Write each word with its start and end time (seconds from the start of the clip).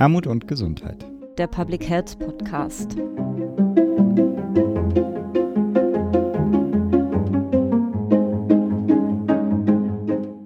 Armut 0.00 0.26
und 0.26 0.48
Gesundheit. 0.48 1.04
Der 1.36 1.46
Public 1.46 1.86
Health 1.86 2.18
Podcast. 2.18 2.96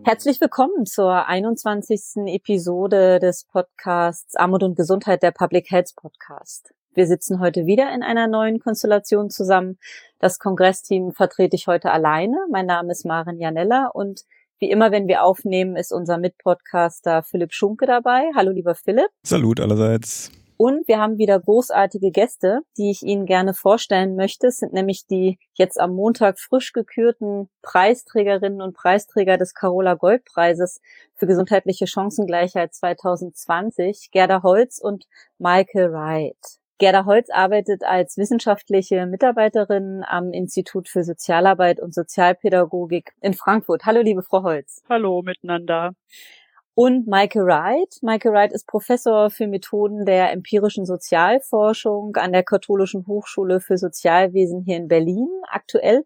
Herzlich 0.03 0.41
willkommen 0.41 0.87
zur 0.87 1.29
21. 1.29 2.25
Episode 2.35 3.21
des 3.21 3.45
Podcasts 3.45 4.35
Armut 4.35 4.65
und 4.65 4.75
Gesundheit, 4.75 5.23
der 5.23 5.31
Public 5.31 5.71
Health 5.71 5.95
Podcast. 5.95 6.75
Wir 6.93 7.07
sitzen 7.07 7.39
heute 7.39 7.65
wieder 7.65 7.95
in 7.95 8.03
einer 8.03 8.27
neuen 8.27 8.59
Konstellation 8.59 9.31
zusammen. 9.31 9.79
Das 10.19 10.41
Kongressteam 10.41 11.13
vertrete 11.13 11.55
ich 11.55 11.69
heute 11.69 11.93
alleine. 11.93 12.39
Mein 12.51 12.67
Name 12.67 12.91
ist 12.91 13.07
Maren 13.07 13.39
Janella 13.39 13.87
und 13.87 14.25
wie 14.65 14.71
immer, 14.71 14.91
wenn 14.91 15.09
wir 15.09 15.23
aufnehmen, 15.23 15.77
ist 15.77 15.93
unser 15.93 16.17
Mitpodcaster 16.17 17.23
Philipp 17.23 17.53
Schunke 17.53 17.85
dabei. 17.85 18.31
Hallo, 18.35 18.51
lieber 18.51 18.75
Philipp. 18.75 19.11
Salut 19.23 19.61
allerseits. 19.61 20.33
Und 20.57 20.89
wir 20.89 20.99
haben 20.99 21.19
wieder 21.19 21.39
großartige 21.39 22.11
Gäste, 22.11 22.61
die 22.79 22.91
ich 22.91 23.03
Ihnen 23.03 23.27
gerne 23.27 23.53
vorstellen 23.53 24.17
möchte. 24.17 24.47
Es 24.47 24.57
sind 24.57 24.73
nämlich 24.73 25.07
die 25.07 25.39
jetzt 25.53 25.79
am 25.79 25.95
Montag 25.95 26.39
frisch 26.39 26.73
gekürten 26.73 27.51
Preisträgerinnen 27.61 28.63
und 28.63 28.75
Preisträger 28.75 29.37
des 29.37 29.53
Carola 29.53 29.93
Goldpreises 29.93 30.81
für 31.15 31.27
gesundheitliche 31.27 31.87
Chancengleichheit 31.87 32.73
2020, 32.73 34.13
Gerda 34.13 34.43
Holz 34.43 34.79
und 34.79 35.05
Michael 35.37 35.93
Wright. 35.93 36.64
Gerda 36.79 37.05
Holz 37.05 37.31
arbeitet 37.31 37.85
als 37.85 38.17
wissenschaftliche 38.17 39.07
Mitarbeiterin 39.07 40.03
am 40.05 40.33
Institut 40.33 40.89
für 40.89 41.05
Sozialarbeit 41.05 41.79
und 41.81 41.95
Sozialpädagogik 41.95 43.13
in 43.21 43.35
Frankfurt. 43.35 43.85
Hallo, 43.85 44.01
liebe 44.01 44.23
Frau 44.23 44.43
Holz. 44.43 44.83
Hallo 44.89 45.23
miteinander. 45.23 45.95
Und 46.77 47.07
Michael 47.07 47.47
Wright. 47.47 47.99
Michael 48.03 48.33
Wright 48.33 48.53
ist 48.53 48.67
Professor 48.67 49.31
für 49.31 49.47
Methoden 49.47 50.05
der 50.05 50.33
empirischen 50.33 50.87
Sozialforschung 50.87 52.17
an 52.17 52.33
der 52.33 52.43
Katholischen 52.43 53.07
Hochschule 53.07 53.61
für 53.61 53.79
Sozialwesen 53.79 54.63
hier 54.63 54.77
in 54.77 54.89
Berlin 54.89 55.29
aktuell. 55.49 56.05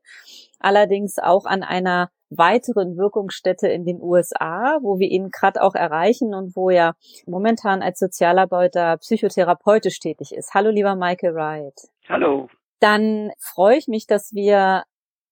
Allerdings 0.58 1.18
auch 1.18 1.46
an 1.46 1.62
einer 1.62 2.10
weiteren 2.28 2.98
Wirkungsstätte 2.98 3.68
in 3.68 3.86
den 3.86 4.02
USA, 4.02 4.78
wo 4.82 4.98
wir 4.98 5.08
ihn 5.08 5.30
gerade 5.30 5.62
auch 5.62 5.74
erreichen 5.74 6.34
und 6.34 6.54
wo 6.54 6.68
er 6.68 6.96
momentan 7.26 7.80
als 7.80 7.98
Sozialarbeiter 7.98 8.98
psychotherapeutisch 8.98 9.98
tätig 10.00 10.32
ist. 10.32 10.52
Hallo, 10.52 10.68
lieber 10.68 10.94
Michael 10.96 11.34
Wright. 11.34 11.88
Hallo. 12.06 12.48
Dann 12.80 13.30
freue 13.38 13.78
ich 13.78 13.88
mich, 13.88 14.06
dass 14.06 14.34
wir 14.34 14.84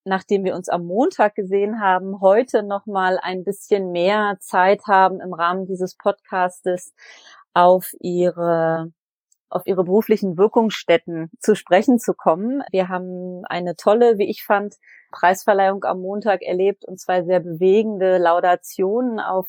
nachdem 0.07 0.43
wir 0.43 0.55
uns 0.55 0.69
am 0.69 0.85
Montag 0.85 1.35
gesehen 1.35 1.81
haben, 1.81 2.21
heute 2.21 2.63
noch 2.63 2.85
mal 2.85 3.19
ein 3.21 3.43
bisschen 3.43 3.91
mehr 3.91 4.37
Zeit 4.39 4.81
haben 4.87 5.19
im 5.19 5.33
Rahmen 5.33 5.65
dieses 5.65 5.95
Podcastes 5.95 6.93
auf 7.53 7.91
ihre 7.99 8.91
auf 9.49 9.65
ihre 9.65 9.85
beruflichen 9.85 10.37
Wirkungsstätten 10.37 11.31
zu 11.39 11.55
sprechen 11.55 11.99
zu 11.99 12.13
kommen. 12.13 12.63
Wir 12.71 12.89
haben 12.89 13.45
eine 13.45 13.77
tolle, 13.77 14.17
wie 14.17 14.29
ich 14.29 14.43
fand, 14.43 14.75
Preisverleihung 15.11 15.85
am 15.85 16.01
Montag 16.01 16.41
erlebt 16.41 16.83
und 16.85 16.99
zwei 16.99 17.23
sehr 17.23 17.39
bewegende 17.39 18.17
Laudationen 18.17 19.21
auf, 19.21 19.47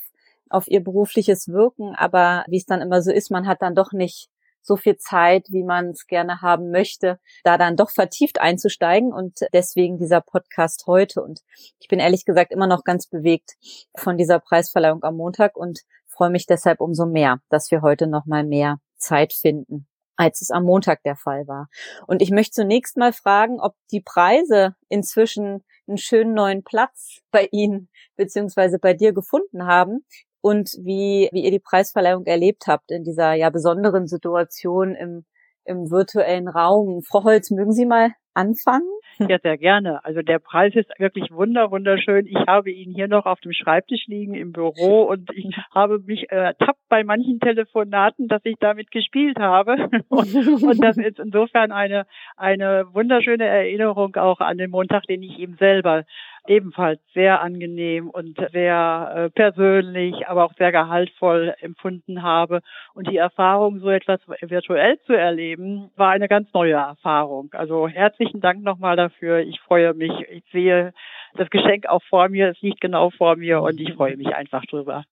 auf 0.50 0.68
ihr 0.68 0.84
berufliches 0.84 1.48
Wirken. 1.48 1.96
Aber 1.96 2.44
wie 2.46 2.58
es 2.58 2.64
dann 2.64 2.80
immer 2.80 3.02
so 3.02 3.10
ist, 3.10 3.32
man 3.32 3.48
hat 3.48 3.60
dann 3.60 3.74
doch 3.74 3.90
nicht 3.90 4.30
so 4.69 4.77
viel 4.77 4.97
Zeit, 4.98 5.48
wie 5.50 5.64
man 5.64 5.91
es 5.91 6.06
gerne 6.06 6.41
haben 6.42 6.70
möchte, 6.70 7.19
da 7.42 7.58
dann 7.58 7.77
doch 7.77 7.91
vertieft 7.91 8.41
einzusteigen 8.41 9.12
und 9.12 9.41
deswegen 9.52 9.98
dieser 9.98 10.20
Podcast 10.20 10.84
heute. 10.86 11.22
Und 11.22 11.41
ich 11.80 11.88
bin 11.88 11.98
ehrlich 11.98 12.25
gesagt 12.25 12.52
immer 12.52 12.69
noch 12.69 12.84
ganz 12.84 13.08
bewegt 13.08 13.56
von 13.97 14.16
dieser 14.16 14.38
Preisverleihung 14.38 15.02
am 15.02 15.16
Montag 15.16 15.56
und 15.56 15.80
freue 16.06 16.30
mich 16.30 16.47
deshalb 16.47 16.80
umso 16.80 17.06
mehr, 17.06 17.41
dass 17.48 17.70
wir 17.72 17.83
heute 17.83 18.06
noch 18.06 18.27
mal 18.27 18.44
mehr 18.44 18.78
Zeit 18.97 19.33
finden 19.33 19.88
als 20.20 20.42
es 20.42 20.50
am 20.50 20.64
Montag 20.64 21.05
der 21.05 21.14
Fall 21.14 21.47
war. 21.47 21.69
Und 22.09 22.22
ich 22.22 22.32
möchte 22.32 22.50
zunächst 22.50 22.97
mal 22.97 23.12
fragen, 23.12 23.60
ob 23.60 23.76
die 23.92 24.00
Preise 24.00 24.75
inzwischen 24.88 25.65
einen 25.87 25.97
schönen 25.97 26.34
neuen 26.34 26.65
Platz 26.65 27.21
bei 27.31 27.48
Ihnen 27.53 27.88
beziehungsweise 28.16 28.81
bei 28.81 28.94
dir 28.94 29.12
gefunden 29.12 29.66
haben 29.66 30.04
und 30.41 30.71
wie, 30.82 31.28
wie 31.32 31.44
ihr 31.44 31.50
die 31.50 31.59
Preisverleihung 31.59 32.26
erlebt 32.26 32.65
habt 32.66 32.91
in 32.91 33.04
dieser 33.04 33.34
ja 33.34 33.50
besonderen 33.50 34.06
Situation 34.06 34.94
im, 34.94 35.25
im 35.65 35.91
virtuellen 35.91 36.49
Raum. 36.49 37.03
Frau 37.03 37.25
Holz, 37.25 37.50
mögen 37.50 37.72
Sie 37.72 37.87
mal 37.87 38.12
anfangen? 38.34 38.88
Ja, 39.19 39.38
sehr 39.43 39.59
gerne. 39.59 40.04
Also 40.04 40.22
der 40.22 40.38
Preis 40.38 40.72
ist 40.77 40.88
wirklich 40.98 41.32
wunder, 41.32 41.72
wunderschön. 41.72 42.27
Ich 42.27 42.38
habe 42.47 42.71
ihn 42.71 42.93
hier 42.94 43.09
noch 43.09 43.27
auf 43.27 43.41
dem 43.41 43.53
Schreibtisch 43.53 44.06
liegen 44.06 44.34
im 44.34 44.53
Büro 44.53 45.03
und 45.03 45.28
ich 45.34 45.50
habe 45.75 45.98
mich 45.98 46.31
ertappt 46.31 46.78
bei 46.88 47.03
manchen 47.03 47.41
Telefonaten, 47.41 48.28
dass 48.28 48.41
ich 48.44 48.54
damit 48.60 48.93
gespielt 48.93 49.38
habe. 49.38 49.77
Und, 50.09 50.34
und 50.62 50.82
das 50.82 50.97
ist 50.97 51.19
insofern 51.19 51.71
eine, 51.71 52.06
eine 52.37 52.87
wunderschöne 52.93 53.44
Erinnerung 53.44 54.16
auch 54.16 54.41
an 54.41 54.56
den 54.56 54.71
Montag, 54.71 55.04
den 55.04 55.22
ich 55.22 55.38
eben 55.38 55.56
selber 55.56 56.04
ebenfalls 56.48 57.00
sehr 57.12 57.41
angenehm 57.41 58.10
und 58.10 58.38
sehr 58.53 59.12
äh, 59.14 59.31
persönlich, 59.31 60.26
aber 60.26 60.44
auch 60.44 60.54
sehr 60.54 60.72
gehaltvoll 60.72 61.54
empfunden 61.60 62.22
habe. 62.22 62.60
Und 62.94 63.09
die 63.09 63.16
Erfahrung, 63.16 63.81
so 63.81 63.91
etwas 63.91 64.20
virtuell 64.26 64.98
zu 65.06 65.12
erleben, 65.12 65.91
war 65.97 66.10
eine 66.10 66.28
ganz 66.28 66.53
neue 66.53 66.75
Erfahrung. 66.75 67.50
Also 67.53 67.88
herzlichen 67.88 68.41
Dank 68.41 68.62
nochmal 68.62 68.97
dafür. 68.97 69.41
Ich 69.41 69.60
freue 69.60 69.94
mich. 69.94 70.12
Ich 70.31 70.44
sehe 70.50 70.92
das 71.34 71.50
Geschenk 71.50 71.86
auch 71.86 72.03
vor 72.09 72.28
mir. 72.28 72.50
Es 72.50 72.60
liegt 72.60 72.80
genau 72.80 73.10
vor 73.10 73.36
mir 73.36 73.60
und 73.60 73.80
ich 73.80 73.94
freue 73.94 74.16
mich 74.16 74.28
einfach 74.28 74.65
drüber. 74.65 75.04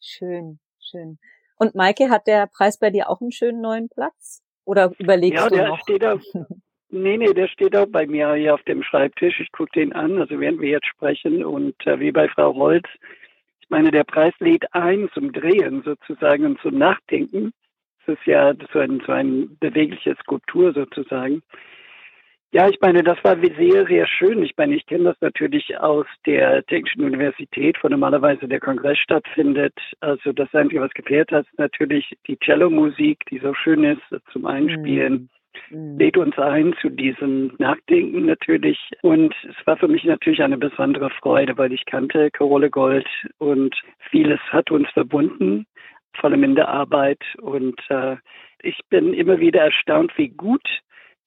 Schön, 0.00 0.58
schön. 0.80 1.18
Und 1.56 1.74
Maike, 1.74 2.10
hat 2.10 2.26
der 2.26 2.48
Preis 2.48 2.78
bei 2.78 2.90
dir 2.90 3.08
auch 3.08 3.20
einen 3.20 3.32
schönen 3.32 3.60
neuen 3.60 3.88
Platz? 3.88 4.42
Oder 4.64 4.92
überlegst 4.98 5.42
ja, 5.42 5.48
du 5.48 5.56
der 5.56 5.68
noch? 5.68 5.80
Steht 5.80 6.04
auf, 6.04 6.20
nee, 6.92 7.16
nee, 7.16 7.32
der 7.32 7.48
steht 7.48 7.76
auch 7.76 7.86
bei 7.86 8.06
mir 8.06 8.34
hier 8.34 8.54
auf 8.54 8.62
dem 8.62 8.82
Schreibtisch. 8.82 9.40
Ich 9.40 9.50
gucke 9.52 9.72
den 9.72 9.92
an, 9.92 10.18
also 10.18 10.38
während 10.38 10.60
wir 10.60 10.70
jetzt 10.70 10.86
sprechen. 10.86 11.44
Und 11.44 11.74
äh, 11.86 11.98
wie 11.98 12.12
bei 12.12 12.28
Frau 12.28 12.54
Holz, 12.54 12.86
ich 13.60 13.70
meine, 13.70 13.90
der 13.90 14.04
Preis 14.04 14.34
lädt 14.38 14.72
ein 14.74 15.08
zum 15.14 15.32
Drehen 15.32 15.82
sozusagen 15.82 16.44
und 16.44 16.60
zum 16.60 16.78
Nachdenken. 16.78 17.52
Das 18.06 18.16
ist 18.16 18.26
ja 18.26 18.52
so 18.72 18.78
ein, 18.78 19.02
so 19.06 19.12
ein 19.12 19.56
bewegliche 19.58 20.14
Skulptur 20.22 20.72
sozusagen. 20.72 21.42
Ja, 22.54 22.68
ich 22.68 22.78
meine, 22.82 23.02
das 23.02 23.16
war 23.24 23.38
sehr, 23.38 23.86
sehr 23.86 24.06
schön. 24.06 24.42
Ich 24.42 24.52
meine, 24.58 24.76
ich 24.76 24.84
kenne 24.84 25.04
das 25.04 25.16
natürlich 25.22 25.78
aus 25.78 26.04
der 26.26 26.62
Technischen 26.66 27.02
Universität, 27.02 27.78
wo 27.82 27.88
normalerweise 27.88 28.46
der 28.46 28.60
Kongress 28.60 28.98
stattfindet. 28.98 29.72
Also 30.00 30.32
das 30.32 30.54
Einzige, 30.54 30.82
was 30.82 30.92
gefehlt 30.92 31.32
hat, 31.32 31.46
ist 31.46 31.58
natürlich 31.58 32.14
die 32.26 32.36
Cello-Musik, 32.36 33.24
die 33.30 33.38
so 33.38 33.54
schön 33.54 33.84
ist 33.84 34.02
zum 34.32 34.44
Einspielen. 34.44 35.12
Mhm. 35.12 35.28
Lädt 35.70 36.16
uns 36.16 36.38
ein 36.38 36.74
zu 36.80 36.90
diesem 36.90 37.52
Nachdenken 37.58 38.26
natürlich. 38.26 38.78
Und 39.02 39.34
es 39.48 39.66
war 39.66 39.76
für 39.76 39.88
mich 39.88 40.04
natürlich 40.04 40.42
eine 40.42 40.58
besondere 40.58 41.10
Freude, 41.10 41.56
weil 41.58 41.72
ich 41.72 41.84
kannte 41.86 42.30
Carole 42.30 42.70
Gold 42.70 43.06
und 43.38 43.74
vieles 44.10 44.40
hat 44.50 44.70
uns 44.70 44.88
verbunden, 44.90 45.66
vor 46.14 46.30
allem 46.30 46.44
in 46.44 46.54
der 46.54 46.68
Arbeit. 46.68 47.22
Und 47.40 47.80
äh, 47.88 48.16
ich 48.62 48.78
bin 48.90 49.14
immer 49.14 49.38
wieder 49.40 49.62
erstaunt, 49.62 50.12
wie 50.16 50.28
gut 50.28 50.66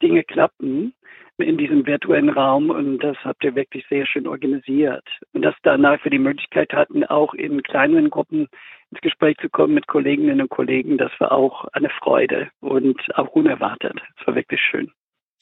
Dinge 0.01 0.23
klappen 0.23 0.93
in 1.37 1.57
diesem 1.57 1.85
virtuellen 1.85 2.29
Raum 2.29 2.69
und 2.69 2.99
das 2.99 3.17
habt 3.23 3.43
ihr 3.43 3.55
wirklich 3.55 3.85
sehr 3.89 4.05
schön 4.05 4.27
organisiert. 4.27 5.03
Und 5.33 5.41
dass 5.41 5.55
danach 5.63 6.03
wir 6.03 6.11
die 6.11 6.19
Möglichkeit 6.19 6.73
hatten, 6.73 7.03
auch 7.03 7.33
in 7.33 7.61
kleineren 7.63 8.09
Gruppen 8.09 8.47
ins 8.91 9.01
Gespräch 9.01 9.37
zu 9.37 9.49
kommen 9.49 9.73
mit 9.73 9.87
Kolleginnen 9.87 10.41
und 10.41 10.49
Kollegen, 10.49 10.97
das 10.97 11.11
war 11.19 11.31
auch 11.31 11.65
eine 11.73 11.89
Freude 11.89 12.49
und 12.61 12.99
auch 13.17 13.29
unerwartet. 13.29 13.99
Es 14.19 14.27
war 14.27 14.35
wirklich 14.35 14.61
schön. 14.61 14.91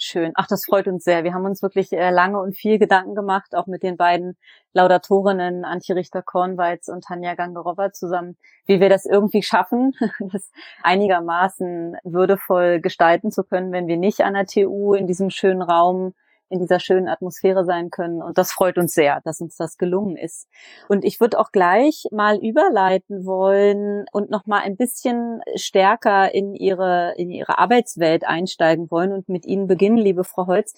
Schön. 0.06 0.34
Ach, 0.36 0.48
das 0.48 0.66
freut 0.66 0.90
uns 0.90 1.06
sehr. 1.06 1.24
Wir 1.24 1.34
haben 1.34 1.46
uns 1.46 1.62
wirklich 1.62 1.94
äh, 1.94 2.10
lange 2.10 2.38
und 2.42 2.58
viel 2.58 2.78
Gedanken 2.78 3.16
gemacht, 3.16 3.56
auch 3.56 3.68
mit 3.68 3.84
den 3.84 3.96
beiden 3.96 4.36
Laudatorinnen 4.74 5.64
Antje 5.64 5.96
Richter-Kornweiz 5.96 6.90
und 6.90 7.06
Tanja 7.06 7.36
Gangerova 7.36 7.94
zusammen, 7.94 8.36
wie 8.66 8.82
wir 8.82 8.90
das 8.90 9.06
irgendwie 9.06 9.42
schaffen, 9.44 9.94
das 10.20 10.52
einigermaßen 10.84 11.96
würdevoll 12.04 12.82
gestalten 12.82 13.32
zu 13.32 13.46
können, 13.46 13.72
wenn 13.72 13.88
wir 13.88 13.96
nicht 13.96 14.26
an 14.26 14.34
der 14.34 14.46
TU 14.46 14.94
in 14.94 15.08
diesem 15.08 15.30
schönen 15.30 15.62
Raum 15.62 16.14
in 16.54 16.60
dieser 16.60 16.80
schönen 16.80 17.08
Atmosphäre 17.08 17.66
sein 17.66 17.90
können. 17.90 18.22
Und 18.22 18.38
das 18.38 18.52
freut 18.52 18.78
uns 18.78 18.94
sehr, 18.94 19.22
dass 19.26 19.42
uns 19.42 19.58
das 19.58 19.78
gelungen 19.80 20.16
ist. 20.16 20.48
Und 20.88 21.04
ich 21.04 21.20
würde 21.20 21.40
auch 21.40 21.52
gleich 21.52 22.06
mal 22.12 22.38
überleiten 22.38 23.26
wollen 23.26 24.06
und 24.12 24.30
noch 24.30 24.46
mal 24.46 24.60
ein 24.60 24.78
bisschen 24.78 25.42
stärker 25.56 26.34
in 26.34 26.54
ihre, 26.54 27.16
in 27.18 27.32
ihre 27.32 27.58
Arbeitswelt 27.58 28.26
einsteigen 28.26 28.92
wollen 28.92 29.12
und 29.12 29.30
mit 29.30 29.48
Ihnen 29.48 29.66
beginnen, 29.66 29.98
liebe 29.98 30.24
Frau 30.24 30.46
Holz. 30.46 30.76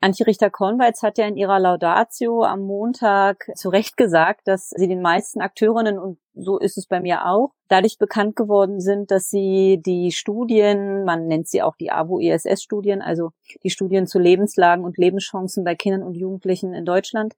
Antje 0.00 0.26
Richter-Kornweiz 0.26 1.02
hat 1.02 1.18
ja 1.18 1.26
in 1.26 1.36
ihrer 1.36 1.58
Laudatio 1.58 2.42
am 2.44 2.62
Montag 2.62 3.50
zu 3.54 3.68
Recht 3.68 3.98
gesagt, 3.98 4.48
dass 4.48 4.70
sie 4.70 4.88
den 4.88 5.02
meisten 5.02 5.42
Akteurinnen 5.42 5.98
und 5.98 6.18
so 6.38 6.58
ist 6.58 6.78
es 6.78 6.86
bei 6.86 7.00
mir 7.00 7.26
auch, 7.26 7.52
dadurch 7.68 7.98
bekannt 7.98 8.36
geworden 8.36 8.80
sind, 8.80 9.10
dass 9.10 9.28
sie 9.28 9.80
die 9.84 10.12
Studien, 10.12 11.04
man 11.04 11.26
nennt 11.26 11.48
sie 11.48 11.62
auch 11.62 11.76
die 11.76 11.90
AWO-ISS-Studien, 11.90 13.02
also 13.02 13.30
die 13.62 13.70
Studien 13.70 14.06
zu 14.06 14.18
Lebenslagen 14.18 14.84
und 14.84 14.96
Lebenschancen 14.96 15.64
bei 15.64 15.74
Kindern 15.74 16.02
und 16.02 16.16
Jugendlichen 16.16 16.74
in 16.74 16.84
Deutschland, 16.84 17.34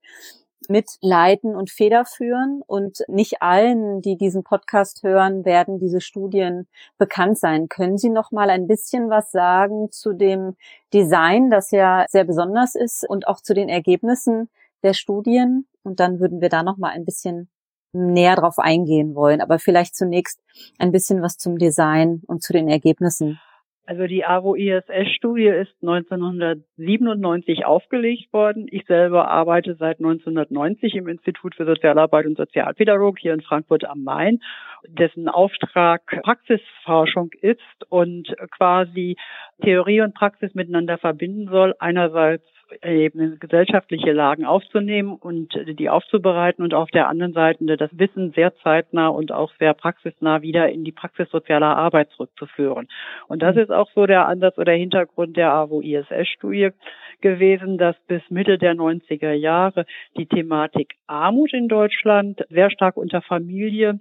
mitleiten 0.69 1.57
und 1.57 1.71
federführen. 1.71 2.63
Und 2.67 2.99
nicht 3.09 3.43
allen, 3.43 4.03
die 4.03 4.17
diesen 4.17 4.45
Podcast 4.45 5.03
hören, 5.03 5.45
werden 5.45 5.79
diese 5.79 6.01
Studien 6.01 6.69
bekannt 6.99 7.39
sein. 7.39 7.69
Können 7.69 7.99
Sie 7.99 8.11
noch 8.11 8.31
mal 8.31 8.51
ein 8.51 8.67
bisschen 8.67 9.11
was 9.11 9.31
sagen 9.31 9.91
zu 9.91 10.13
dem 10.13 10.57
Design, 10.93 11.51
das 11.51 11.71
ja 11.71 12.05
sehr 12.09 12.25
besonders 12.25 12.75
ist, 12.75 13.09
und 13.09 13.27
auch 13.27 13.41
zu 13.41 13.55
den 13.55 13.69
Ergebnissen 13.69 14.51
der 14.83 14.93
Studien? 14.93 15.67
Und 15.83 16.01
dann 16.01 16.21
würden 16.21 16.41
wir 16.41 16.51
da 16.51 16.63
noch 16.63 16.77
mal 16.77 16.91
ein 16.91 17.05
bisschen 17.05 17.49
näher 17.93 18.37
drauf 18.37 18.59
eingehen 18.59 19.15
wollen. 19.15 19.41
Aber 19.41 19.59
vielleicht 19.59 19.95
zunächst 19.95 20.41
ein 20.79 20.93
bisschen 20.93 21.23
was 21.23 21.37
zum 21.37 21.59
Design 21.59 22.23
und 22.27 22.43
zu 22.43 22.53
den 22.53 22.69
Ergebnissen. 22.69 23.41
Also 23.91 24.07
die 24.07 24.25
AWO-ISS-Studie 24.25 25.49
ist 25.49 25.75
1997 25.83 27.67
aufgelegt 27.67 28.33
worden. 28.33 28.69
Ich 28.71 28.87
selber 28.87 29.29
arbeite 29.29 29.75
seit 29.75 29.99
1990 29.99 30.95
im 30.95 31.09
Institut 31.09 31.57
für 31.57 31.67
Sozialarbeit 31.67 32.27
und 32.27 32.37
Sozialpädagogik 32.37 33.21
hier 33.21 33.35
in 33.35 33.41
Frankfurt 33.41 33.85
am 33.85 34.05
Main, 34.05 34.39
dessen 34.87 35.29
Auftrag 35.29 36.07
Praxisforschung 36.23 37.31
ist 37.41 37.59
und 37.89 38.33
quasi 38.57 39.17
Theorie 39.61 40.03
und 40.03 40.15
Praxis 40.15 40.55
miteinander 40.55 40.97
verbinden 40.97 41.49
soll. 41.51 41.75
Einerseits 41.81 42.45
eben 42.83 43.39
gesellschaftliche 43.39 44.13
Lagen 44.13 44.45
aufzunehmen 44.45 45.15
und 45.15 45.55
die 45.79 45.89
aufzubereiten 45.89 46.63
und 46.63 46.75
auf 46.75 46.91
der 46.91 47.09
anderen 47.09 47.33
Seite 47.33 47.77
das 47.77 47.91
Wissen 47.93 48.33
sehr 48.33 48.55
zeitnah 48.57 49.09
und 49.09 49.33
auch 49.33 49.53
sehr 49.59 49.75
praxisnah 49.75 50.43
wieder 50.43 50.69
in 50.69 50.85
die 50.85 50.93
Praxis 50.93 51.29
sozialer 51.31 51.77
Arbeit 51.77 52.11
zurückzuführen. 52.11 52.89
Und 53.29 53.43
das 53.43 53.57
mhm. 53.57 53.63
ist 53.63 53.71
auch 53.71 53.91
so 53.95 54.07
der 54.07 54.27
Ansatz 54.27 54.59
oder 54.59 54.73
Hintergrund 54.73 55.37
der 55.37 55.53
AWO-ISS-Studie 55.53 56.71
gewesen, 57.21 57.79
dass 57.79 57.97
bis 58.07 58.23
Mitte 58.31 58.59
der 58.59 58.75
90er 58.75 59.33
Jahre 59.33 59.87
die 60.17 60.27
Thematik 60.27 60.95
Armut 61.07 61.53
in 61.53 61.69
Deutschland 61.69 62.45
sehr 62.49 62.71
stark 62.71 62.97
unter 62.97 63.23
Familie 63.23 64.01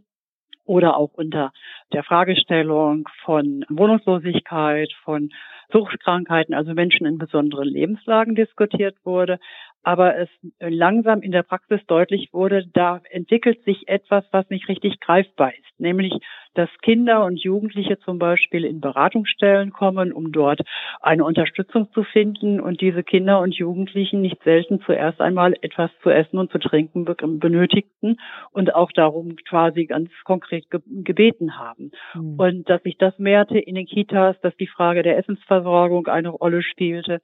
oder 0.70 0.98
auch 0.98 1.14
unter 1.14 1.52
der 1.94 2.04
Fragestellung 2.04 3.10
von 3.26 3.66
Wohnungslosigkeit, 3.70 4.92
von 5.04 5.32
Suchtkrankheiten, 5.72 6.54
also 6.54 6.74
Menschen 6.74 7.06
in 7.06 7.18
besonderen 7.18 7.68
Lebenslagen 7.68 8.36
diskutiert 8.36 8.96
wurde 9.04 9.40
aber 9.84 10.18
es 10.18 10.30
langsam 10.60 11.22
in 11.22 11.32
der 11.32 11.44
Praxis 11.44 11.80
deutlich 11.88 12.30
wurde, 12.34 12.68
da 12.74 13.02
entwickelt 13.10 13.64
sich 13.64 13.88
etwas, 13.88 14.26
was 14.32 14.50
nicht 14.50 14.68
richtig 14.68 15.00
greifbar 15.00 15.52
ist, 15.54 15.80
nämlich 15.80 16.14
dass 16.56 16.70
Kinder 16.82 17.24
und 17.26 17.38
Jugendliche 17.38 18.00
zum 18.00 18.20
Beispiel 18.20 18.66
in 18.66 18.82
Beratungsstellen 18.82 19.72
kommen, 19.72 20.12
um 20.12 20.32
dort 20.32 20.62
eine 21.00 21.24
Unterstützung 21.24 21.92
zu 21.94 22.04
finden 22.04 22.60
und 22.60 22.82
diese 22.82 23.04
Kinder 23.04 23.40
und 23.40 23.56
Jugendlichen 23.56 24.22
nicht 24.22 24.44
selten 24.44 24.82
zuerst 24.82 25.22
einmal 25.22 25.54
etwas 25.62 25.92
zu 26.02 26.10
essen 26.10 26.38
und 26.38 26.52
zu 26.52 26.58
trinken 26.58 27.06
benötigten 27.06 28.20
und 28.52 28.74
auch 28.74 28.92
darum 28.92 29.36
quasi 29.48 29.86
ganz 29.86 30.10
konkret 30.26 30.66
gebeten 30.70 31.58
haben. 31.58 31.92
Mhm. 32.16 32.40
Und 32.40 32.70
dass 32.70 32.82
sich 32.84 32.98
das 32.98 33.18
mehrte 33.20 33.60
in 33.60 33.76
den 33.76 33.86
Kitas, 33.86 34.36
dass 34.42 34.56
die 34.58 34.68
Frage 34.68 35.04
der 35.04 35.18
Essensversorgung 35.18 35.59
eine 35.66 36.30
Rolle 36.30 36.62
spielte, 36.64 37.22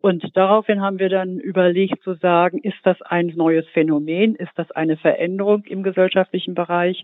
und 0.00 0.24
daraufhin 0.36 0.80
haben 0.80 0.98
wir 0.98 1.08
dann 1.08 1.38
überlegt 1.38 2.02
zu 2.02 2.14
sagen, 2.14 2.58
ist 2.58 2.78
das 2.84 3.00
ein 3.02 3.32
neues 3.34 3.66
Phänomen? 3.68 4.36
Ist 4.36 4.52
das 4.54 4.70
eine 4.70 4.96
Veränderung 4.96 5.64
im 5.64 5.82
gesellschaftlichen 5.82 6.54
Bereich? 6.54 7.02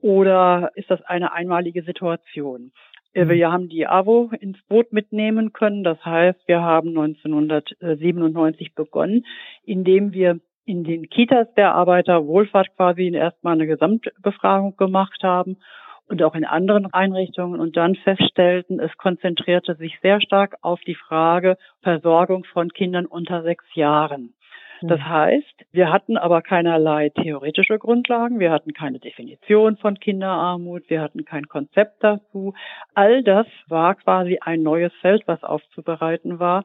Oder 0.00 0.70
ist 0.76 0.88
das 0.88 1.02
eine 1.02 1.32
einmalige 1.32 1.82
Situation? 1.82 2.70
Äh, 3.12 3.24
mhm. 3.24 3.28
Wir 3.30 3.52
haben 3.52 3.68
die 3.68 3.88
AWO 3.88 4.30
ins 4.38 4.58
Boot 4.68 4.92
mitnehmen 4.92 5.52
können. 5.52 5.82
Das 5.82 6.04
heißt, 6.04 6.46
wir 6.46 6.60
haben 6.60 6.90
1997 6.90 8.74
begonnen, 8.76 9.26
indem 9.64 10.12
wir 10.12 10.38
in 10.64 10.84
den 10.84 11.08
Kitas 11.08 11.52
der 11.54 11.74
Arbeiterwohlfahrt 11.74 12.76
quasi 12.76 13.10
erstmal 13.12 13.54
eine 13.54 13.66
Gesamtbefragung 13.66 14.76
gemacht 14.76 15.22
haben 15.24 15.56
und 16.08 16.22
auch 16.22 16.34
in 16.34 16.44
anderen 16.44 16.92
Einrichtungen 16.92 17.60
und 17.60 17.76
dann 17.76 17.94
feststellten, 17.94 18.80
es 18.80 18.96
konzentrierte 18.96 19.74
sich 19.74 19.98
sehr 20.00 20.20
stark 20.20 20.56
auf 20.62 20.80
die 20.80 20.94
Frage 20.94 21.56
Versorgung 21.82 22.44
von 22.44 22.70
Kindern 22.70 23.06
unter 23.06 23.42
sechs 23.42 23.64
Jahren. 23.74 24.34
Das 24.80 25.00
hm. 25.00 25.08
heißt, 25.08 25.64
wir 25.72 25.92
hatten 25.92 26.16
aber 26.16 26.42
keinerlei 26.42 27.08
theoretische 27.10 27.78
Grundlagen, 27.78 28.38
wir 28.38 28.52
hatten 28.52 28.72
keine 28.72 29.00
Definition 29.00 29.76
von 29.76 29.98
Kinderarmut, 29.98 30.88
wir 30.88 31.00
hatten 31.00 31.24
kein 31.24 31.48
Konzept 31.48 32.02
dazu. 32.02 32.54
All 32.94 33.22
das 33.22 33.46
war 33.66 33.96
quasi 33.96 34.38
ein 34.40 34.62
neues 34.62 34.92
Feld, 35.00 35.24
was 35.26 35.42
aufzubereiten 35.42 36.38
war. 36.38 36.64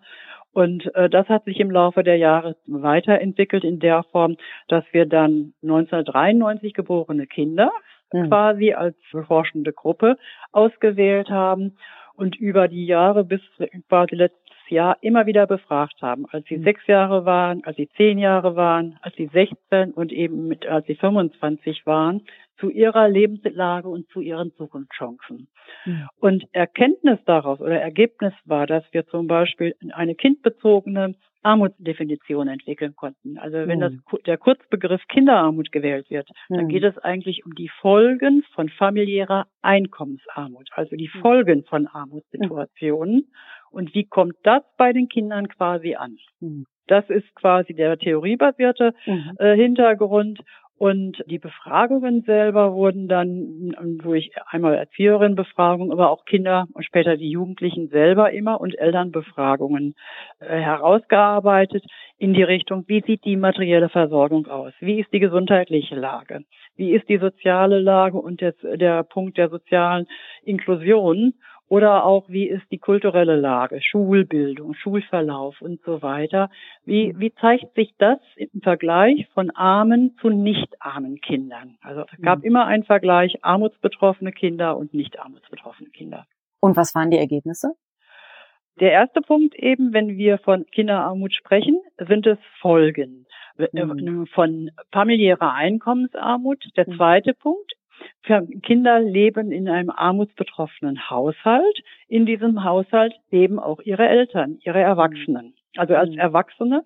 Und 0.51 0.93
äh, 0.93 1.09
das 1.09 1.27
hat 1.29 1.45
sich 1.45 1.59
im 1.59 1.71
Laufe 1.71 2.03
der 2.03 2.17
Jahre 2.17 2.55
weiterentwickelt 2.67 3.63
in 3.63 3.79
der 3.79 4.03
Form, 4.03 4.37
dass 4.67 4.83
wir 4.91 5.07
dann 5.07 5.53
1993 5.63 6.75
geborene 6.75 7.25
Kinder 7.25 7.71
mhm. 8.13 8.27
quasi 8.27 8.73
als 8.73 8.95
forschende 9.27 9.73
Gruppe 9.73 10.17
ausgewählt 10.51 11.29
haben 11.29 11.77
und 12.15 12.35
über 12.35 12.67
die 12.67 12.85
Jahre 12.85 13.23
bis 13.23 13.41
quasi 13.89 14.15
letztes 14.15 14.43
Jahr 14.69 14.97
immer 15.01 15.25
wieder 15.25 15.45
befragt 15.45 16.01
haben, 16.01 16.25
als 16.31 16.45
sie 16.47 16.57
mhm. 16.57 16.63
sechs 16.63 16.87
Jahre 16.87 17.25
waren, 17.25 17.63
als 17.65 17.77
sie 17.77 17.89
zehn 17.97 18.17
Jahre 18.17 18.55
waren, 18.55 18.97
als 19.01 19.15
sie 19.15 19.27
16 19.27 19.91
und 19.91 20.11
eben 20.11 20.47
mit, 20.47 20.65
als 20.65 20.85
sie 20.87 20.95
25 20.95 21.85
waren, 21.85 22.21
zu 22.57 22.69
ihrer 22.69 23.09
Lebenslage 23.09 23.89
und 23.89 24.07
zu 24.09 24.21
ihren 24.21 24.53
Zukunftschancen. 24.53 25.47
Mhm. 25.85 26.07
Und 26.19 26.45
Erkenntnis 26.51 27.19
daraus 27.25 27.59
oder 27.59 27.79
Ergebnis 27.79 28.33
war, 28.45 28.67
dass 28.67 28.83
wir 28.91 29.05
zum 29.07 29.27
Beispiel 29.27 29.75
eine 29.93 30.15
kindbezogene 30.15 31.15
Armutsdefinition 31.43 32.47
entwickeln 32.47 32.95
konnten. 32.95 33.37
Also 33.37 33.67
wenn 33.67 33.79
das, 33.79 33.91
hm. 33.91 34.01
der 34.25 34.37
Kurzbegriff 34.37 35.01
Kinderarmut 35.09 35.71
gewählt 35.71 36.09
wird, 36.09 36.29
dann 36.49 36.61
hm. 36.61 36.67
geht 36.69 36.83
es 36.83 36.97
eigentlich 36.97 37.45
um 37.45 37.53
die 37.53 37.69
Folgen 37.81 38.43
von 38.53 38.69
familiärer 38.69 39.45
Einkommensarmut, 39.61 40.69
also 40.71 40.95
die 40.95 41.11
hm. 41.11 41.21
Folgen 41.21 41.63
von 41.65 41.87
Armutssituationen. 41.87 43.31
Und 43.71 43.93
wie 43.93 44.05
kommt 44.05 44.35
das 44.43 44.63
bei 44.77 44.93
den 44.93 45.09
Kindern 45.09 45.47
quasi 45.47 45.95
an? 45.95 46.17
Das 46.87 47.09
ist 47.09 47.33
quasi 47.35 47.73
der 47.73 47.97
theoriebasierte 47.97 48.93
äh, 49.37 49.55
Hintergrund. 49.55 50.39
Und 50.77 51.23
die 51.27 51.39
Befragungen 51.39 52.23
selber 52.23 52.73
wurden 52.73 53.07
dann 53.07 53.73
durch 54.01 54.31
einmal 54.47 54.73
Erzieherinnenbefragung, 54.75 55.91
aber 55.91 56.09
auch 56.09 56.25
Kinder 56.25 56.65
und 56.73 56.83
später 56.83 57.15
die 57.15 57.29
Jugendlichen 57.29 57.89
selber 57.89 58.31
immer 58.31 58.59
und 58.59 58.77
Elternbefragungen 58.77 59.93
äh, 60.39 60.59
herausgearbeitet 60.59 61.85
in 62.17 62.33
die 62.33 62.43
Richtung, 62.43 62.85
wie 62.87 63.01
sieht 63.05 63.23
die 63.25 63.35
materielle 63.35 63.89
Versorgung 63.89 64.47
aus? 64.47 64.73
Wie 64.79 64.99
ist 64.99 65.11
die 65.13 65.19
gesundheitliche 65.19 65.95
Lage? 65.95 66.41
Wie 66.75 66.93
ist 66.93 67.07
die 67.09 67.17
soziale 67.17 67.79
Lage 67.79 68.17
und 68.17 68.41
der, 68.41 68.53
der 68.63 69.03
Punkt 69.03 69.37
der 69.37 69.49
sozialen 69.49 70.07
Inklusion? 70.43 71.33
Oder 71.73 72.05
auch, 72.05 72.29
wie 72.29 72.47
ist 72.47 72.71
die 72.71 72.77
kulturelle 72.77 73.35
Lage, 73.35 73.81
Schulbildung, 73.81 74.75
Schulverlauf 74.75 75.59
und 75.59 75.81
so 75.81 76.03
weiter. 76.03 76.51
Wie, 76.85 77.15
wie 77.17 77.33
zeigt 77.33 77.73
sich 77.73 77.95
das 77.97 78.19
im 78.35 78.61
Vergleich 78.61 79.27
von 79.33 79.49
armen 79.49 80.15
zu 80.21 80.29
nicht 80.29 80.79
armen 80.79 81.19
Kindern? 81.19 81.79
Also 81.81 82.01
es 82.01 82.21
gab 82.21 82.41
mhm. 82.41 82.45
immer 82.45 82.67
einen 82.67 82.83
Vergleich 82.83 83.43
armutsbetroffene 83.43 84.31
Kinder 84.31 84.77
und 84.77 84.93
nicht 84.93 85.17
armutsbetroffene 85.17 85.89
Kinder. 85.89 86.27
Und 86.59 86.77
was 86.77 86.93
waren 86.93 87.09
die 87.09 87.17
Ergebnisse? 87.17 87.73
Der 88.79 88.91
erste 88.91 89.21
Punkt 89.21 89.55
eben, 89.55 89.93
wenn 89.93 90.15
wir 90.15 90.37
von 90.37 90.67
Kinderarmut 90.67 91.33
sprechen, 91.33 91.81
sind 91.97 92.27
es 92.27 92.37
Folgen 92.61 93.25
mhm. 93.57 94.27
von 94.27 94.69
familiärer 94.91 95.53
Einkommensarmut. 95.53 96.63
Der 96.77 96.87
mhm. 96.87 96.97
zweite 96.97 97.33
Punkt, 97.33 97.73
Kinder 98.23 98.99
leben 98.99 99.51
in 99.51 99.67
einem 99.67 99.89
armutsbetroffenen 99.89 101.09
Haushalt. 101.09 101.83
In 102.07 102.25
diesem 102.25 102.63
Haushalt 102.63 103.13
leben 103.31 103.59
auch 103.59 103.81
ihre 103.81 104.07
Eltern, 104.07 104.57
ihre 104.63 104.79
Erwachsenen. 104.79 105.53
Also 105.77 105.95
als 105.95 106.11
mhm. 106.11 106.19
Erwachsene. 106.19 106.83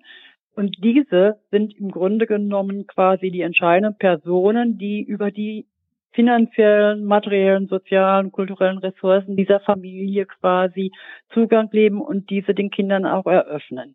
Und 0.54 0.76
diese 0.82 1.38
sind 1.50 1.78
im 1.78 1.90
Grunde 1.90 2.26
genommen 2.26 2.86
quasi 2.86 3.30
die 3.30 3.42
entscheidenden 3.42 3.96
Personen, 3.96 4.76
die 4.76 5.02
über 5.02 5.30
die 5.30 5.66
finanziellen, 6.12 7.04
materiellen, 7.04 7.68
sozialen, 7.68 8.32
kulturellen 8.32 8.78
Ressourcen 8.78 9.36
dieser 9.36 9.60
Familie 9.60 10.26
quasi 10.26 10.90
Zugang 11.32 11.68
leben 11.70 12.00
und 12.00 12.30
diese 12.30 12.54
den 12.54 12.70
Kindern 12.70 13.06
auch 13.06 13.26
eröffnen. 13.26 13.94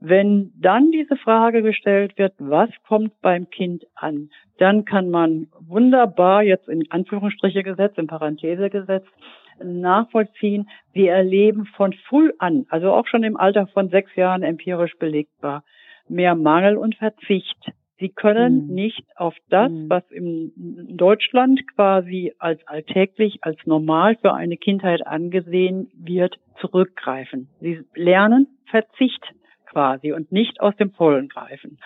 Wenn 0.00 0.52
dann 0.56 0.92
diese 0.92 1.16
Frage 1.16 1.62
gestellt 1.62 2.16
wird, 2.18 2.34
was 2.38 2.70
kommt 2.86 3.20
beim 3.20 3.50
Kind 3.50 3.84
an, 3.94 4.30
dann 4.58 4.84
kann 4.84 5.10
man 5.10 5.48
wunderbar 5.60 6.42
jetzt 6.42 6.68
in 6.68 6.88
Anführungsstriche 6.90 7.64
gesetzt, 7.64 7.98
in 7.98 8.06
Parenthese 8.06 8.70
gesetzt, 8.70 9.08
nachvollziehen, 9.62 10.68
wir 10.92 11.12
erleben 11.12 11.66
von 11.76 11.92
früh 12.08 12.30
an, 12.38 12.66
also 12.68 12.92
auch 12.92 13.06
schon 13.08 13.24
im 13.24 13.36
Alter 13.36 13.66
von 13.68 13.88
sechs 13.88 14.14
Jahren 14.14 14.42
empirisch 14.42 14.96
belegbar, 14.98 15.64
mehr 16.08 16.36
Mangel 16.36 16.76
und 16.76 16.94
Verzicht. 16.94 17.72
Sie 17.98 18.10
können 18.10 18.68
mhm. 18.68 18.74
nicht 18.74 19.04
auf 19.16 19.34
das, 19.50 19.72
mhm. 19.72 19.90
was 19.90 20.08
in 20.10 20.52
Deutschland 20.96 21.60
quasi 21.74 22.32
als 22.38 22.64
alltäglich, 22.68 23.38
als 23.42 23.58
normal 23.66 24.16
für 24.20 24.32
eine 24.32 24.56
Kindheit 24.56 25.04
angesehen 25.04 25.90
wird, 25.94 26.38
zurückgreifen. 26.60 27.48
Sie 27.60 27.80
lernen 27.94 28.46
Verzicht 28.66 29.34
quasi 29.78 30.12
und 30.12 30.32
nicht 30.32 30.60
aus 30.60 30.74
dem 30.76 30.90
Vollen 30.90 31.28
greifen. 31.28 31.78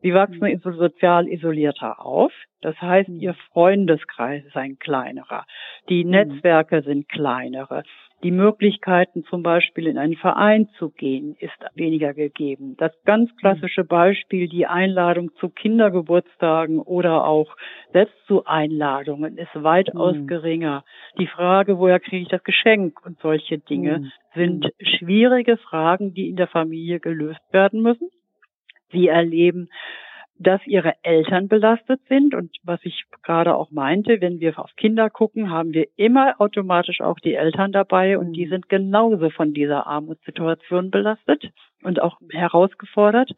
Sie 0.00 0.14
wachsen 0.14 0.40
Mhm. 0.48 0.60
sozial 0.62 1.28
isolierter 1.28 2.04
auf. 2.04 2.32
Das 2.62 2.80
heißt, 2.80 3.10
Mhm. 3.10 3.20
ihr 3.20 3.34
Freundeskreis 3.52 4.42
ist 4.46 4.56
ein 4.56 4.78
kleinerer. 4.78 5.44
Die 5.90 6.04
Mhm. 6.04 6.10
Netzwerke 6.10 6.80
sind 6.82 7.06
kleinere. 7.08 7.82
Die 8.22 8.30
Möglichkeiten, 8.30 9.24
zum 9.24 9.42
Beispiel 9.42 9.86
in 9.86 9.98
einen 9.98 10.16
Verein 10.16 10.68
zu 10.78 10.88
gehen, 10.88 11.36
ist 11.40 11.52
weniger 11.74 12.14
gegeben. 12.14 12.74
Das 12.78 12.92
ganz 13.04 13.28
klassische 13.36 13.84
Beispiel, 13.84 14.48
die 14.48 14.66
Einladung 14.66 15.30
zu 15.38 15.50
Kindergeburtstagen 15.50 16.78
oder 16.78 17.26
auch 17.26 17.54
selbst 17.92 18.14
zu 18.26 18.46
Einladungen, 18.46 19.36
ist 19.36 19.50
weitaus 19.54 20.16
Mhm. 20.16 20.26
geringer. 20.26 20.84
Die 21.18 21.26
Frage, 21.26 21.78
woher 21.78 22.00
kriege 22.00 22.22
ich 22.22 22.28
das 22.28 22.42
Geschenk 22.44 23.04
und 23.04 23.18
solche 23.20 23.58
Dinge. 23.58 24.10
Sind 24.34 24.66
schwierige 24.80 25.56
Fragen, 25.56 26.14
die 26.14 26.28
in 26.28 26.36
der 26.36 26.48
Familie 26.48 27.00
gelöst 27.00 27.40
werden 27.52 27.82
müssen. 27.82 28.08
Sie 28.92 29.08
erleben, 29.08 29.68
dass 30.38 30.60
ihre 30.66 30.94
Eltern 31.02 31.48
belastet 31.48 32.00
sind. 32.08 32.34
Und 32.34 32.56
was 32.64 32.80
ich 32.84 33.04
gerade 33.22 33.54
auch 33.54 33.70
meinte, 33.70 34.20
wenn 34.20 34.40
wir 34.40 34.58
auf 34.58 34.74
Kinder 34.76 35.08
gucken, 35.10 35.50
haben 35.50 35.72
wir 35.72 35.86
immer 35.96 36.40
automatisch 36.40 37.00
auch 37.00 37.18
die 37.20 37.34
Eltern 37.34 37.72
dabei 37.72 38.18
und 38.18 38.32
die 38.32 38.46
Mhm. 38.46 38.50
sind 38.50 38.68
genauso 38.68 39.30
von 39.30 39.54
dieser 39.54 39.86
Armutssituation 39.86 40.90
belastet 40.90 41.50
und 41.82 42.00
auch 42.02 42.18
herausgefordert. 42.30 43.30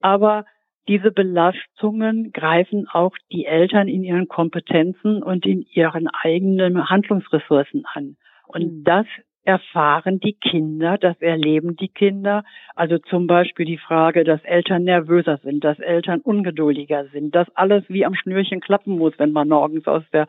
Aber 0.00 0.44
diese 0.88 1.10
Belastungen 1.10 2.32
greifen 2.32 2.86
auch 2.92 3.16
die 3.32 3.44
Eltern 3.46 3.88
in 3.88 4.02
ihren 4.04 4.28
Kompetenzen 4.28 5.22
und 5.22 5.46
in 5.46 5.62
ihren 5.62 6.08
eigenen 6.08 6.88
Handlungsressourcen 6.88 7.84
an. 7.92 8.16
Und 8.46 8.78
Mhm. 8.78 8.84
das 8.84 9.06
erfahren 9.44 10.20
die 10.20 10.34
Kinder, 10.34 10.98
das 10.98 11.20
erleben 11.20 11.76
die 11.76 11.88
Kinder. 11.88 12.44
Also 12.74 12.98
zum 12.98 13.26
Beispiel 13.26 13.66
die 13.66 13.78
Frage, 13.78 14.24
dass 14.24 14.42
Eltern 14.44 14.84
nervöser 14.84 15.38
sind, 15.38 15.64
dass 15.64 15.78
Eltern 15.78 16.20
ungeduldiger 16.20 17.06
sind, 17.06 17.34
dass 17.34 17.48
alles 17.56 17.84
wie 17.88 18.04
am 18.04 18.14
Schnürchen 18.14 18.60
klappen 18.60 18.98
muss, 18.98 19.14
wenn 19.18 19.32
man 19.32 19.48
morgens 19.48 19.86
aus, 19.86 20.02
der, 20.12 20.26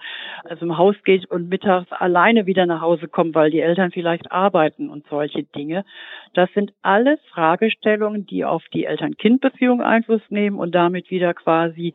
aus 0.50 0.60
dem 0.60 0.78
Haus 0.78 0.96
geht 1.04 1.26
und 1.30 1.50
mittags 1.50 1.92
alleine 1.92 2.46
wieder 2.46 2.66
nach 2.66 2.82
Hause 2.82 3.08
kommt, 3.08 3.36
weil 3.36 3.52
die 3.52 3.60
Eltern 3.60 3.92
vielleicht 3.92 4.32
arbeiten 4.32 4.90
und 4.90 5.06
solche 5.08 5.44
Dinge. 5.44 5.84
Das 6.34 6.50
sind 6.54 6.74
alles 6.82 7.20
Fragestellungen, 7.32 8.26
die 8.26 8.46
auf 8.46 8.64
die 8.74 8.86
Eltern-Kind-Beziehung 8.86 9.82
Einfluss 9.82 10.22
nehmen 10.30 10.58
und 10.58 10.74
damit 10.74 11.12
wieder 11.12 11.34
quasi 11.34 11.94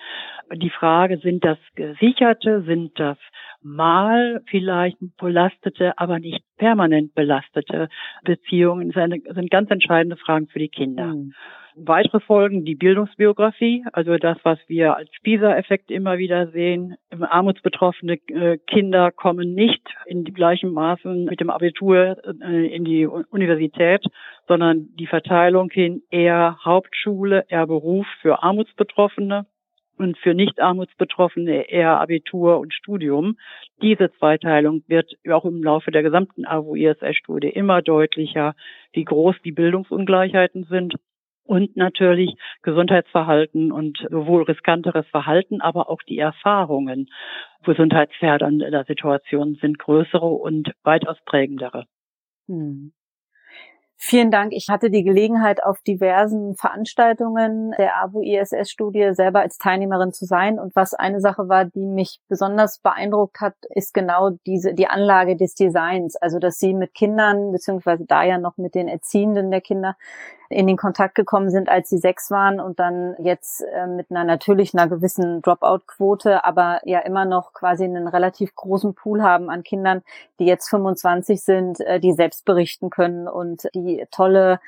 die 0.55 0.71
Frage, 0.71 1.19
sind 1.19 1.45
das 1.45 1.59
gesicherte, 1.75 2.63
sind 2.63 2.99
das 3.01 3.19
mal 3.63 4.43
vielleicht 4.47 4.99
belastete, 5.19 5.99
aber 5.99 6.19
nicht 6.19 6.45
permanent 6.57 7.15
belastete 7.15 7.89
Beziehungen 8.25 8.93
sind, 8.93 9.23
sind 9.35 9.51
ganz 9.51 9.71
entscheidende 9.71 10.17
Fragen 10.17 10.49
für 10.49 10.59
die 10.59 10.69
Kinder. 10.69 11.07
Mhm. 11.07 11.33
Weitere 11.79 12.21
Folgen, 12.21 12.65
die 12.65 12.75
Bildungsbiografie, 12.75 13.85
also 13.93 14.17
das, 14.17 14.39
was 14.45 14.59
wir 14.67 14.97
als 14.97 15.11
PISA-Effekt 15.23 15.91
immer 15.91 16.17
wieder 16.17 16.51
sehen. 16.51 16.97
Armutsbetroffene 17.21 18.15
äh, 18.29 18.57
Kinder 18.67 19.13
kommen 19.13 19.53
nicht 19.53 19.83
in 20.07 20.25
die 20.25 20.33
gleichen 20.33 20.73
Maßen 20.73 21.27
mit 21.27 21.39
dem 21.39 21.51
Abitur 21.51 22.17
äh, 22.25 22.75
in 22.75 22.87
die 22.87 23.07
Universität, 23.07 24.03
sondern 24.49 24.89
die 24.99 25.07
Verteilung 25.07 25.69
hin 25.69 26.01
eher 26.11 26.57
Hauptschule, 26.65 27.45
eher 27.49 27.67
Beruf 27.67 28.07
für 28.23 28.43
Armutsbetroffene 28.43 29.45
und 29.99 30.19
für 30.19 30.35
Nicht-Armutsbetroffene 30.35 31.71
eher 31.71 32.01
Abitur 32.01 32.59
und 32.59 32.75
Studium. 32.75 33.37
Diese 33.83 34.13
Zweiteilung 34.19 34.83
wird 34.87 35.13
auch 35.31 35.45
im 35.45 35.63
Laufe 35.63 35.91
der 35.91 36.03
gesamten 36.03 36.47
AWO-ISS-Studie 36.47 37.49
immer 37.49 37.83
deutlicher, 37.83 38.55
wie 38.93 39.05
groß 39.05 39.37
die 39.45 39.53
Bildungsungleichheiten 39.53 40.65
sind 40.65 40.97
und 41.45 41.77
natürlich 41.77 42.35
Gesundheitsverhalten 42.63 43.73
und 43.73 43.99
sowohl 44.11 44.43
riskanteres 44.43 45.07
Verhalten, 45.09 45.61
aber 45.61 45.89
auch 45.89 46.03
die 46.03 46.19
Erfahrungen 46.19 47.09
gesundheitsfördernder 47.65 48.85
Situationen 48.85 49.57
sind 49.57 49.79
größere 49.79 50.27
und 50.27 50.73
weitaus 50.83 51.19
prägendere. 51.25 51.85
Hm. 52.49 52.93
Vielen 53.99 54.31
Dank. 54.31 54.53
Ich 54.53 54.69
hatte 54.69 54.91
die 54.91 55.05
Gelegenheit, 55.05 55.65
auf 55.65 55.81
diversen 55.81 56.55
Veranstaltungen 56.55 57.73
der 57.79 57.97
AWO-ISS-Studie 58.03 59.15
selber 59.15 59.41
als 59.41 59.57
Teilnehmerin 59.57 60.13
zu 60.13 60.27
sein. 60.27 60.59
Und 60.59 60.77
was 60.77 60.93
eine 60.93 61.19
Sache 61.21 61.49
war, 61.49 61.65
die 61.65 61.87
mich 61.87 62.21
besonders 62.29 62.79
beeindruckt 62.81 63.41
hat, 63.41 63.55
ist 63.71 63.95
genau 63.95 64.31
diese, 64.47 64.75
die 64.75 64.87
Anlage 64.87 65.35
des 65.35 65.55
Designs. 65.55 66.15
Also, 66.17 66.39
dass 66.39 66.59
sie 66.59 66.75
mit 66.75 66.93
Kindern, 66.93 67.53
beziehungsweise 67.53 68.05
da 68.05 68.23
ja 68.23 68.37
noch 68.37 68.59
mit 68.59 68.75
den 68.75 68.87
Erziehenden 68.87 69.51
der 69.51 69.63
Kinder, 69.63 69.97
in 70.49 70.67
den 70.67 70.77
Kontakt 70.77 71.15
gekommen 71.15 71.51
sind, 71.51 71.69
als 71.69 71.89
sie 71.89 71.99
sechs 71.99 72.31
waren 72.31 72.61
und 72.61 72.79
dann 72.79 73.17
jetzt 73.19 73.63
äh, 73.63 73.87
mit 73.87 74.11
einer 74.11 74.25
natürlich 74.25 74.75
einer 74.75 74.89
gewissen 74.89 75.43
Dropout-Quote, 75.43 76.45
aber 76.45 76.81
ja 76.85 77.01
immer 77.01 77.25
noch 77.25 77.53
quasi 77.53 77.85
einen 77.85 78.09
relativ 78.09 78.55
großen 78.55 78.95
Pool 78.95 79.23
haben 79.23 79.51
an 79.51 79.63
Kindern, 79.63 80.03
die 80.39 80.47
jetzt 80.47 80.69
25 80.69 81.43
sind, 81.43 81.81
äh, 81.81 82.01
die 82.01 82.13
selbst 82.13 82.45
berichten 82.45 82.91
können 82.91 83.29
und 83.29 83.69
die 83.75 84.07
tolle 84.11 84.61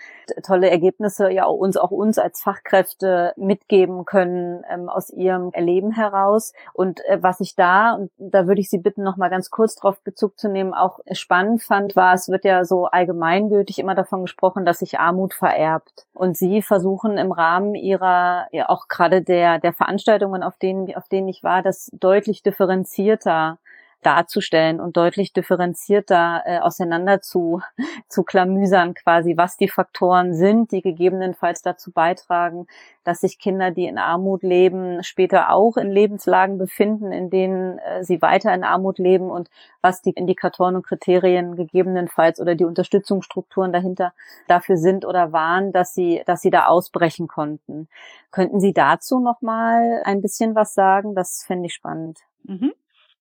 tolle 0.42 0.70
Ergebnisse 0.70 1.30
ja 1.30 1.46
auch 1.46 1.56
uns 1.56 1.76
auch 1.76 1.90
uns 1.90 2.18
als 2.18 2.42
Fachkräfte 2.42 3.32
mitgeben 3.36 4.04
können 4.04 4.62
ähm, 4.70 4.88
aus 4.88 5.10
ihrem 5.10 5.50
Erleben 5.52 5.92
heraus. 5.92 6.52
Und 6.72 7.00
äh, 7.06 7.22
was 7.22 7.40
ich 7.40 7.54
da 7.56 7.94
und 7.94 8.10
da 8.18 8.46
würde 8.46 8.60
ich 8.60 8.70
Sie 8.70 8.78
bitten 8.78 9.02
noch 9.02 9.16
mal 9.16 9.30
ganz 9.30 9.50
kurz 9.50 9.74
drauf 9.76 10.00
Bezug 10.02 10.38
zu 10.38 10.48
nehmen 10.48 10.74
auch 10.74 11.00
spannend 11.12 11.62
fand 11.62 11.96
war 11.96 12.14
es 12.14 12.28
wird 12.28 12.44
ja 12.44 12.64
so 12.64 12.86
allgemeingültig 12.86 13.78
immer 13.78 13.94
davon 13.94 14.22
gesprochen 14.22 14.64
dass 14.64 14.80
sich 14.80 14.98
Armut 14.98 15.34
vererbt 15.34 15.67
und 16.12 16.36
Sie 16.36 16.62
versuchen 16.62 17.18
im 17.18 17.32
Rahmen 17.32 17.74
Ihrer 17.74 18.48
ja 18.52 18.68
auch 18.68 18.88
gerade 18.88 19.22
der 19.22 19.58
der 19.58 19.72
Veranstaltungen 19.72 20.42
auf 20.42 20.58
denen 20.58 20.94
auf 20.96 21.08
denen 21.08 21.28
ich 21.28 21.42
war 21.42 21.62
das 21.62 21.90
deutlich 21.92 22.42
differenzierter 22.42 23.58
darzustellen 24.02 24.80
und 24.80 24.96
deutlich 24.96 25.32
differenzierter 25.32 26.42
äh, 26.46 26.58
auseinander 26.58 27.20
zu, 27.20 27.62
zu 28.08 28.22
klamüsern 28.22 28.94
quasi, 28.94 29.36
was 29.36 29.56
die 29.56 29.68
Faktoren 29.68 30.34
sind, 30.34 30.72
die 30.72 30.82
gegebenenfalls 30.82 31.62
dazu 31.62 31.90
beitragen, 31.90 32.66
dass 33.04 33.20
sich 33.20 33.38
Kinder, 33.38 33.70
die 33.70 33.86
in 33.86 33.98
Armut 33.98 34.42
leben, 34.42 35.02
später 35.02 35.50
auch 35.50 35.76
in 35.76 35.90
Lebenslagen 35.90 36.58
befinden, 36.58 37.10
in 37.10 37.30
denen 37.30 37.78
äh, 37.78 38.04
sie 38.04 38.22
weiter 38.22 38.54
in 38.54 38.64
Armut 38.64 38.98
leben 38.98 39.30
und 39.30 39.50
was 39.80 40.02
die 40.02 40.10
Indikatoren 40.10 40.76
und 40.76 40.86
Kriterien 40.86 41.56
gegebenenfalls 41.56 42.40
oder 42.40 42.54
die 42.54 42.64
Unterstützungsstrukturen 42.64 43.72
dahinter 43.72 44.12
dafür 44.46 44.76
sind 44.76 45.04
oder 45.04 45.32
waren, 45.32 45.72
dass 45.72 45.94
sie, 45.94 46.22
dass 46.26 46.40
sie 46.40 46.50
da 46.50 46.66
ausbrechen 46.66 47.28
konnten. 47.28 47.88
Könnten 48.30 48.60
Sie 48.60 48.72
dazu 48.72 49.20
noch 49.20 49.40
mal 49.40 50.02
ein 50.04 50.20
bisschen 50.20 50.54
was 50.54 50.74
sagen? 50.74 51.14
Das 51.14 51.44
fände 51.46 51.66
ich 51.66 51.74
spannend. 51.74 52.20
Mhm. 52.44 52.72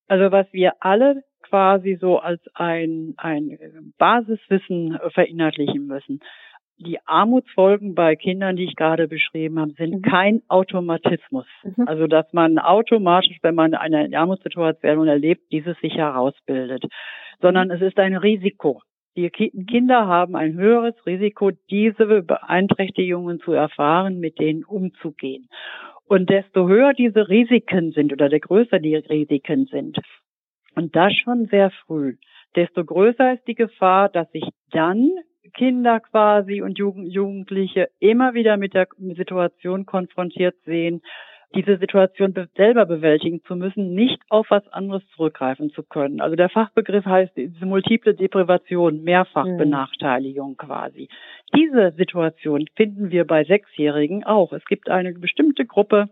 Also 0.08 0.32
was 0.32 0.48
wir 0.52 0.74
alle 0.80 1.24
quasi 1.50 1.98
so 2.00 2.20
als 2.20 2.42
ein, 2.54 3.14
ein 3.18 3.58
Basiswissen 3.98 5.00
verinnerlichen 5.14 5.88
müssen. 5.88 6.20
Die 6.80 7.00
Armutsfolgen 7.08 7.96
bei 7.96 8.16
Kindern, 8.16 8.56
die 8.56 8.66
ich 8.66 8.76
gerade 8.76 9.08
beschrieben 9.08 9.60
habe, 9.60 9.72
sind 9.72 9.96
mhm. 9.96 10.02
kein 10.04 10.42
Automatismus. 10.48 11.48
Mhm. 11.64 11.88
Also, 11.88 12.06
dass 12.06 12.32
man 12.34 12.60
automatisch, 12.60 13.38
wenn 13.42 13.56
man 13.56 13.74
eine 13.74 14.16
Armutssituation 14.16 15.08
erlebt, 15.08 15.52
dieses 15.52 15.76
sich 15.80 15.96
herausbildet, 15.96 16.84
sondern 17.42 17.72
es 17.72 17.82
ist 17.82 17.98
ein 17.98 18.16
Risiko. 18.16 18.82
Die 19.16 19.32
Kinder 19.32 20.06
haben 20.06 20.36
ein 20.36 20.54
höheres 20.54 20.94
Risiko, 21.08 21.50
diese 21.72 22.22
Beeinträchtigungen 22.22 23.40
zu 23.40 23.52
erfahren, 23.54 24.20
mit 24.20 24.38
denen 24.38 24.64
umzugehen. 24.64 25.50
Und 26.08 26.30
desto 26.30 26.68
höher 26.68 26.94
diese 26.94 27.28
Risiken 27.28 27.92
sind 27.92 28.14
oder 28.14 28.30
der 28.30 28.40
größer 28.40 28.80
die 28.80 28.96
Risiken 28.96 29.66
sind, 29.66 30.00
und 30.76 30.96
das 30.96 31.14
schon 31.14 31.48
sehr 31.48 31.72
früh, 31.86 32.18
desto 32.56 32.86
größer 32.86 33.34
ist 33.34 33.48
die 33.48 33.56
Gefahr, 33.56 34.10
dass 34.10 34.32
sich 34.32 34.48
dann 34.72 35.10
Kinder 35.54 36.00
quasi 36.00 36.62
und 36.62 36.78
Jugendliche 36.78 37.90
immer 38.00 38.34
wieder 38.34 38.58
mit 38.58 38.74
der 38.74 38.88
Situation 39.16 39.86
konfrontiert 39.86 40.56
sehen, 40.66 41.02
diese 41.56 41.78
Situation 41.78 42.34
selber 42.56 42.86
bewältigen 42.86 43.42
zu 43.46 43.56
müssen, 43.56 43.94
nicht 43.94 44.22
auf 44.30 44.48
was 44.50 44.68
anderes 44.68 45.04
zurückgreifen 45.16 45.72
zu 45.72 45.84
können. 45.84 46.20
Also 46.20 46.36
der 46.36 46.50
Fachbegriff 46.50 47.06
heißt 47.06 47.36
diese 47.36 47.66
multiple 47.66 48.14
Deprivation, 48.14 49.04
Mehrfachbenachteiligung 49.04 50.52
mhm. 50.52 50.58
quasi. 50.58 51.10
Diese 51.56 51.94
Situation 51.98 52.66
finden 52.76 53.12
wir 53.12 53.26
bei 53.26 53.46
Sechsjährigen 53.46 54.26
auch. 54.26 54.52
Es 54.52 54.66
gibt 54.66 54.90
eine 54.90 55.14
bestimmte 55.14 55.66
Gruppe 55.66 56.10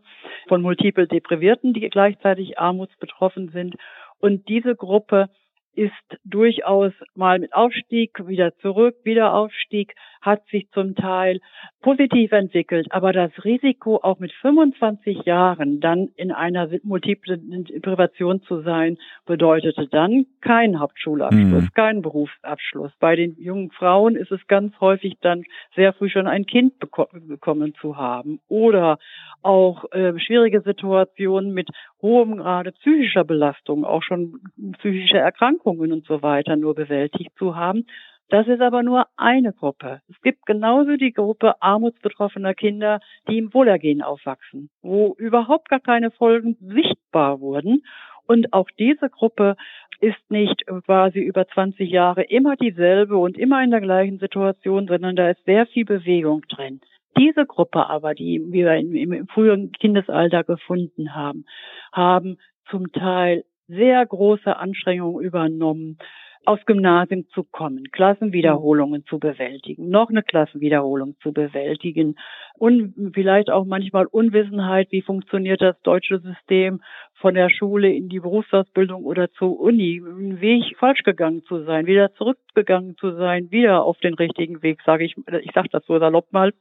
von 0.47 0.61
multiple 0.61 1.07
Deprivierten, 1.07 1.73
die 1.73 1.89
gleichzeitig 1.89 2.57
armutsbetroffen 2.57 3.49
sind. 3.49 3.75
Und 4.19 4.47
diese 4.47 4.75
Gruppe 4.75 5.29
ist 5.75 5.91
durchaus 6.23 6.93
mal 7.15 7.39
mit 7.39 7.53
Aufstieg, 7.53 8.27
wieder 8.27 8.55
zurück, 8.57 8.95
wieder 9.03 9.33
Aufstieg, 9.33 9.93
hat 10.21 10.45
sich 10.47 10.67
zum 10.71 10.95
Teil 10.95 11.39
positiv 11.81 12.31
entwickelt, 12.31 12.87
aber 12.89 13.13
das 13.13 13.31
Risiko 13.43 13.97
auch 13.97 14.19
mit 14.19 14.31
25 14.41 15.23
Jahren 15.23 15.79
dann 15.79 16.09
in 16.15 16.31
einer 16.31 16.67
multiplen 16.83 17.65
Privation 17.81 18.41
zu 18.41 18.61
sein, 18.61 18.97
bedeutete 19.25 19.87
dann 19.87 20.25
keinen 20.41 20.79
Hauptschulabschluss, 20.79 21.63
mhm. 21.63 21.73
keinen 21.75 22.01
Berufsabschluss. 22.01 22.91
Bei 22.99 23.15
den 23.15 23.35
jungen 23.39 23.71
Frauen 23.71 24.15
ist 24.15 24.31
es 24.31 24.45
ganz 24.47 24.73
häufig 24.79 25.17
dann 25.21 25.43
sehr 25.75 25.93
früh 25.93 26.09
schon 26.09 26.27
ein 26.27 26.45
Kind 26.47 26.79
beko 26.79 27.07
bekommen 27.13 27.75
zu 27.79 27.97
haben 27.97 28.39
oder 28.47 28.97
auch 29.43 29.85
äh, 29.91 30.17
schwierige 30.19 30.61
Situationen 30.61 31.53
mit 31.53 31.69
hohem 32.05 32.37
Grade 32.37 32.71
psychischer 32.71 33.23
Belastung, 33.23 33.83
auch 33.83 34.03
schon 34.03 34.39
psychische 34.79 35.17
Erkrankungen 35.17 35.91
und 35.91 36.05
so 36.05 36.21
weiter 36.21 36.55
nur 36.55 36.75
bewältigt 36.75 37.31
zu 37.37 37.55
haben. 37.55 37.85
Das 38.29 38.47
ist 38.47 38.61
aber 38.61 38.83
nur 38.83 39.07
eine 39.17 39.53
Gruppe. 39.53 40.01
Es 40.09 40.19
gibt 40.21 40.45
genauso 40.45 40.97
die 40.97 41.13
Gruppe 41.13 41.61
armutsbetroffener 41.61 42.53
Kinder, 42.53 42.99
die 43.27 43.37
im 43.37 43.53
Wohlergehen 43.53 44.01
aufwachsen, 44.01 44.69
wo 44.81 45.15
überhaupt 45.17 45.69
gar 45.69 45.79
keine 45.79 46.11
Folgen 46.11 46.57
sichtbar 46.59 47.39
wurden. 47.39 47.83
Und 48.27 48.53
auch 48.53 48.69
diese 48.79 49.09
Gruppe 49.09 49.55
ist 49.99 50.29
nicht 50.29 50.65
quasi 50.85 51.19
über 51.19 51.47
20 51.47 51.89
Jahre 51.89 52.23
immer 52.23 52.55
dieselbe 52.55 53.17
und 53.17 53.37
immer 53.37 53.63
in 53.63 53.71
der 53.71 53.81
gleichen 53.81 54.19
Situation, 54.19 54.87
sondern 54.87 55.15
da 55.15 55.29
ist 55.29 55.43
sehr 55.45 55.65
viel 55.67 55.85
Bewegung 55.85 56.41
drin. 56.49 56.81
Diese 57.17 57.45
Gruppe 57.45 57.89
aber, 57.89 58.13
die 58.13 58.41
wir 58.47 58.73
im, 58.75 58.95
im 58.95 59.27
frühen 59.27 59.71
Kindesalter 59.71 60.43
gefunden 60.43 61.15
haben, 61.15 61.45
haben 61.93 62.37
zum 62.69 62.91
Teil 62.91 63.45
sehr 63.67 64.05
große 64.05 64.55
Anstrengungen 64.55 65.23
übernommen, 65.23 65.97
aufs 66.45 66.65
Gymnasium 66.65 67.27
zu 67.29 67.43
kommen, 67.43 67.85
Klassenwiederholungen 67.91 69.03
zu 69.05 69.19
bewältigen, 69.19 69.89
noch 69.89 70.09
eine 70.09 70.23
Klassenwiederholung 70.23 71.15
zu 71.21 71.33
bewältigen 71.33 72.15
und 72.57 72.93
vielleicht 73.13 73.49
auch 73.49 73.65
manchmal 73.65 74.05
Unwissenheit, 74.05 74.91
wie 74.91 75.01
funktioniert 75.01 75.61
das 75.61 75.79
deutsche 75.81 76.19
System 76.19 76.81
von 77.15 77.33
der 77.33 77.49
Schule 77.49 77.91
in 77.91 78.09
die 78.09 78.19
Berufsausbildung 78.19 79.03
oder 79.05 79.31
zur 79.31 79.59
Uni, 79.59 80.01
einen 80.05 80.39
Weg 80.41 80.77
falsch 80.77 81.03
gegangen 81.03 81.43
zu 81.43 81.63
sein, 81.63 81.87
wieder 81.87 82.13
zurückgegangen 82.13 82.95
zu 82.97 83.11
sein, 83.15 83.51
wieder 83.51 83.83
auf 83.83 83.97
den 83.99 84.13
richtigen 84.13 84.61
Weg, 84.61 84.81
sage 84.85 85.05
ich, 85.05 85.15
ich 85.41 85.51
sage 85.53 85.69
das 85.71 85.85
so 85.85 85.97
salopp 85.97 86.31
mal, 86.31 86.53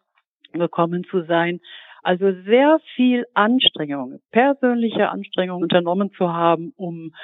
gekommen 0.61 1.04
zu 1.11 1.23
sein. 1.25 1.61
Also 2.04 2.32
sehr 2.44 2.80
viel 2.96 3.25
Anstrengung, 3.32 4.20
persönliche 4.30 5.08
Anstrengung 5.08 5.62
unternommen 5.62 6.12
zu 6.12 6.30
haben, 6.30 6.75
um, 6.76 7.14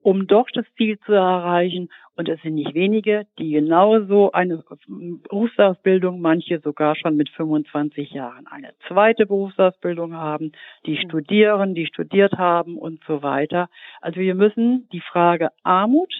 um 0.00 0.28
doch 0.28 0.46
das 0.54 0.64
Ziel 0.76 0.96
zu 1.00 1.12
erreichen. 1.12 1.88
Und 2.14 2.28
es 2.28 2.40
sind 2.42 2.54
nicht 2.54 2.72
wenige, 2.72 3.26
die 3.40 3.50
genauso 3.50 4.30
eine 4.30 4.62
Berufsausbildung, 4.86 6.20
manche 6.20 6.60
sogar 6.60 6.94
schon 6.94 7.16
mit 7.16 7.28
25 7.30 8.12
Jahren 8.12 8.46
eine 8.46 8.74
zweite 8.86 9.26
Berufsausbildung 9.26 10.14
haben, 10.14 10.52
die 10.86 10.94
mhm. 10.94 11.08
studieren, 11.08 11.74
die 11.74 11.86
studiert 11.86 12.34
haben 12.34 12.78
und 12.78 13.02
so 13.08 13.24
weiter. 13.24 13.68
Also 14.00 14.20
wir 14.20 14.36
müssen 14.36 14.88
die 14.92 15.00
Frage 15.00 15.50
Armut 15.64 16.12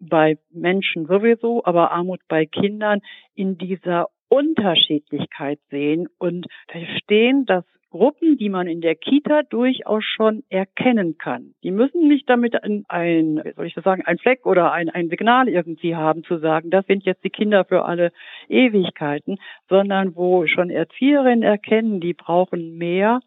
bei 0.00 0.36
Menschen 0.50 1.06
sowieso, 1.06 1.64
aber 1.64 1.92
Armut 1.92 2.20
bei 2.26 2.44
Kindern 2.44 3.02
in 3.36 3.56
dieser 3.56 4.08
Unterschiedlichkeit 4.32 5.60
sehen 5.68 6.08
und 6.16 6.46
verstehen, 6.68 7.44
dass 7.44 7.66
Gruppen, 7.90 8.38
die 8.38 8.48
man 8.48 8.66
in 8.66 8.80
der 8.80 8.94
Kita 8.94 9.42
durchaus 9.42 10.02
schon 10.04 10.42
erkennen 10.48 11.18
kann. 11.18 11.52
Die 11.62 11.70
müssen 11.70 12.08
nicht 12.08 12.30
damit 12.30 12.64
ein, 12.64 12.86
ein 12.88 13.42
soll 13.54 13.66
ich 13.66 13.74
das 13.74 13.84
sagen, 13.84 14.06
ein 14.06 14.16
Fleck 14.16 14.46
oder 14.46 14.72
ein, 14.72 14.88
ein 14.88 15.10
Signal 15.10 15.50
irgendwie 15.50 15.94
haben, 15.94 16.24
zu 16.24 16.38
sagen, 16.38 16.70
das 16.70 16.86
sind 16.86 17.04
jetzt 17.04 17.22
die 17.24 17.28
Kinder 17.28 17.66
für 17.66 17.84
alle 17.84 18.10
Ewigkeiten, 18.48 19.36
sondern 19.68 20.16
wo 20.16 20.46
schon 20.46 20.70
Erzieherinnen 20.70 21.42
erkennen, 21.42 22.00
die 22.00 22.14
brauchen 22.14 22.78
mehr 22.78 23.20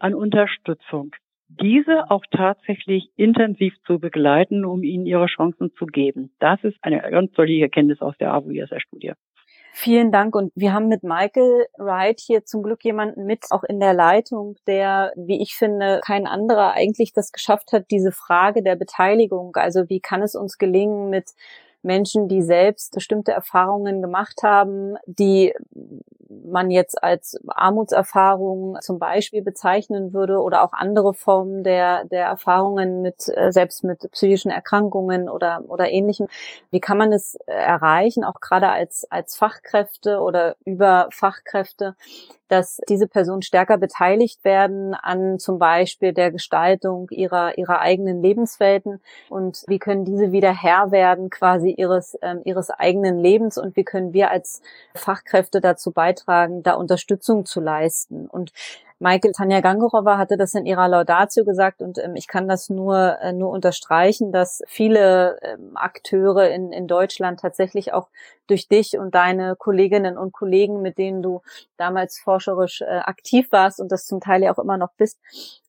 an 0.00 0.12
Unterstützung. 0.12 1.14
Diese 1.48 2.10
auch 2.10 2.24
tatsächlich 2.32 3.10
intensiv 3.14 3.74
zu 3.86 4.00
begleiten, 4.00 4.64
um 4.64 4.82
ihnen 4.82 5.06
ihre 5.06 5.26
Chancen 5.26 5.70
zu 5.78 5.86
geben. 5.86 6.32
Das 6.40 6.64
ist 6.64 6.76
eine 6.82 7.00
ganz 7.12 7.32
solide 7.36 7.62
Erkenntnis 7.62 8.00
aus 8.00 8.18
der 8.18 8.32
AWS-Studie. 8.34 9.12
Vielen 9.80 10.10
Dank. 10.10 10.34
Und 10.34 10.50
wir 10.56 10.72
haben 10.72 10.88
mit 10.88 11.04
Michael 11.04 11.68
Wright 11.76 12.18
hier 12.18 12.44
zum 12.44 12.64
Glück 12.64 12.84
jemanden 12.84 13.26
mit, 13.26 13.44
auch 13.50 13.62
in 13.62 13.78
der 13.78 13.94
Leitung, 13.94 14.56
der, 14.66 15.12
wie 15.14 15.40
ich 15.40 15.54
finde, 15.54 16.00
kein 16.04 16.26
anderer 16.26 16.72
eigentlich 16.72 17.12
das 17.12 17.30
geschafft 17.30 17.70
hat, 17.70 17.84
diese 17.92 18.10
Frage 18.10 18.64
der 18.64 18.74
Beteiligung. 18.74 19.54
Also 19.54 19.88
wie 19.88 20.00
kann 20.00 20.20
es 20.20 20.34
uns 20.34 20.58
gelingen, 20.58 21.10
mit 21.10 21.30
Menschen, 21.88 22.28
die 22.28 22.42
selbst 22.42 22.94
bestimmte 22.94 23.32
Erfahrungen 23.32 24.00
gemacht 24.00 24.42
haben, 24.44 24.96
die 25.06 25.52
man 26.28 26.70
jetzt 26.70 27.02
als 27.02 27.40
Armutserfahrung 27.48 28.76
zum 28.80 28.98
Beispiel 28.98 29.42
bezeichnen 29.42 30.12
würde 30.12 30.40
oder 30.40 30.62
auch 30.62 30.72
andere 30.72 31.14
Formen 31.14 31.64
der, 31.64 32.04
der 32.04 32.26
Erfahrungen 32.26 33.00
mit, 33.00 33.28
äh, 33.34 33.50
selbst 33.50 33.82
mit 33.82 34.10
psychischen 34.12 34.50
Erkrankungen 34.50 35.28
oder, 35.28 35.64
oder 35.68 35.90
ähnlichem. 35.90 36.28
Wie 36.70 36.80
kann 36.80 36.98
man 36.98 37.12
es 37.12 37.36
erreichen, 37.46 38.24
auch 38.24 38.40
gerade 38.40 38.68
als, 38.68 39.06
als 39.10 39.36
Fachkräfte 39.36 40.20
oder 40.20 40.56
über 40.64 41.08
Fachkräfte, 41.10 41.96
dass 42.48 42.80
diese 42.88 43.06
Personen 43.06 43.42
stärker 43.42 43.78
beteiligt 43.78 44.44
werden 44.44 44.94
an 44.94 45.38
zum 45.38 45.58
Beispiel 45.58 46.12
der 46.12 46.30
Gestaltung 46.32 47.08
ihrer, 47.10 47.56
ihrer 47.58 47.80
eigenen 47.80 48.22
Lebenswelten 48.22 49.00
und 49.28 49.64
wie 49.66 49.78
können 49.78 50.04
diese 50.04 50.32
wieder 50.32 50.52
Herr 50.52 50.90
werden 50.90 51.30
quasi 51.30 51.70
ihres, 51.78 52.14
äh, 52.14 52.36
ihres 52.44 52.70
eigenen 52.70 53.18
Lebens 53.18 53.58
und 53.58 53.76
wie 53.76 53.84
können 53.84 54.12
wir 54.12 54.30
als 54.30 54.62
Fachkräfte 54.94 55.60
dazu 55.60 55.92
beitragen, 55.92 56.62
da 56.62 56.74
Unterstützung 56.74 57.46
zu 57.46 57.60
leisten. 57.60 58.26
Und 58.26 58.52
Michael 59.00 59.32
Tanja 59.32 59.60
Gangorova 59.60 60.18
hatte 60.18 60.36
das 60.36 60.54
in 60.54 60.66
ihrer 60.66 60.88
Laudatio 60.88 61.44
gesagt 61.44 61.82
und 61.82 61.98
ähm, 61.98 62.16
ich 62.16 62.26
kann 62.26 62.48
das 62.48 62.68
nur, 62.68 63.18
äh, 63.20 63.32
nur 63.32 63.50
unterstreichen, 63.50 64.32
dass 64.32 64.62
viele 64.66 65.38
ähm, 65.42 65.76
Akteure 65.76 66.50
in, 66.50 66.72
in 66.72 66.88
Deutschland 66.88 67.38
tatsächlich 67.40 67.92
auch 67.92 68.08
durch 68.48 68.66
dich 68.66 68.98
und 68.98 69.14
deine 69.14 69.54
Kolleginnen 69.56 70.18
und 70.18 70.32
Kollegen, 70.32 70.82
mit 70.82 70.98
denen 70.98 71.22
du 71.22 71.42
damals 71.76 72.18
forscherisch 72.18 72.80
äh, 72.80 72.86
aktiv 72.86 73.52
warst 73.52 73.80
und 73.80 73.92
das 73.92 74.06
zum 74.06 74.20
Teil 74.20 74.42
ja 74.42 74.52
auch 74.52 74.58
immer 74.58 74.78
noch 74.78 74.92
bist, 74.96 75.18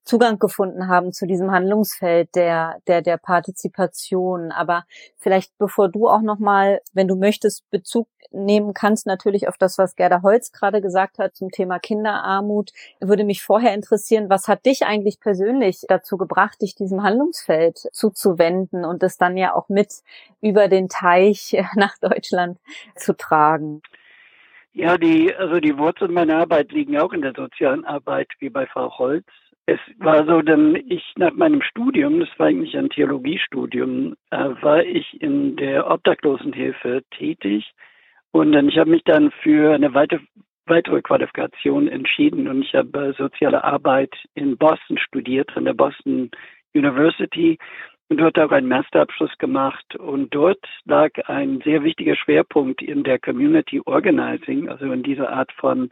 Zugang 0.09 0.39
gefunden 0.39 0.87
haben 0.87 1.13
zu 1.13 1.27
diesem 1.27 1.51
Handlungsfeld 1.51 2.33
der, 2.35 2.77
der, 2.87 3.03
der 3.03 3.17
Partizipation. 3.17 4.51
Aber 4.51 4.85
vielleicht 5.17 5.55
bevor 5.59 5.87
du 5.87 6.09
auch 6.09 6.21
nochmal, 6.21 6.81
wenn 6.93 7.07
du 7.07 7.15
möchtest, 7.15 7.69
Bezug 7.69 8.07
nehmen 8.31 8.73
kannst, 8.73 9.05
natürlich 9.05 9.47
auf 9.47 9.57
das, 9.57 9.77
was 9.77 9.95
Gerda 9.95 10.23
Holz 10.23 10.51
gerade 10.51 10.81
gesagt 10.81 11.19
hat 11.19 11.35
zum 11.35 11.51
Thema 11.51 11.77
Kinderarmut, 11.77 12.71
würde 12.99 13.18
mich 13.23 13.43
vorher 13.43 13.73
interessieren, 13.73 14.29
was 14.29 14.47
hat 14.47 14.65
dich 14.65 14.85
eigentlich 14.85 15.19
persönlich 15.19 15.85
dazu 15.87 16.17
gebracht, 16.17 16.61
dich 16.61 16.75
diesem 16.75 17.03
Handlungsfeld 17.03 17.77
zuzuwenden 17.91 18.85
und 18.85 19.03
es 19.03 19.17
dann 19.17 19.37
ja 19.37 19.55
auch 19.55 19.69
mit 19.69 19.93
über 20.41 20.67
den 20.67 20.89
Teich 20.89 21.55
nach 21.75 21.97
Deutschland 22.01 22.59
zu 22.95 23.15
tragen? 23.15 23.81
Ja, 24.73 24.97
die, 24.97 25.33
also 25.35 25.59
die 25.59 25.77
Wurzeln 25.77 26.13
meiner 26.13 26.37
Arbeit 26.37 26.71
liegen 26.71 26.97
auch 26.97 27.11
in 27.11 27.21
der 27.21 27.33
sozialen 27.35 27.85
Arbeit, 27.85 28.27
wie 28.39 28.49
bei 28.49 28.65
Frau 28.67 28.97
Holz. 28.97 29.25
Es 29.65 29.79
war 29.97 30.25
so, 30.25 30.41
denn 30.41 30.75
ich 30.87 31.03
nach 31.17 31.33
meinem 31.33 31.61
Studium, 31.61 32.19
das 32.19 32.29
war 32.37 32.47
eigentlich 32.47 32.75
ein 32.77 32.89
Theologiestudium, 32.89 34.15
äh, 34.31 34.37
war 34.61 34.83
ich 34.83 35.21
in 35.21 35.57
der 35.57 35.89
Obdachlosenhilfe 35.89 37.03
tätig 37.11 37.71
und 38.31 38.51
dann, 38.51 38.69
ich 38.69 38.77
habe 38.77 38.89
mich 38.89 39.03
dann 39.03 39.31
für 39.43 39.73
eine 39.73 39.93
weitere, 39.93 40.21
weitere 40.69 41.01
Qualifikation 41.01 41.87
entschieden 41.87 42.47
und 42.47 42.63
ich 42.63 42.73
habe 42.73 43.13
soziale 43.17 43.63
Arbeit 43.63 44.13
in 44.35 44.57
Boston 44.57 44.97
studiert, 44.97 45.55
an 45.55 45.65
der 45.65 45.73
Boston 45.73 46.31
University 46.73 47.57
und 48.09 48.17
dort 48.17 48.39
auch 48.39 48.51
einen 48.51 48.67
Masterabschluss 48.67 49.37
gemacht. 49.37 49.95
Und 49.95 50.33
dort 50.33 50.63
lag 50.85 51.11
ein 51.27 51.61
sehr 51.63 51.83
wichtiger 51.83 52.15
Schwerpunkt 52.15 52.81
in 52.81 53.03
der 53.03 53.19
Community 53.19 53.81
Organizing, 53.85 54.67
also 54.67 54.91
in 54.91 55.03
dieser 55.03 55.31
Art 55.31 55.51
von 55.53 55.91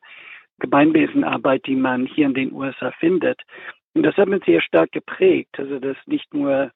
Gemeinwesenarbeit, 0.60 1.66
die 1.68 1.76
man 1.76 2.08
hier 2.08 2.26
in 2.26 2.34
den 2.34 2.52
USA 2.52 2.92
findet. 3.00 3.42
Und 3.94 4.04
das 4.04 4.16
hat 4.18 4.28
mich 4.28 4.44
sehr 4.46 4.62
stark 4.62 4.92
geprägt. 4.92 5.60
Also, 5.60 5.80
dass 5.80 5.98
nicht 6.08 6.34
nur 6.34 6.72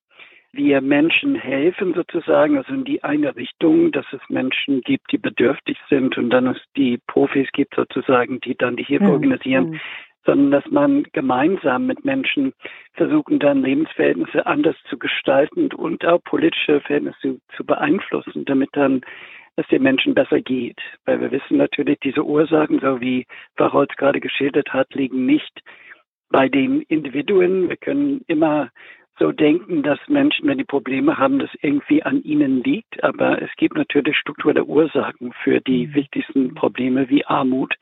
wir 0.53 0.81
Menschen 0.81 1.35
helfen 1.35 1.93
sozusagen, 1.93 2.57
also 2.57 2.73
in 2.73 2.83
die 2.83 3.03
eine 3.03 3.35
Richtung, 3.35 3.91
dass 3.91 4.05
es 4.11 4.21
Menschen 4.29 4.81
gibt, 4.81 5.11
die 5.11 5.17
bedürftig 5.17 5.77
sind 5.89 6.17
und 6.17 6.29
dann 6.29 6.47
es 6.47 6.57
die 6.75 6.99
Profis 7.07 7.47
gibt 7.53 7.75
sozusagen, 7.75 8.39
die 8.41 8.55
dann 8.55 8.75
die 8.75 8.83
Hilfe 8.83 9.05
mhm. 9.05 9.11
organisieren, 9.11 9.69
mhm. 9.69 9.79
sondern 10.25 10.51
dass 10.51 10.71
man 10.71 11.03
gemeinsam 11.13 11.85
mit 11.85 12.03
Menschen 12.03 12.53
versuchen 12.93 13.39
dann 13.39 13.63
Lebensverhältnisse 13.63 14.45
anders 14.45 14.75
zu 14.89 14.97
gestalten 14.97 15.71
und 15.73 16.05
auch 16.05 16.21
politische 16.23 16.81
Verhältnisse 16.81 17.19
zu, 17.21 17.39
zu 17.55 17.65
beeinflussen, 17.65 18.43
damit 18.45 18.69
dann 18.73 19.01
es 19.55 19.67
den 19.67 19.83
Menschen 19.83 20.13
besser 20.13 20.41
geht. 20.41 20.79
Weil 21.05 21.21
wir 21.21 21.31
wissen 21.31 21.57
natürlich, 21.57 21.99
diese 21.99 22.23
Ursachen, 22.23 22.79
so 22.79 22.99
wie 22.99 23.25
Frau 23.55 23.71
Holz 23.71 23.95
gerade 23.95 24.19
geschildert 24.19 24.73
hat, 24.73 24.93
liegen 24.93 25.25
nicht 25.25 25.61
bei 26.29 26.49
den 26.49 26.81
Individuen. 26.83 27.69
Wir 27.69 27.77
können 27.77 28.21
immer 28.27 28.69
so 29.21 29.31
denken, 29.31 29.83
dass 29.83 29.99
Menschen, 30.07 30.47
wenn 30.47 30.57
die 30.57 30.63
Probleme 30.63 31.17
haben, 31.17 31.37
das 31.37 31.51
irgendwie 31.61 32.01
an 32.01 32.23
ihnen 32.23 32.63
liegt. 32.63 33.03
Aber 33.03 33.39
es 33.41 33.51
gibt 33.55 33.77
natürlich 33.77 34.17
strukturelle 34.17 34.65
Ursachen 34.65 35.31
für 35.43 35.61
die 35.61 35.87
mhm. 35.87 35.93
wichtigsten 35.93 36.55
Probleme 36.55 37.07
wie 37.09 37.25
Armut. 37.25 37.75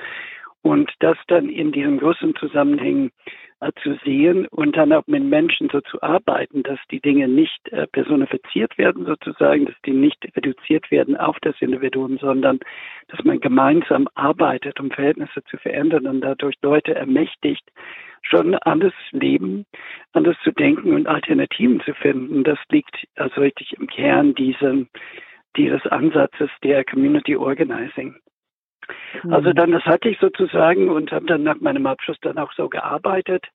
Und 0.62 0.92
das 1.00 1.18
dann 1.28 1.48
in 1.48 1.72
diesen 1.72 2.00
großen 2.00 2.36
Zusammenhängen 2.36 3.12
äh, 3.62 3.72
zu 3.82 3.98
sehen 4.04 4.46
und 4.48 4.76
dann 4.76 4.92
auch 4.92 5.08
mit 5.08 5.24
Menschen 5.24 5.70
so 5.72 5.80
zu 5.80 6.02
arbeiten, 6.02 6.64
dass 6.64 6.80
die 6.92 7.00
Dinge 7.00 7.30
nicht 7.30 7.70
äh, 7.70 7.88
personifiziert 7.88 8.78
werden 8.78 9.06
sozusagen, 9.06 9.68
dass 9.68 9.76
die 9.86 9.94
nicht 9.94 10.18
reduziert 10.36 10.92
werden 10.92 11.16
auf 11.16 11.38
das 11.42 11.56
Individuum, 11.62 12.18
sondern 12.18 12.60
dass 13.08 13.24
man 13.24 13.40
gemeinsam 13.40 14.10
arbeitet, 14.16 14.82
um 14.82 14.92
Verhältnisse 14.92 15.42
zu 15.50 15.56
verändern 15.56 16.08
und 16.08 16.20
dadurch 16.20 16.56
Leute 16.62 16.94
ermächtigt, 16.94 17.64
schon 18.30 18.56
anders 18.56 18.94
leben, 19.12 19.66
anders 20.14 20.38
zu 20.44 20.52
denken 20.52 20.94
und 20.94 21.08
Alternativen 21.08 21.82
zu 21.82 21.94
finden. 21.94 22.44
Das 22.44 22.60
liegt 22.70 23.08
also 23.16 23.42
richtig 23.42 23.74
im 23.74 23.88
Kern 23.88 24.36
diesem, 24.36 24.88
dieses 25.58 25.86
Ansatzes 25.88 26.50
der 26.64 26.86
Community 26.86 27.36
Organizing. 27.36 28.16
Also 29.30 29.50
mhm. 29.50 29.56
dann, 29.56 29.72
das 29.72 29.84
hatte 29.86 30.10
ich 30.10 30.20
sozusagen 30.20 30.90
und 30.90 31.12
habe 31.12 31.26
dann 31.26 31.44
nach 31.44 31.60
meinem 31.60 31.86
Abschluss 31.86 32.18
dann 32.22 32.38
auch 32.38 32.52
so 32.54 32.70
gearbeitet. 32.70 33.46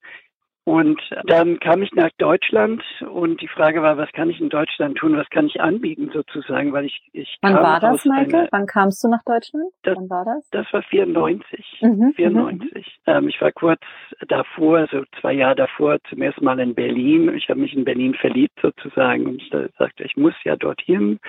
Und 0.67 0.99
dann 1.27 1.61
kam 1.61 1.83
ich 1.83 1.93
nach 1.93 2.11
Deutschland 2.17 2.83
und 3.11 3.43
die 3.43 3.49
Frage 3.49 3.83
war, 3.83 3.99
was 3.99 4.11
kann 4.13 4.31
ich 4.31 4.41
in 4.41 4.49
Deutschland 4.49 4.97
tun, 4.97 5.15
was 5.15 5.29
kann 5.29 5.47
ich 5.47 5.61
anbieten 5.61 6.11
sozusagen, 6.11 6.73
weil 6.73 6.87
ich 6.87 7.03
ich 7.13 7.37
Wann 7.43 7.55
war 7.55 7.81
das? 7.81 8.07
Einer, 8.09 8.49
Wann 8.51 8.67
kamst 8.67 9.05
du 9.05 9.09
nach 9.09 9.23
Deutschland? 9.27 9.67
Das, 9.83 9.95
Wann 9.97 10.09
war 10.09 10.25
das? 10.25 10.49
Das 10.53 10.67
war 10.73 10.83
94. 10.83 11.81
Mhm, 11.83 12.13
94. 12.17 12.73
Mhm. 12.73 13.13
Ähm, 13.13 13.29
ich 13.29 13.39
war 13.43 13.53
kurz 13.53 13.83
davor, 14.27 14.87
so 14.91 15.05
zwei 15.21 15.35
Jahre 15.35 15.57
davor, 15.57 15.99
zum 16.09 16.23
ersten 16.23 16.45
Mal 16.45 16.59
in 16.61 16.75
Berlin. 16.75 17.35
Ich 17.37 17.51
habe 17.51 17.61
mich 17.61 17.75
in 17.75 17.85
Berlin 17.85 18.15
verliebt 18.15 18.59
sozusagen 18.63 19.27
und 19.27 19.43
ich 19.43 19.51
sagte, 19.79 20.05
ich 20.05 20.17
muss 20.17 20.35
ja 20.45 20.57
dorthin. 20.57 21.21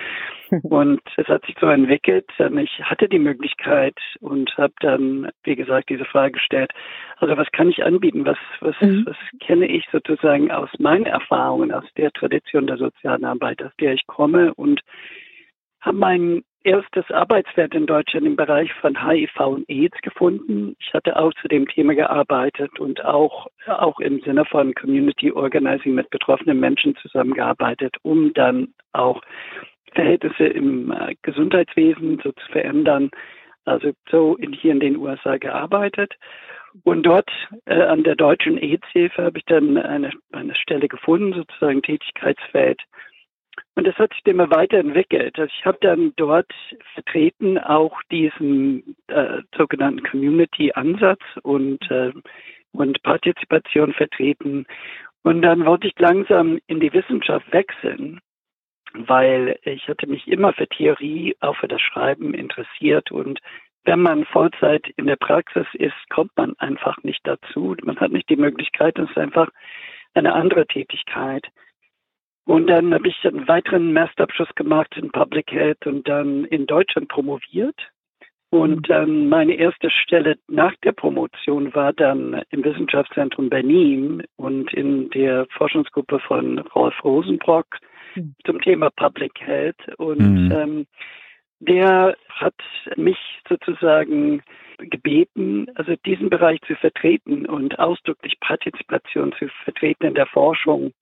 und 0.62 1.02
es 1.18 1.26
hat 1.26 1.44
sich 1.44 1.56
so 1.60 1.66
entwickelt. 1.66 2.26
Ich 2.38 2.80
hatte 2.82 3.08
die 3.08 3.18
Möglichkeit 3.18 3.98
und 4.20 4.56
habe 4.56 4.72
dann, 4.80 5.30
wie 5.42 5.56
gesagt, 5.56 5.90
diese 5.90 6.06
Frage 6.06 6.32
gestellt. 6.32 6.72
Also 7.18 7.36
was 7.36 7.50
kann 7.52 7.68
ich 7.68 7.84
anbieten? 7.84 8.24
Was 8.24 8.38
was 8.60 8.74
mhm. 8.80 9.04
was 9.06 9.16
kenne 9.40 9.66
ich 9.66 9.84
sozusagen 9.92 10.50
aus 10.50 10.70
meinen 10.78 11.06
Erfahrungen, 11.06 11.72
aus 11.72 11.84
der 11.96 12.12
Tradition 12.12 12.66
der 12.66 12.76
sozialen 12.76 13.24
Arbeit, 13.24 13.62
aus 13.62 13.72
der 13.80 13.94
ich 13.94 14.06
komme 14.06 14.54
und 14.54 14.80
habe 15.80 15.96
mein 15.96 16.42
erstes 16.64 17.08
Arbeitsfeld 17.12 17.74
in 17.74 17.86
Deutschland 17.86 18.26
im 18.26 18.34
Bereich 18.34 18.72
von 18.74 19.08
HIV 19.08 19.38
und 19.40 19.70
AIDS 19.70 19.96
gefunden. 20.02 20.74
Ich 20.80 20.92
hatte 20.92 21.16
auch 21.16 21.32
zu 21.40 21.46
dem 21.46 21.68
Thema 21.68 21.94
gearbeitet 21.94 22.80
und 22.80 23.04
auch, 23.04 23.46
auch 23.66 24.00
im 24.00 24.20
Sinne 24.22 24.44
von 24.44 24.74
Community 24.74 25.30
Organizing 25.30 25.94
mit 25.94 26.10
betroffenen 26.10 26.58
Menschen 26.58 26.96
zusammengearbeitet, 26.96 27.94
um 28.02 28.34
dann 28.34 28.74
auch 28.92 29.22
Verhältnisse 29.92 30.46
im 30.46 30.90
äh, 30.90 31.14
Gesundheitswesen 31.22 32.20
so 32.22 32.32
zu 32.32 32.46
verändern. 32.50 33.10
Also 33.64 33.92
so 34.10 34.34
in, 34.36 34.52
hier 34.52 34.72
in 34.72 34.80
den 34.80 34.96
USA 34.96 35.36
gearbeitet 35.36 36.14
und 36.84 37.02
dort 37.04 37.30
äh, 37.66 37.82
an 37.82 38.02
der 38.04 38.16
deutschen 38.16 38.58
AIDS-Hilfe 38.58 39.24
habe 39.24 39.38
ich 39.38 39.44
dann 39.46 39.76
eine, 39.76 40.10
eine 40.32 40.54
Stelle 40.54 40.88
gefunden, 40.88 41.32
sozusagen 41.32 41.82
Tätigkeitsfeld. 41.82 42.80
Und 43.74 43.86
das 43.86 43.96
hat 43.96 44.12
sich 44.12 44.24
immer 44.26 44.50
weiterentwickelt. 44.50 45.38
Also 45.38 45.52
ich 45.58 45.64
habe 45.66 45.78
dann 45.80 46.12
dort 46.16 46.50
vertreten 46.94 47.58
auch 47.58 48.00
diesen 48.10 48.96
äh, 49.08 49.42
sogenannten 49.56 50.02
Community-Ansatz 50.02 51.20
und, 51.42 51.90
äh, 51.90 52.12
und 52.72 53.02
Partizipation 53.02 53.92
vertreten. 53.92 54.66
Und 55.22 55.42
dann 55.42 55.66
wollte 55.66 55.88
ich 55.88 55.98
langsam 55.98 56.58
in 56.66 56.80
die 56.80 56.92
Wissenschaft 56.92 57.50
wechseln, 57.52 58.20
weil 58.94 59.58
ich 59.62 59.88
hatte 59.88 60.06
mich 60.06 60.26
immer 60.28 60.52
für 60.52 60.68
Theorie, 60.68 61.36
auch 61.40 61.56
für 61.56 61.68
das 61.68 61.80
Schreiben 61.80 62.32
interessiert 62.32 63.10
und 63.10 63.40
wenn 63.86 64.00
man 64.00 64.24
Vollzeit 64.26 64.86
in 64.96 65.06
der 65.06 65.16
Praxis 65.16 65.66
ist, 65.74 65.94
kommt 66.10 66.32
man 66.36 66.54
einfach 66.58 67.02
nicht 67.04 67.20
dazu. 67.24 67.76
Man 67.84 67.98
hat 67.98 68.10
nicht 68.12 68.28
die 68.28 68.36
Möglichkeit, 68.36 68.98
es 68.98 69.08
ist 69.08 69.16
einfach 69.16 69.48
eine 70.14 70.34
andere 70.34 70.66
Tätigkeit. 70.66 71.46
Und 72.44 72.68
dann 72.68 72.92
habe 72.92 73.08
ich 73.08 73.16
einen 73.24 73.48
weiteren 73.48 73.92
Masterabschluss 73.92 74.54
gemacht 74.54 74.94
in 74.96 75.10
Public 75.10 75.50
Health 75.50 75.86
und 75.86 76.08
dann 76.08 76.44
in 76.46 76.66
Deutschland 76.66 77.08
promoviert. 77.08 77.76
Und 78.50 78.88
ähm, 78.90 79.28
meine 79.28 79.54
erste 79.54 79.90
Stelle 79.90 80.36
nach 80.48 80.74
der 80.84 80.92
Promotion 80.92 81.74
war 81.74 81.92
dann 81.92 82.42
im 82.50 82.64
Wissenschaftszentrum 82.64 83.50
Berlin 83.50 84.22
und 84.36 84.72
in 84.72 85.10
der 85.10 85.46
Forschungsgruppe 85.50 86.20
von 86.20 86.58
Rolf 86.58 86.94
Rosenbrock 87.02 87.66
mhm. 88.14 88.34
zum 88.44 88.60
Thema 88.62 88.90
Public 88.90 89.32
Health. 89.40 89.76
Und 89.98 90.20
mhm. 90.20 90.52
ähm, 90.52 90.86
der 91.60 92.16
hat 92.28 92.54
mich 92.96 93.18
sozusagen 93.48 94.42
gebeten, 94.78 95.66
also 95.74 95.94
diesen 96.04 96.28
Bereich 96.28 96.60
zu 96.66 96.74
vertreten 96.76 97.46
und 97.46 97.78
ausdrücklich 97.78 98.38
Partizipation 98.40 99.32
zu 99.38 99.48
vertreten 99.64 100.06
in 100.06 100.14
der 100.14 100.26
Forschung 100.26 100.92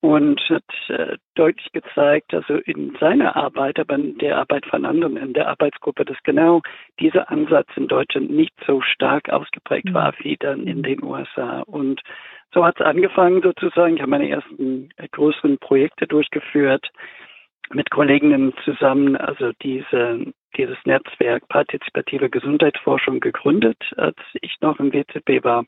und 0.00 0.40
hat 0.48 0.62
äh, 0.88 1.16
deutlich 1.34 1.72
gezeigt, 1.72 2.32
also 2.32 2.54
in 2.58 2.96
seiner 3.00 3.34
Arbeit, 3.34 3.80
aber 3.80 3.96
in 3.96 4.16
der 4.18 4.38
Arbeit 4.38 4.64
von 4.66 4.84
anderen 4.84 5.16
in 5.16 5.32
der 5.32 5.48
Arbeitsgruppe, 5.48 6.04
dass 6.04 6.16
genau 6.22 6.62
dieser 7.00 7.30
Ansatz 7.30 7.68
in 7.74 7.88
Deutschland 7.88 8.30
nicht 8.30 8.54
so 8.64 8.80
stark 8.80 9.28
ausgeprägt 9.28 9.92
war 9.92 10.14
wie 10.20 10.36
dann 10.36 10.68
in 10.68 10.84
den 10.84 11.02
USA. 11.02 11.62
Und 11.62 12.00
so 12.54 12.64
hat 12.64 12.78
es 12.78 12.86
angefangen 12.86 13.42
sozusagen. 13.42 13.96
Ich 13.96 14.00
habe 14.00 14.10
meine 14.10 14.28
ersten 14.28 14.90
äh, 14.96 15.08
größeren 15.08 15.58
Projekte 15.58 16.06
durchgeführt 16.06 16.88
mit 17.72 17.90
Kolleginnen 17.90 18.54
zusammen 18.64 19.16
also 19.16 19.52
diese, 19.62 20.32
dieses 20.56 20.76
Netzwerk 20.84 21.46
Partizipative 21.48 22.30
Gesundheitsforschung 22.30 23.20
gegründet, 23.20 23.78
als 23.96 24.16
ich 24.40 24.56
noch 24.60 24.78
im 24.80 24.92
WZB 24.92 25.44
war. 25.44 25.64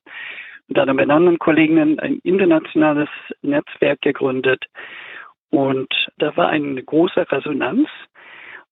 Und 0.68 0.78
dann 0.78 0.94
mit 0.94 1.10
anderen 1.10 1.38
Kolleginnen 1.38 1.98
ein 1.98 2.20
internationales 2.22 3.08
Netzwerk 3.42 4.00
gegründet. 4.02 4.64
Und 5.50 5.92
da 6.18 6.36
war 6.36 6.48
eine 6.48 6.82
große 6.82 7.30
Resonanz. 7.30 7.88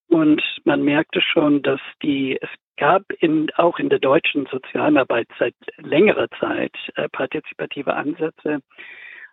Und 0.08 0.42
man 0.64 0.82
merkte 0.82 1.20
schon, 1.20 1.62
dass 1.62 1.80
die, 2.02 2.38
es 2.40 2.48
gab 2.78 3.02
in, 3.20 3.50
auch 3.56 3.78
in 3.78 3.88
der 3.88 3.98
deutschen 3.98 4.46
Sozialarbeit 4.46 5.26
seit 5.38 5.54
längerer 5.76 6.28
Zeit 6.40 6.72
äh, 6.94 7.08
partizipative 7.08 7.94
Ansätze. 7.94 8.60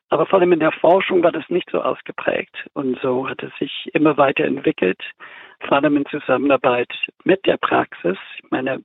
Aber 0.09 0.25
vor 0.25 0.39
allem 0.39 0.53
in 0.53 0.59
der 0.59 0.71
Forschung 0.71 1.23
war 1.23 1.31
das 1.31 1.49
nicht 1.49 1.69
so 1.71 1.81
ausgeprägt. 1.81 2.55
Und 2.73 2.99
so 3.01 3.27
hat 3.27 3.41
es 3.43 3.51
sich 3.57 3.89
immer 3.93 4.17
weiterentwickelt, 4.17 5.01
vor 5.67 5.77
allem 5.77 5.97
in 5.97 6.05
Zusammenarbeit 6.05 6.93
mit 7.23 7.45
der 7.45 7.57
Praxis. 7.57 8.17
Meine, 8.49 8.83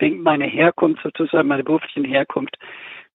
meiner 0.00 0.46
Herkunft 0.46 1.02
sozusagen, 1.02 1.48
meiner 1.48 1.64
beruflichen 1.64 2.04
Herkunft, 2.04 2.56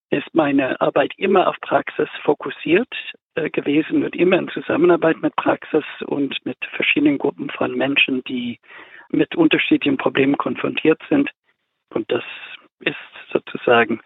ist 0.09 0.27
meine 0.33 0.79
Arbeit 0.81 1.13
immer 1.17 1.47
auf 1.47 1.55
Praxis 1.61 2.09
fokussiert 2.23 2.93
äh, 3.35 3.49
gewesen 3.49 4.03
und 4.03 4.13
immer 4.13 4.37
in 4.37 4.49
Zusammenarbeit 4.49 5.21
mit 5.21 5.33
Praxis 5.37 5.85
und 6.05 6.37
mit 6.45 6.57
verschiedenen 6.75 7.17
Gruppen 7.17 7.49
von 7.49 7.77
Menschen, 7.77 8.21
die 8.25 8.59
mit 9.09 9.35
unterschiedlichen 9.35 9.97
Problemen 9.97 10.37
konfrontiert 10.37 11.01
sind. 11.09 11.29
Und 11.93 12.11
das 12.11 12.23
ist 12.81 12.97
sozusagen 13.31 14.01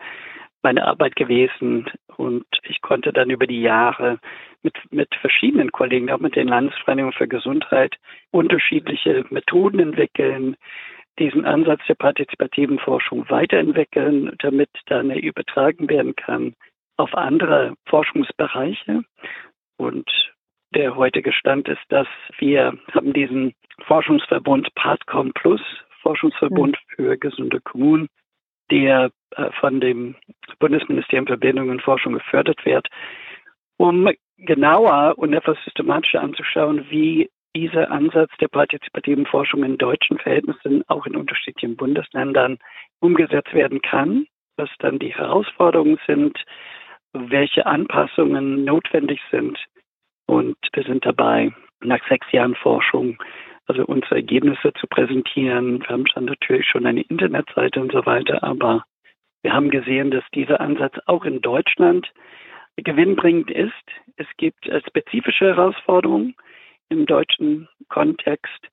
meine 0.66 0.88
Arbeit 0.88 1.16
gewesen. 1.16 1.86
Und 2.18 2.46
ich 2.64 2.82
konnte 2.82 3.14
dann 3.14 3.30
über 3.30 3.46
die 3.46 3.62
Jahre 3.62 4.20
mit, 4.64 4.76
mit 4.92 5.14
verschiedenen 5.22 5.72
Kollegen, 5.72 6.10
auch 6.10 6.20
mit 6.20 6.36
den 6.36 6.48
Landesvereinigungen 6.48 7.14
für 7.14 7.28
Gesundheit, 7.28 7.96
unterschiedliche 8.32 9.26
Methoden 9.30 9.80
entwickeln, 9.80 10.56
diesen 11.20 11.46
Ansatz 11.46 11.82
der 11.88 11.94
partizipativen 11.96 12.80
Forschung 12.80 13.30
weiterentwickeln, 13.30 14.36
damit 14.40 14.70
dann 14.88 15.12
er 15.12 15.22
übertragen 15.22 15.88
werden 15.88 16.16
kann 16.16 16.56
auf 16.98 17.14
andere 17.14 17.76
Forschungsbereiche. 17.86 19.04
Und 19.78 20.10
der 20.74 20.96
heutige 20.96 21.32
Stand 21.32 21.70
ist, 21.70 21.86
dass 21.90 22.08
wir 22.40 22.74
haben 22.92 23.14
diesen 23.14 23.54
Forschungsverbund 23.86 24.74
PATCOM 24.74 25.32
Plus, 25.34 25.62
Forschungsverbund 26.02 26.78
für 26.96 27.18
gesunde 27.18 27.62
Kommunen, 27.62 28.10
der 28.72 29.12
äh, 29.32 29.52
von 29.60 29.80
dem 29.80 30.16
Bundesministerium 30.60 31.28
für 31.28 31.38
Bildung 31.38 31.70
und 31.70 31.82
Forschung 31.82 32.14
gefördert 32.14 32.66
wird, 32.66 32.88
um 33.78 34.10
genauer 34.38 35.18
und 35.18 35.34
etwas 35.34 35.58
systematischer 35.64 36.22
anzuschauen, 36.22 36.86
wie 36.90 37.30
dieser 37.56 37.90
Ansatz 37.90 38.32
der 38.42 38.50
partizipativen 38.50 39.26
Forschung 39.26 39.64
in 39.64 39.78
deutschen 39.78 40.18
Verhältnissen 40.18 40.84
auch 40.88 41.06
in 41.06 41.16
unterschiedlichen 41.16 41.78
Bundesländern 41.78 42.58
umgesetzt 43.00 43.54
werden 43.54 43.82
kann, 43.82 44.28
was 44.58 44.70
dann 44.80 45.00
die 45.00 45.16
Herausforderungen 45.16 45.98
sind, 46.06 46.38
welche 47.14 47.66
Anpassungen 47.66 48.66
notwendig 48.66 49.22
sind. 49.32 49.58
Und 50.28 50.58
wir 50.74 50.84
sind 50.84 51.06
dabei, 51.06 51.54
nach 51.82 52.06
sechs 52.10 52.30
Jahren 52.32 52.56
Forschung 52.56 53.18
also 53.68 53.86
unsere 53.86 54.16
Ergebnisse 54.16 54.74
zu 54.80 54.88
präsentieren. 54.88 55.80
Wir 55.82 55.90
haben 55.90 56.08
schon 56.08 56.26
natürlich 56.26 56.68
schon 56.68 56.86
eine 56.86 57.02
Internetseite 57.02 57.80
und 57.82 57.92
so 57.92 58.06
weiter, 58.06 58.44
aber 58.44 58.84
wir 59.42 59.54
haben 59.54 59.70
gesehen, 59.70 60.12
dass 60.12 60.24
dieser 60.34 60.60
Ansatz 60.60 60.96
auch 61.06 61.26
in 61.26 61.42
Deutschland 61.42 62.12
gewinnbringend 62.78 63.52
ist. 63.52 63.74
Es 64.18 64.28
gibt 64.38 64.68
äh, 64.68 64.82
spezifische 64.88 65.46
Herausforderungen 65.46 66.36
im 66.90 67.06
deutschen 67.06 67.68
Kontext, 67.90 68.70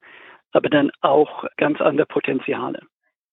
aber 0.52 0.68
dann 0.68 0.90
auch 1.00 1.44
ganz 1.56 1.80
andere 1.80 2.06
Potenziale. 2.06 2.80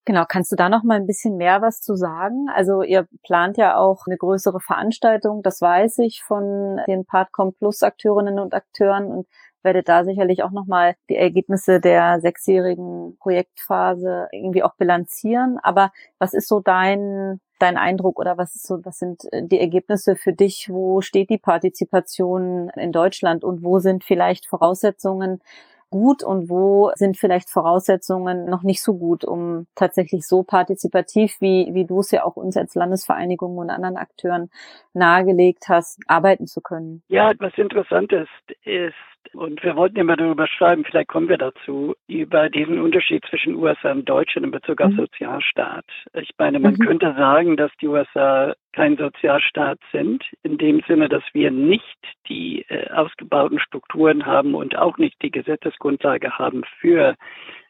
Genau, 0.06 0.26
kannst 0.28 0.52
du 0.52 0.56
da 0.56 0.70
noch 0.70 0.84
mal 0.84 0.96
ein 0.96 1.06
bisschen 1.06 1.38
mehr 1.38 1.62
was 1.62 1.82
zu 1.82 1.96
sagen? 1.96 2.48
Also 2.56 2.82
ihr 2.82 3.08
plant 3.24 3.58
ja 3.58 3.78
auch 3.78 4.06
eine 4.08 4.18
größere 4.18 4.60
Veranstaltung, 4.60 5.44
das 5.44 5.62
weiß 5.62 6.00
ich 6.00 6.24
von 6.24 6.80
den 6.88 7.06
Partcom 7.06 7.54
Plus 7.54 7.84
Akteurinnen 7.84 8.40
und 8.40 8.54
Akteuren 8.54 9.06
und 9.06 9.28
werde 9.64 9.84
da 9.84 10.04
sicherlich 10.04 10.44
auch 10.44 10.52
noch 10.52 10.66
mal 10.66 10.96
die 11.10 11.16
Ergebnisse 11.16 11.80
der 11.80 12.20
sechsjährigen 12.22 13.18
Projektphase 13.20 14.28
irgendwie 14.32 14.64
auch 14.64 14.76
bilanzieren. 14.76 15.58
Aber 15.62 15.92
was 16.18 16.34
ist 16.34 16.48
so 16.48 16.60
dein 16.60 17.40
dein 17.60 17.78
Eindruck 17.78 18.20
oder 18.20 18.38
was 18.38 18.56
ist 18.56 18.66
so, 18.66 18.80
was 18.86 19.00
sind 19.00 19.26
äh, 19.32 19.44
die 19.44 19.60
Ergebnisse 19.60 20.16
für 20.16 20.34
dich? 20.34 20.70
Wo 20.70 21.02
steht 21.02 21.30
die 21.30 21.38
Partizipation 21.38 22.70
in 22.76 22.92
Deutschland 22.92 23.44
und 23.44 23.64
wo 23.64 23.80
sind 23.80 24.04
vielleicht 24.04 24.48
Voraussetzungen 24.48 25.42
gut 25.90 26.24
und 26.24 26.50
wo 26.50 26.92
sind 26.96 27.18
vielleicht 27.18 27.50
Voraussetzungen 27.50 28.46
noch 28.46 28.64
nicht 28.64 28.82
so 28.82 28.98
gut, 28.98 29.26
um 29.26 29.68
tatsächlich 29.76 30.28
so 30.28 30.44
partizipativ, 30.44 31.36
wie, 31.40 31.70
wie 31.74 31.86
du 31.86 32.00
es 32.00 32.12
ja 32.12 32.24
auch 32.24 32.36
uns 32.36 32.56
als 32.58 32.76
Landesvereinigung 32.76 33.58
und 33.58 33.70
anderen 33.70 33.98
Akteuren 33.98 34.50
nahegelegt 34.94 35.68
hast, 35.68 36.00
arbeiten 36.08 36.48
zu 36.48 36.62
können? 36.62 37.02
Ja, 37.08 37.32
was 37.40 37.58
interessant 37.58 38.12
ist, 38.14 38.30
ist, 38.66 38.94
und 39.34 39.64
wir 39.64 39.76
wollten 39.76 39.98
immer 39.98 40.16
darüber 40.16 40.48
schreiben, 40.48 40.84
vielleicht 40.84 41.08
kommen 41.10 41.30
wir 41.30 41.38
dazu, 41.38 41.96
über 42.08 42.50
diesen 42.50 42.80
Unterschied 42.80 43.24
zwischen 43.30 43.56
USA 43.56 43.92
und 43.92 44.08
Deutschland 44.08 44.46
in 44.46 44.52
Bezug 44.52 44.82
auf 44.82 44.92
mhm. 44.92 44.98
Sozialstaat. 44.98 45.86
Ich 46.14 46.32
meine, 46.38 46.60
man 46.60 46.74
mhm. 46.74 46.86
könnte 46.86 47.14
sagen, 47.18 47.56
dass 47.56 47.72
die 47.82 47.88
USA 47.88 48.54
kein 48.74 48.98
Sozialstaat 48.98 49.80
sind, 49.92 50.24
in 50.44 50.58
dem 50.58 50.82
Sinne, 50.88 51.10
dass 51.10 51.24
wir 51.34 51.52
nicht 51.52 51.98
die 52.28 52.66
äh, 52.70 52.90
ausgebauten 52.92 53.60
Strukturen 53.60 54.26
haben 54.26 54.56
und 54.56 54.76
auch 54.76 54.98
nicht 54.98 55.22
die 55.22 55.32
Gesetzesgrundlage 55.32 56.38
haben 56.38 56.64
für 56.80 57.16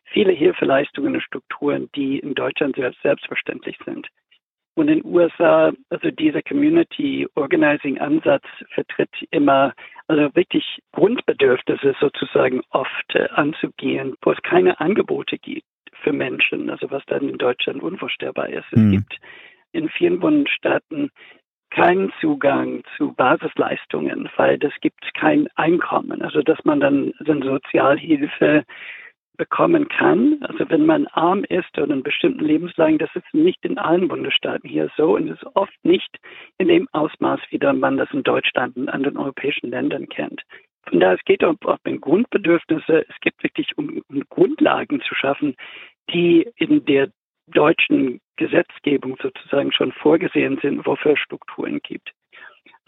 viele 0.06 0.32
Hilfeleistungen 0.32 1.16
und 1.16 1.22
Strukturen, 1.22 1.90
die 1.96 2.20
in 2.20 2.36
Deutschland 2.36 2.76
selbst 2.76 3.02
selbstverständlich 3.02 3.78
sind. 3.86 4.08
Und 4.80 4.88
in 4.88 5.02
den 5.02 5.14
USA, 5.14 5.74
also 5.90 6.10
dieser 6.10 6.42
Community 6.42 7.28
Organizing 7.36 8.00
Ansatz 8.00 8.46
vertritt 8.74 9.10
immer, 9.30 9.74
also 10.08 10.34
wirklich 10.36 10.64
Grundbedürfnisse 10.94 11.98
sozusagen 12.00 12.62
oft 12.70 13.14
äh, 13.14 13.28
anzugehen, 13.34 14.16
wo 14.22 14.32
es 14.32 14.42
keine 14.42 14.80
Angebote 14.80 15.38
gibt 15.38 15.68
für 16.02 16.14
Menschen, 16.14 16.70
also 16.70 16.90
was 16.92 17.04
dann 17.08 17.28
in 17.28 17.38
Deutschland 17.38 17.84
unvorstellbar 17.84 18.48
ist. 18.48 18.68
Es 18.72 18.80
mhm. 18.80 18.92
gibt 18.92 19.18
in 19.74 19.90
vielen 19.90 20.22
Bundesstaaten 20.22 21.12
keinen 21.72 22.14
Zugang 22.22 22.84
zu 22.96 23.12
Basisleistungen, 23.12 24.30
weil 24.38 24.58
das 24.58 24.72
gibt 24.80 25.14
kein 25.14 25.50
Einkommen. 25.56 26.22
Also 26.22 26.42
dass 26.42 26.64
man 26.64 26.80
dann, 26.80 27.12
dann 27.20 27.42
Sozialhilfe 27.42 28.64
bekommen 29.40 29.88
kann. 29.88 30.38
Also 30.42 30.70
wenn 30.70 30.86
man 30.86 31.08
arm 31.08 31.46
ist 31.46 31.76
oder 31.80 31.94
in 31.94 32.04
bestimmten 32.04 32.44
Lebenslagen, 32.44 33.00
das 33.00 33.10
ist 33.16 33.34
nicht 33.34 33.64
in 33.64 33.78
allen 33.78 34.10
Bundesstaaten 34.10 34.70
hier 34.70 34.92
so 34.98 35.16
und 35.16 35.30
ist 35.30 35.46
oft 35.56 35.74
nicht 35.84 36.18
in 36.58 36.68
dem 36.68 36.88
Ausmaß, 36.92 37.40
wie 37.50 37.58
man 37.74 37.98
das 37.98 38.12
in 38.12 38.22
Deutschland 38.22 38.76
und 38.76 38.90
anderen 38.90 39.18
europäischen 39.18 39.72
Ländern 39.72 40.10
kennt. 40.10 40.44
Von 40.88 41.00
daher, 41.00 41.16
es 41.16 41.24
geht 41.24 41.44
auch 41.44 41.56
um 41.86 42.02
Grundbedürfnisse. 42.02 43.06
Es 43.08 43.20
geht 43.22 43.42
wirklich 43.42 43.78
um, 43.78 44.02
um 44.10 44.24
Grundlagen 44.30 45.02
zu 45.02 45.16
schaffen, 45.16 45.56
die 46.12 46.46
in 46.58 46.84
der 46.86 47.10
deutschen 47.48 48.20
Gesetzgebung 48.36 49.18
sozusagen 49.22 49.72
schon 49.72 49.94
vorgesehen 49.94 50.60
sind, 50.62 50.86
wofür 50.86 51.14
es 51.14 51.20
Strukturen 51.20 51.80
gibt. 51.82 52.12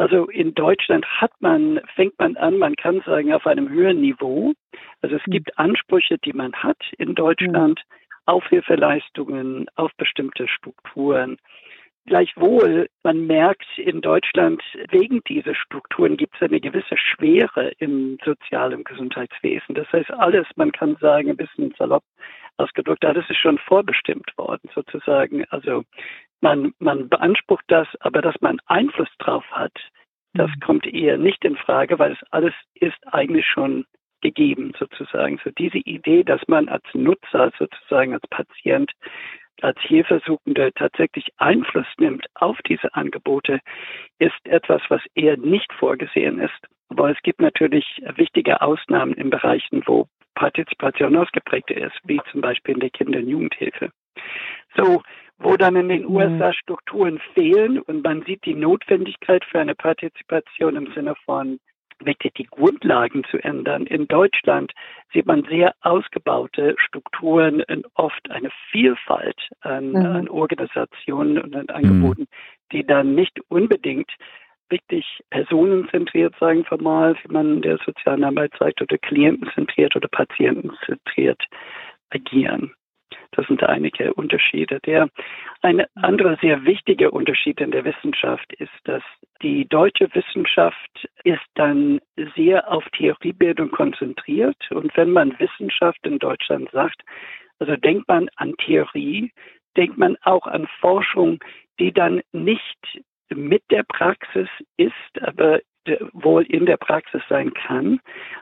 Also 0.01 0.25
in 0.31 0.55
Deutschland 0.55 1.05
hat 1.05 1.31
man, 1.41 1.79
fängt 1.93 2.17
man 2.17 2.35
an, 2.35 2.57
man 2.57 2.75
kann 2.75 3.03
sagen, 3.05 3.31
auf 3.33 3.45
einem 3.45 3.69
höheren 3.69 4.01
Niveau. 4.01 4.53
Also 5.03 5.17
es 5.17 5.25
hm. 5.25 5.33
gibt 5.33 5.59
Ansprüche, 5.59 6.17
die 6.17 6.33
man 6.33 6.53
hat 6.53 6.79
in 6.97 7.13
Deutschland 7.13 7.79
hm. 7.79 7.85
auf 8.25 8.43
Hilfeleistungen, 8.47 9.67
auf 9.75 9.91
bestimmte 9.97 10.47
Strukturen. 10.47 11.37
Gleichwohl, 12.07 12.89
man 13.03 13.27
merkt 13.27 13.67
in 13.77 14.01
Deutschland, 14.01 14.63
wegen 14.89 15.21
dieser 15.27 15.53
Strukturen 15.53 16.17
gibt 16.17 16.33
es 16.35 16.41
eine 16.41 16.59
gewisse 16.59 16.97
Schwere 16.97 17.71
im 17.77 18.17
Sozial- 18.25 18.73
und 18.73 18.85
Gesundheitswesen. 18.85 19.75
Das 19.75 19.85
heißt, 19.93 20.09
alles, 20.09 20.47
man 20.55 20.71
kann 20.71 20.95
sagen, 20.95 21.29
ein 21.29 21.37
bisschen 21.37 21.75
salopp 21.77 22.03
ausgedrückt, 22.57 23.05
alles 23.05 23.29
ist 23.29 23.37
schon 23.37 23.59
vorbestimmt 23.59 24.35
worden, 24.35 24.67
sozusagen. 24.73 25.45
Also 25.51 25.83
man, 26.41 26.73
man 26.79 27.09
beansprucht 27.09 27.65
das, 27.67 27.87
aber 28.01 28.21
dass 28.21 28.39
man 28.41 28.59
Einfluss 28.65 29.09
drauf 29.19 29.45
hat, 29.51 29.73
das 30.33 30.49
mhm. 30.49 30.59
kommt 30.61 30.87
eher 30.87 31.17
nicht 31.17 31.43
in 31.45 31.55
Frage, 31.55 31.99
weil 31.99 32.13
es 32.13 32.31
alles 32.31 32.53
ist 32.75 32.97
eigentlich 33.07 33.45
schon 33.45 33.85
gegeben 34.21 34.73
sozusagen. 34.77 35.39
So 35.43 35.49
diese 35.51 35.79
Idee, 35.79 36.23
dass 36.23 36.41
man 36.47 36.69
als 36.69 36.83
Nutzer 36.93 37.51
sozusagen 37.57 38.13
als 38.13 38.27
Patient 38.29 38.91
als 39.61 39.79
Hilfesuchende 39.81 40.71
tatsächlich 40.73 41.27
Einfluss 41.37 41.85
nimmt 41.97 42.25
auf 42.35 42.57
diese 42.67 42.93
Angebote, 42.95 43.59
ist 44.19 44.45
etwas, 44.45 44.81
was 44.89 45.01
eher 45.15 45.37
nicht 45.37 45.71
vorgesehen 45.73 46.39
ist. 46.39 46.67
Aber 46.89 47.11
es 47.11 47.21
gibt 47.23 47.41
natürlich 47.41 47.85
wichtige 48.15 48.61
Ausnahmen 48.61 49.13
in 49.13 49.29
Bereichen, 49.29 49.83
wo 49.85 50.07
Partizipation 50.35 51.15
ausgeprägter 51.15 51.77
ist, 51.77 51.97
wie 52.03 52.19
zum 52.31 52.41
Beispiel 52.41 52.75
in 52.75 52.79
der 52.79 52.89
Kinder- 52.89 53.19
und 53.19 53.27
Jugendhilfe. 53.27 53.91
So, 54.75 55.01
wo 55.41 55.57
dann 55.57 55.75
in 55.75 55.89
den 55.89 56.03
mhm. 56.03 56.15
USA 56.15 56.53
Strukturen 56.53 57.19
fehlen 57.33 57.79
und 57.79 58.03
man 58.03 58.23
sieht 58.23 58.45
die 58.45 58.55
Notwendigkeit 58.55 59.43
für 59.45 59.59
eine 59.59 59.75
Partizipation 59.75 60.75
im 60.75 60.91
Sinne 60.93 61.15
von 61.25 61.59
wirklich 62.05 62.33
die 62.33 62.45
Grundlagen 62.45 63.23
zu 63.29 63.37
ändern. 63.43 63.85
In 63.85 64.07
Deutschland 64.07 64.71
sieht 65.13 65.25
man 65.25 65.43
sehr 65.43 65.73
ausgebaute 65.81 66.75
Strukturen 66.77 67.63
und 67.69 67.85
oft 67.93 68.29
eine 68.31 68.49
Vielfalt 68.71 69.37
an, 69.61 69.89
mhm. 69.89 69.95
an 69.97 70.29
Organisationen 70.29 71.37
und 71.37 71.55
an 71.55 71.69
Angeboten, 71.69 72.21
mhm. 72.21 72.27
die 72.71 72.85
dann 72.85 73.15
nicht 73.15 73.39
unbedingt 73.49 74.11
wirklich 74.69 75.05
personenzentriert, 75.29 76.33
sagen 76.39 76.65
wir 76.69 76.81
mal, 76.81 77.15
wie 77.23 77.33
man 77.33 77.57
in 77.57 77.61
der 77.61 77.77
sozialen 77.85 78.23
Arbeit 78.23 78.53
sagt, 78.57 78.81
oder 78.81 78.97
klientenzentriert 78.97 79.95
oder 79.95 80.07
patientenzentriert 80.07 81.43
agieren. 82.09 82.73
Das 83.31 83.47
sind 83.47 83.63
einige 83.63 84.13
Unterschiede. 84.13 84.79
Der 84.85 85.09
eine 85.61 85.87
andere 85.95 86.37
sehr 86.41 86.65
wichtige 86.65 87.11
Unterschied 87.11 87.61
in 87.61 87.71
der 87.71 87.85
Wissenschaft 87.85 88.51
ist, 88.53 88.71
dass 88.83 89.03
die 89.41 89.67
deutsche 89.67 90.13
Wissenschaft 90.13 91.07
ist 91.23 91.45
dann 91.55 91.99
sehr 92.35 92.69
auf 92.71 92.83
Theoriebildung 92.91 93.71
konzentriert. 93.71 94.57
Und 94.71 94.95
wenn 94.97 95.11
man 95.11 95.39
Wissenschaft 95.39 95.99
in 96.05 96.19
Deutschland 96.19 96.69
sagt, 96.71 97.01
also 97.59 97.75
denkt 97.75 98.07
man 98.07 98.29
an 98.35 98.53
Theorie, 98.57 99.31
denkt 99.77 99.97
man 99.97 100.17
auch 100.23 100.47
an 100.47 100.67
Forschung, 100.79 101.39
die 101.79 101.93
dann 101.93 102.21
nicht 102.33 103.01
mit 103.29 103.63
der 103.71 103.83
Praxis 103.83 104.49
ist, 104.77 105.21
aber 105.21 105.61
wohl 106.11 106.43
in 106.43 106.65
der 106.65 106.77
Praxis 106.77 107.21
sein 107.29 107.53
kann. 107.53 107.99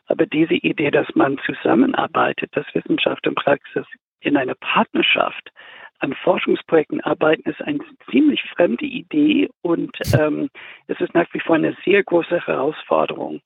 Aber 0.08 0.26
diese 0.26 0.56
Idee, 0.56 0.92
dass 0.92 1.08
man 1.16 1.38
zusammenarbeitet, 1.46 2.50
dass 2.56 2.66
Wissenschaft 2.74 3.26
und 3.28 3.36
Praxis 3.36 3.86
in 4.22 4.38
einer 4.38 4.56
Partnerschaft 4.56 5.52
an 6.00 6.14
Forschungsprojekten 6.14 7.02
arbeiten, 7.02 7.50
ist 7.50 7.62
eine 7.62 7.80
ziemlich 8.10 8.42
fremde 8.56 8.86
Idee 8.86 9.50
und 9.62 9.92
ähm, 10.18 10.50
es 10.88 11.00
ist 11.02 11.14
nach 11.14 11.28
wie 11.34 11.42
vor 11.42 11.56
eine 11.56 11.76
sehr 11.84 12.04
große 12.04 12.46
Herausforderung. 12.46 13.42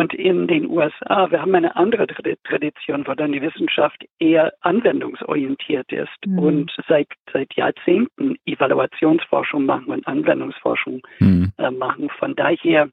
Und 0.00 0.14
in 0.14 0.46
den 0.46 0.70
USA, 0.70 1.30
wir 1.30 1.42
haben 1.42 1.54
eine 1.54 1.76
andere 1.76 2.06
Tradition, 2.06 3.06
wo 3.06 3.12
dann 3.12 3.32
die 3.32 3.42
Wissenschaft 3.42 4.02
eher 4.18 4.50
anwendungsorientiert 4.62 5.92
ist 5.92 6.08
mhm. 6.24 6.38
und 6.38 6.72
seit, 6.88 7.08
seit 7.30 7.52
Jahrzehnten 7.52 8.36
Evaluationsforschung 8.46 9.66
machen 9.66 9.88
und 9.88 10.06
Anwendungsforschung 10.06 11.02
mhm. 11.18 11.52
äh, 11.58 11.70
machen. 11.70 12.08
Von 12.18 12.34
daher 12.34 12.88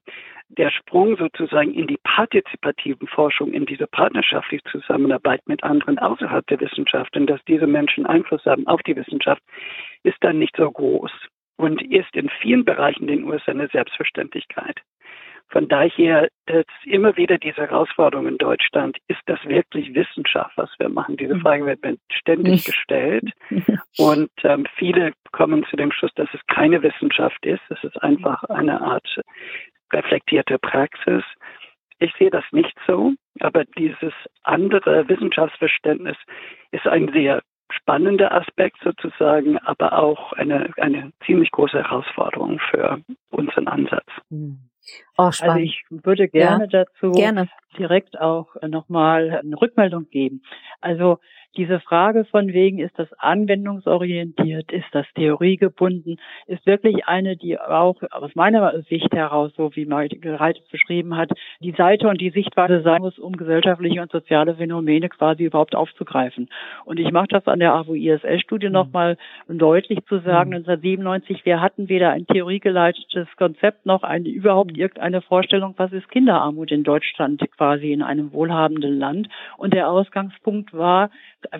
der 0.50 0.70
Sprung 0.70 1.16
sozusagen 1.16 1.72
in 1.72 1.86
die 1.86 1.96
partizipativen 2.04 3.08
Forschung, 3.08 3.54
in 3.54 3.64
diese 3.64 3.86
partnerschaftliche 3.86 4.64
Zusammenarbeit 4.64 5.40
mit 5.46 5.64
anderen 5.64 5.98
außerhalb 5.98 6.46
der 6.48 6.60
Wissenschaft 6.60 7.16
und 7.16 7.26
dass 7.26 7.40
diese 7.48 7.66
Menschen 7.66 8.04
Einfluss 8.04 8.44
haben 8.44 8.66
auf 8.66 8.82
die 8.82 8.96
Wissenschaft, 8.96 9.42
ist 10.02 10.18
dann 10.20 10.38
nicht 10.38 10.56
so 10.58 10.70
groß 10.70 11.12
und 11.56 11.80
ist 11.90 12.14
in 12.14 12.28
vielen 12.42 12.66
Bereichen 12.66 13.08
in 13.08 13.20
den 13.20 13.24
USA 13.24 13.52
eine 13.52 13.68
Selbstverständlichkeit. 13.68 14.82
Von 15.50 15.68
daher 15.68 16.28
immer 16.84 17.16
wieder 17.16 17.38
diese 17.38 17.62
Herausforderung 17.62 18.26
in 18.26 18.38
Deutschland, 18.38 18.98
ist 19.08 19.20
das 19.26 19.42
wirklich 19.44 19.94
Wissenschaft, 19.94 20.52
was 20.56 20.70
wir 20.78 20.88
machen? 20.88 21.16
Diese 21.16 21.36
mhm. 21.36 21.40
Frage 21.40 21.66
wird 21.66 21.82
mir 21.82 21.96
ständig 22.10 22.64
gestellt. 22.64 23.30
Und 23.98 24.30
ähm, 24.44 24.66
viele 24.76 25.12
kommen 25.32 25.64
zu 25.70 25.76
dem 25.76 25.90
Schluss, 25.92 26.12
dass 26.14 26.28
es 26.34 26.40
keine 26.48 26.82
Wissenschaft 26.82 27.44
ist. 27.46 27.62
Es 27.70 27.82
ist 27.82 28.02
einfach 28.02 28.44
eine 28.44 28.80
Art 28.80 29.08
reflektierte 29.92 30.58
Praxis. 30.58 31.24
Ich 31.98 32.12
sehe 32.18 32.30
das 32.30 32.44
nicht 32.52 32.76
so, 32.86 33.12
aber 33.40 33.64
dieses 33.64 34.12
andere 34.42 35.08
Wissenschaftsverständnis 35.08 36.16
ist 36.70 36.86
ein 36.86 37.10
sehr 37.12 37.42
spannender 37.70 38.32
Aspekt 38.32 38.78
sozusagen, 38.82 39.58
aber 39.58 39.98
auch 39.98 40.32
eine, 40.34 40.70
eine 40.76 41.12
ziemlich 41.26 41.50
große 41.50 41.78
Herausforderung 41.78 42.60
für 42.70 43.00
unseren 43.30 43.68
Ansatz. 43.68 44.06
Hm. 44.30 44.67
Oh, 45.16 45.24
also 45.24 45.56
ich 45.58 45.84
würde 45.90 46.28
gerne 46.28 46.68
ja, 46.70 46.84
dazu 46.84 47.12
gerne. 47.12 47.48
direkt 47.76 48.20
auch 48.20 48.54
nochmal 48.66 49.40
eine 49.42 49.60
Rückmeldung 49.60 50.08
geben. 50.10 50.42
Also 50.80 51.18
diese 51.56 51.80
Frage 51.80 52.24
von 52.24 52.48
wegen, 52.52 52.78
ist 52.78 52.98
das 52.98 53.12
anwendungsorientiert, 53.14 54.70
ist 54.70 54.86
das 54.92 55.06
theoriegebunden, 55.14 56.18
ist 56.46 56.64
wirklich 56.66 57.06
eine, 57.06 57.36
die 57.36 57.58
auch 57.58 57.96
aus 58.10 58.34
meiner 58.34 58.80
Sicht 58.82 59.12
heraus, 59.12 59.52
so 59.56 59.74
wie 59.74 59.86
Michael 59.86 60.36
Reitz 60.36 60.58
beschrieben 60.70 61.16
hat, 61.16 61.30
die 61.60 61.72
Seite 61.72 62.08
und 62.08 62.20
die 62.20 62.30
Sichtweise 62.30 62.82
sein 62.82 63.00
muss, 63.00 63.18
um 63.18 63.36
gesellschaftliche 63.36 64.00
und 64.00 64.12
soziale 64.12 64.54
Phänomene 64.54 65.08
quasi 65.08 65.44
überhaupt 65.44 65.74
aufzugreifen. 65.74 66.48
Und 66.84 67.00
ich 67.00 67.10
mache 67.10 67.28
das 67.28 67.46
an 67.46 67.58
der 67.58 67.74
AWO-ISL-Studie 67.74 68.68
mhm. 68.68 68.72
nochmal 68.72 69.16
deutlich 69.48 70.00
zu 70.06 70.18
sagen, 70.18 70.54
1997, 70.54 71.38
mhm. 71.38 71.40
wir 71.44 71.60
hatten 71.60 71.88
weder 71.88 72.10
ein 72.10 72.26
theoriegeleitetes 72.26 73.28
Konzept 73.36 73.86
noch 73.86 74.02
eine, 74.02 74.28
überhaupt 74.28 74.76
irgendeine 74.76 75.22
Vorstellung, 75.22 75.74
was 75.76 75.92
ist 75.92 76.08
Kinderarmut 76.10 76.70
in 76.70 76.84
Deutschland 76.84 77.42
quasi 77.56 77.92
in 77.92 78.02
einem 78.02 78.32
wohlhabenden 78.32 78.98
Land. 78.98 79.28
Und 79.56 79.74
der 79.74 79.88
Ausgangspunkt 79.88 80.72
war, 80.72 81.10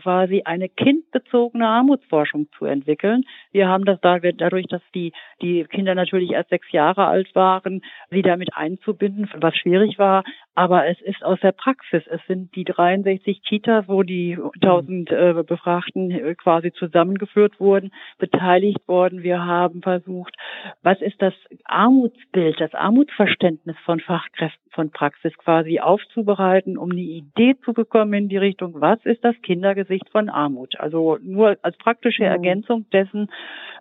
quasi 0.02 0.42
eine 0.44 0.68
kindbezogene 0.68 1.66
Armutsforschung 1.66 2.48
zu 2.56 2.64
entwickeln. 2.64 3.24
Wir 3.52 3.68
haben 3.68 3.84
das 3.84 4.00
dadurch, 4.00 4.66
dass 4.66 4.82
die, 4.94 5.12
die 5.42 5.64
Kinder 5.64 5.94
natürlich 5.94 6.30
erst 6.30 6.50
sechs 6.50 6.70
Jahre 6.72 7.06
alt 7.06 7.34
waren, 7.34 7.82
sie 8.10 8.22
damit 8.22 8.50
einzubinden, 8.54 9.28
was 9.40 9.56
schwierig 9.56 9.98
war. 9.98 10.24
Aber 10.58 10.88
es 10.88 11.00
ist 11.02 11.24
aus 11.24 11.38
der 11.38 11.52
Praxis. 11.52 12.02
Es 12.08 12.20
sind 12.26 12.52
die 12.56 12.64
63 12.64 13.44
Kitas, 13.44 13.86
wo 13.86 14.02
die 14.02 14.36
1000 14.60 15.08
äh, 15.12 15.44
Befragten 15.46 16.10
äh, 16.10 16.34
quasi 16.34 16.72
zusammengeführt 16.72 17.60
wurden, 17.60 17.92
beteiligt 18.18 18.80
worden. 18.88 19.22
Wir 19.22 19.46
haben 19.46 19.82
versucht, 19.82 20.34
was 20.82 21.00
ist 21.00 21.22
das 21.22 21.32
Armutsbild, 21.64 22.60
das 22.60 22.74
Armutsverständnis 22.74 23.76
von 23.84 24.00
Fachkräften 24.00 24.68
von 24.78 24.90
Praxis 24.90 25.36
quasi 25.38 25.80
aufzubereiten, 25.80 26.78
um 26.78 26.92
eine 26.92 27.00
Idee 27.00 27.56
zu 27.64 27.72
bekommen 27.72 28.14
in 28.14 28.28
die 28.28 28.36
Richtung, 28.36 28.80
was 28.80 29.04
ist 29.04 29.24
das 29.24 29.34
Kindergesicht 29.42 30.08
von 30.10 30.28
Armut? 30.28 30.78
Also 30.78 31.18
nur 31.20 31.56
als 31.62 31.76
praktische 31.78 32.22
mhm. 32.22 32.30
Ergänzung 32.30 32.86
dessen, 32.92 33.28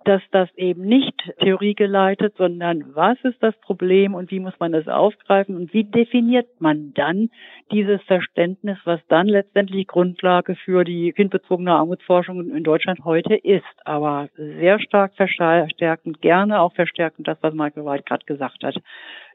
dass 0.06 0.24
das 0.32 0.50
eben 0.56 0.82
nicht 0.82 1.14
theoriegeleitet, 1.40 2.36
sondern 2.38 2.96
was 2.96 3.18
ist 3.24 3.42
das 3.44 3.56
Problem 3.62 4.16
und 4.16 4.32
wie 4.32 4.40
muss 4.40 4.60
man 4.60 4.72
das 4.72 4.88
aufgreifen 4.88 5.56
und 5.56 5.72
wie 5.72 5.84
definiert 5.84 6.48
man 6.60 6.67
dann 6.74 7.30
dieses 7.72 8.02
Verständnis, 8.04 8.78
was 8.86 9.00
dann 9.08 9.28
letztendlich 9.28 9.88
Grundlage 9.88 10.56
für 10.56 10.84
die 10.84 11.12
kindbezogene 11.12 11.72
Armutsforschung 11.72 12.50
in 12.50 12.64
Deutschland 12.64 13.04
heute 13.04 13.36
ist. 13.36 13.66
Aber 13.86 14.30
sehr 14.36 14.80
stark 14.80 15.14
verstärkend, 15.16 16.22
gerne 16.22 16.60
auch 16.62 16.74
verstärkend 16.74 17.28
das, 17.28 17.38
was 17.42 17.54
Michael 17.54 17.86
White 17.86 18.04
gerade 18.04 18.26
gesagt 18.26 18.64
hat. 18.64 18.76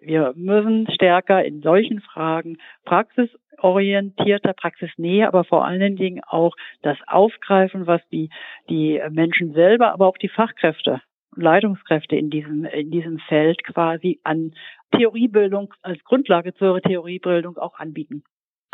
Wir 0.00 0.32
müssen 0.34 0.90
stärker 0.92 1.44
in 1.44 1.62
solchen 1.62 2.00
Fragen 2.00 2.58
praxisorientierter, 2.84 4.52
praxisnäher, 4.54 5.28
aber 5.28 5.44
vor 5.44 5.64
allen 5.64 5.96
Dingen 5.96 6.22
auch 6.26 6.54
das 6.82 6.98
aufgreifen, 7.06 7.86
was 7.86 8.00
die, 8.10 8.30
die 8.68 9.00
Menschen 9.10 9.52
selber, 9.52 9.92
aber 9.92 10.06
auch 10.06 10.18
die 10.18 10.28
Fachkräfte 10.28 11.00
Leitungskräfte 11.34 12.16
in 12.16 12.30
diesem, 12.30 12.64
in 12.64 12.90
diesem 12.90 13.18
Feld 13.18 13.64
quasi 13.64 14.20
an 14.24 14.54
Theoriebildung 14.96 15.72
als 15.82 16.02
Grundlage 16.04 16.54
zur 16.54 16.80
Theoriebildung 16.80 17.56
auch 17.58 17.78
anbieten. 17.78 18.24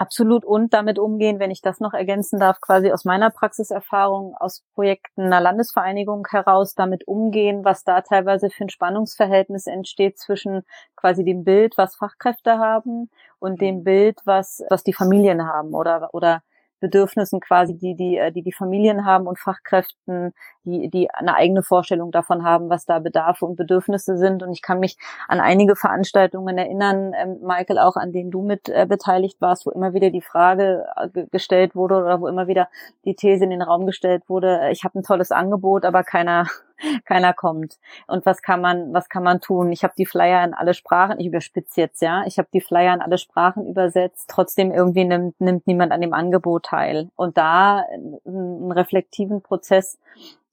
Absolut 0.01 0.45
und 0.45 0.73
damit 0.75 1.01
umgehen, 1.01 1.41
wenn 1.41 1.51
ich 1.51 1.61
das 1.61 1.81
noch 1.81 1.93
ergänzen 1.93 2.39
darf, 2.39 2.61
quasi 2.61 2.93
aus 2.93 3.05
meiner 3.05 3.31
Praxiserfahrung 3.31 4.37
aus 4.39 4.63
Projekten 4.75 5.23
einer 5.23 5.41
Landesvereinigung 5.41 6.25
heraus 6.31 6.75
damit 6.75 7.09
umgehen, 7.09 7.65
was 7.65 7.83
da 7.83 8.01
teilweise 8.03 8.49
für 8.49 8.65
ein 8.65 8.69
Spannungsverhältnis 8.69 9.67
entsteht 9.67 10.17
zwischen 10.17 10.63
quasi 10.95 11.25
dem 11.25 11.43
Bild, 11.43 11.77
was 11.77 11.97
Fachkräfte 11.97 12.59
haben 12.59 13.11
und 13.41 13.61
dem 13.61 13.79
mhm. 13.79 13.85
Bild, 13.85 14.21
was, 14.25 14.63
was 14.71 14.85
die 14.85 14.93
Familien 14.93 15.45
haben 15.45 15.75
oder, 15.75 16.11
oder 16.13 16.43
Bedürfnissen 16.81 17.41
quasi, 17.41 17.77
die 17.77 17.95
die, 17.95 18.17
äh, 18.17 18.33
die 18.33 18.43
die 18.43 18.53
Familien 18.53 19.05
haben 19.05 19.27
und 19.27 19.39
Fachkräften, 19.39 20.33
die, 20.65 20.89
die 20.91 21.11
eine 21.11 21.35
eigene 21.35 21.63
Vorstellung 21.63 22.11
davon 22.11 22.45
haben, 22.45 22.69
was 22.69 22.85
da 22.85 22.99
Bedarfe 22.99 23.47
und 23.47 23.57
Bedürfnisse 23.57 24.17
sind. 24.17 24.43
Und 24.43 24.53
ich 24.53 24.63
kann 24.63 24.81
mich 24.81 24.97
an 25.29 25.41
einige 25.41 25.77
Veranstaltungen 25.77 26.59
erinnern, 26.59 27.13
ähm, 27.15 27.39
Michael, 27.43 27.79
auch 27.79 27.97
an 27.97 28.13
denen 28.13 28.31
du 28.31 28.43
mit 28.43 28.69
äh, 28.69 28.87
beteiligt 28.87 29.41
warst, 29.41 29.67
wo 29.67 29.71
immer 29.71 29.95
wieder 29.95 30.11
die 30.11 30.23
Frage 30.23 30.87
äh, 30.97 31.27
gestellt 31.31 31.75
wurde 31.75 31.97
oder 31.97 32.21
wo 32.21 32.29
immer 32.29 32.47
wieder 32.47 32.69
die 33.05 33.15
These 33.15 33.45
in 33.45 33.51
den 33.51 33.63
Raum 33.63 33.87
gestellt 33.87 34.25
wurde, 34.29 34.61
äh, 34.61 34.73
ich 34.73 34.85
habe 34.85 34.99
ein 34.99 35.03
tolles 35.03 35.31
Angebot, 35.31 35.85
aber 35.85 36.05
keiner 36.05 36.47
keiner 37.05 37.33
kommt. 37.33 37.79
Und 38.07 38.27
was 38.27 38.43
kann 38.43 38.61
man, 38.61 38.93
was 38.93 39.09
kann 39.09 39.23
man 39.23 39.41
tun? 39.41 39.73
Ich 39.73 39.85
habe 39.85 39.95
die 39.97 40.07
Flyer 40.07 40.45
in 40.45 40.55
alle 40.55 40.75
Sprachen, 40.75 41.19
ich 41.19 41.27
überspitze 41.27 41.81
jetzt, 41.81 42.01
ja, 42.03 42.25
ich 42.27 42.39
habe 42.39 42.49
die 42.53 42.61
Flyer 42.61 42.95
in 42.95 43.01
alle 43.01 43.19
Sprachen 43.19 43.67
übersetzt, 43.67 44.29
trotzdem 44.29 44.73
irgendwie 44.73 45.05
nimmt, 45.05 45.41
nimmt 45.41 45.67
niemand 45.67 45.93
an 45.93 46.01
dem 46.01 46.13
Angebot 46.13 46.67
teil. 46.67 47.11
Und 47.17 47.37
da 47.39 47.85
einen 48.25 48.73
reflektiven 48.73 49.43
Prozess 49.43 49.99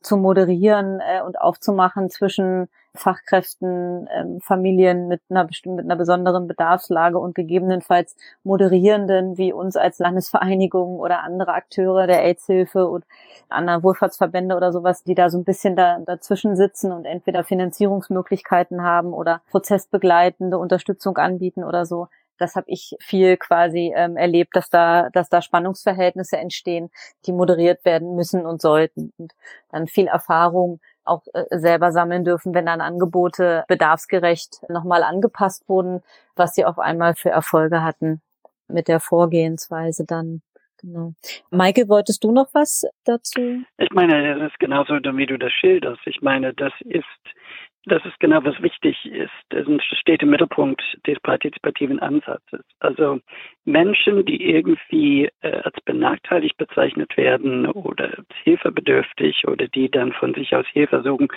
zu 0.01 0.17
moderieren 0.17 0.99
äh, 0.99 1.21
und 1.21 1.39
aufzumachen 1.39 2.09
zwischen 2.09 2.69
Fachkräften, 2.95 4.07
ähm, 4.13 4.41
Familien 4.41 5.07
mit 5.07 5.21
einer 5.29 5.45
bestimmten, 5.45 5.77
mit 5.77 5.85
einer 5.85 5.95
besonderen 5.95 6.47
Bedarfslage 6.47 7.19
und 7.19 7.35
gegebenenfalls 7.35 8.15
Moderierenden 8.43 9.37
wie 9.37 9.53
uns 9.53 9.75
als 9.75 9.99
Landesvereinigung 9.99 10.99
oder 10.99 11.23
andere 11.23 11.53
Akteure 11.53 12.07
der 12.07 12.23
AIDS-Hilfe 12.23 12.87
und 12.87 13.05
anderer 13.49 13.83
Wohlfahrtsverbände 13.83 14.55
oder 14.55 14.71
sowas, 14.71 15.03
die 15.03 15.15
da 15.15 15.29
so 15.29 15.37
ein 15.37 15.43
bisschen 15.43 15.75
da, 15.75 15.99
dazwischen 16.05 16.55
sitzen 16.55 16.91
und 16.91 17.05
entweder 17.05 17.43
Finanzierungsmöglichkeiten 17.43 18.83
haben 18.83 19.13
oder 19.13 19.41
prozessbegleitende 19.51 20.57
Unterstützung 20.57 21.17
anbieten 21.17 21.63
oder 21.63 21.85
so 21.85 22.07
das 22.37 22.55
habe 22.55 22.65
ich 22.69 22.95
viel 22.99 23.37
quasi 23.37 23.93
ähm, 23.95 24.17
erlebt, 24.17 24.55
dass 24.55 24.69
da, 24.69 25.09
dass 25.11 25.29
da 25.29 25.41
Spannungsverhältnisse 25.41 26.37
entstehen, 26.37 26.89
die 27.25 27.31
moderiert 27.31 27.85
werden 27.85 28.15
müssen 28.15 28.45
und 28.45 28.61
sollten. 28.61 29.13
Und 29.17 29.33
dann 29.71 29.87
viel 29.87 30.07
Erfahrung 30.07 30.79
auch 31.05 31.23
äh, 31.33 31.45
selber 31.57 31.91
sammeln 31.91 32.23
dürfen, 32.23 32.53
wenn 32.53 32.65
dann 32.65 32.81
Angebote 32.81 33.63
bedarfsgerecht 33.67 34.61
nochmal 34.69 35.03
angepasst 35.03 35.67
wurden, 35.67 36.01
was 36.35 36.55
sie 36.55 36.65
auf 36.65 36.79
einmal 36.79 37.15
für 37.15 37.29
Erfolge 37.29 37.83
hatten 37.83 38.21
mit 38.67 38.87
der 38.87 38.99
Vorgehensweise 38.99 40.05
dann. 40.05 40.41
Genau. 40.81 41.13
Maike, 41.49 41.87
wolltest 41.87 42.23
du 42.23 42.31
noch 42.31 42.47
was 42.53 42.85
dazu? 43.05 43.63
Ich 43.77 43.91
meine, 43.91 44.37
das 44.37 44.51
ist 44.51 44.59
genauso, 44.59 44.95
wie 44.95 45.25
du 45.25 45.37
das 45.37 45.51
schilderst. 45.53 46.01
Ich 46.05 46.21
meine, 46.21 46.53
das 46.53 46.73
ist 46.81 47.05
das 47.87 48.03
ist 48.05 48.19
genau, 48.19 48.43
was 48.43 48.61
wichtig 48.61 49.05
ist. 49.05 49.31
Das 49.49 49.65
steht 49.99 50.23
im 50.23 50.31
Mittelpunkt 50.31 50.81
des 51.05 51.19
partizipativen 51.19 51.99
Ansatzes. 51.99 52.61
Also 52.79 53.19
Menschen, 53.63 54.25
die 54.25 54.43
irgendwie 54.43 55.29
äh, 55.41 55.61
als 55.63 55.75
benachteiligt 55.85 56.57
bezeichnet 56.57 57.15
werden 57.15 57.67
oder 57.67 58.05
als 58.17 58.27
hilfebedürftig 58.43 59.47
oder 59.47 59.67
die 59.67 59.89
dann 59.89 60.13
von 60.13 60.33
sich 60.33 60.55
aus 60.55 60.65
Hilfe 60.73 61.01
suchen, 61.03 61.27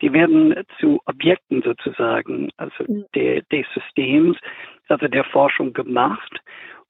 die 0.00 0.12
werden 0.12 0.54
zu 0.80 1.00
Objekten 1.06 1.62
sozusagen, 1.62 2.50
also 2.56 2.84
mhm. 2.86 3.04
der, 3.14 3.42
des 3.42 3.66
Systems, 3.74 4.38
also 4.88 5.08
der 5.08 5.24
Forschung 5.24 5.72
gemacht. 5.72 6.40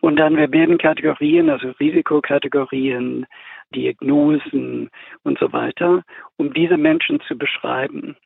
Und 0.01 0.17
dann 0.17 0.37
wir 0.37 0.53
werden 0.53 0.79
Kategorien, 0.79 1.51
also 1.51 1.71
Risikokategorien, 1.81 3.27
Diagnosen 3.75 4.91
und 5.25 5.39
so 5.39 5.53
weiter, 5.53 6.05
um 6.37 6.53
diese 6.53 6.77
Menschen 6.77 7.21
zu 7.27 7.37
beschreiben. 7.37 8.17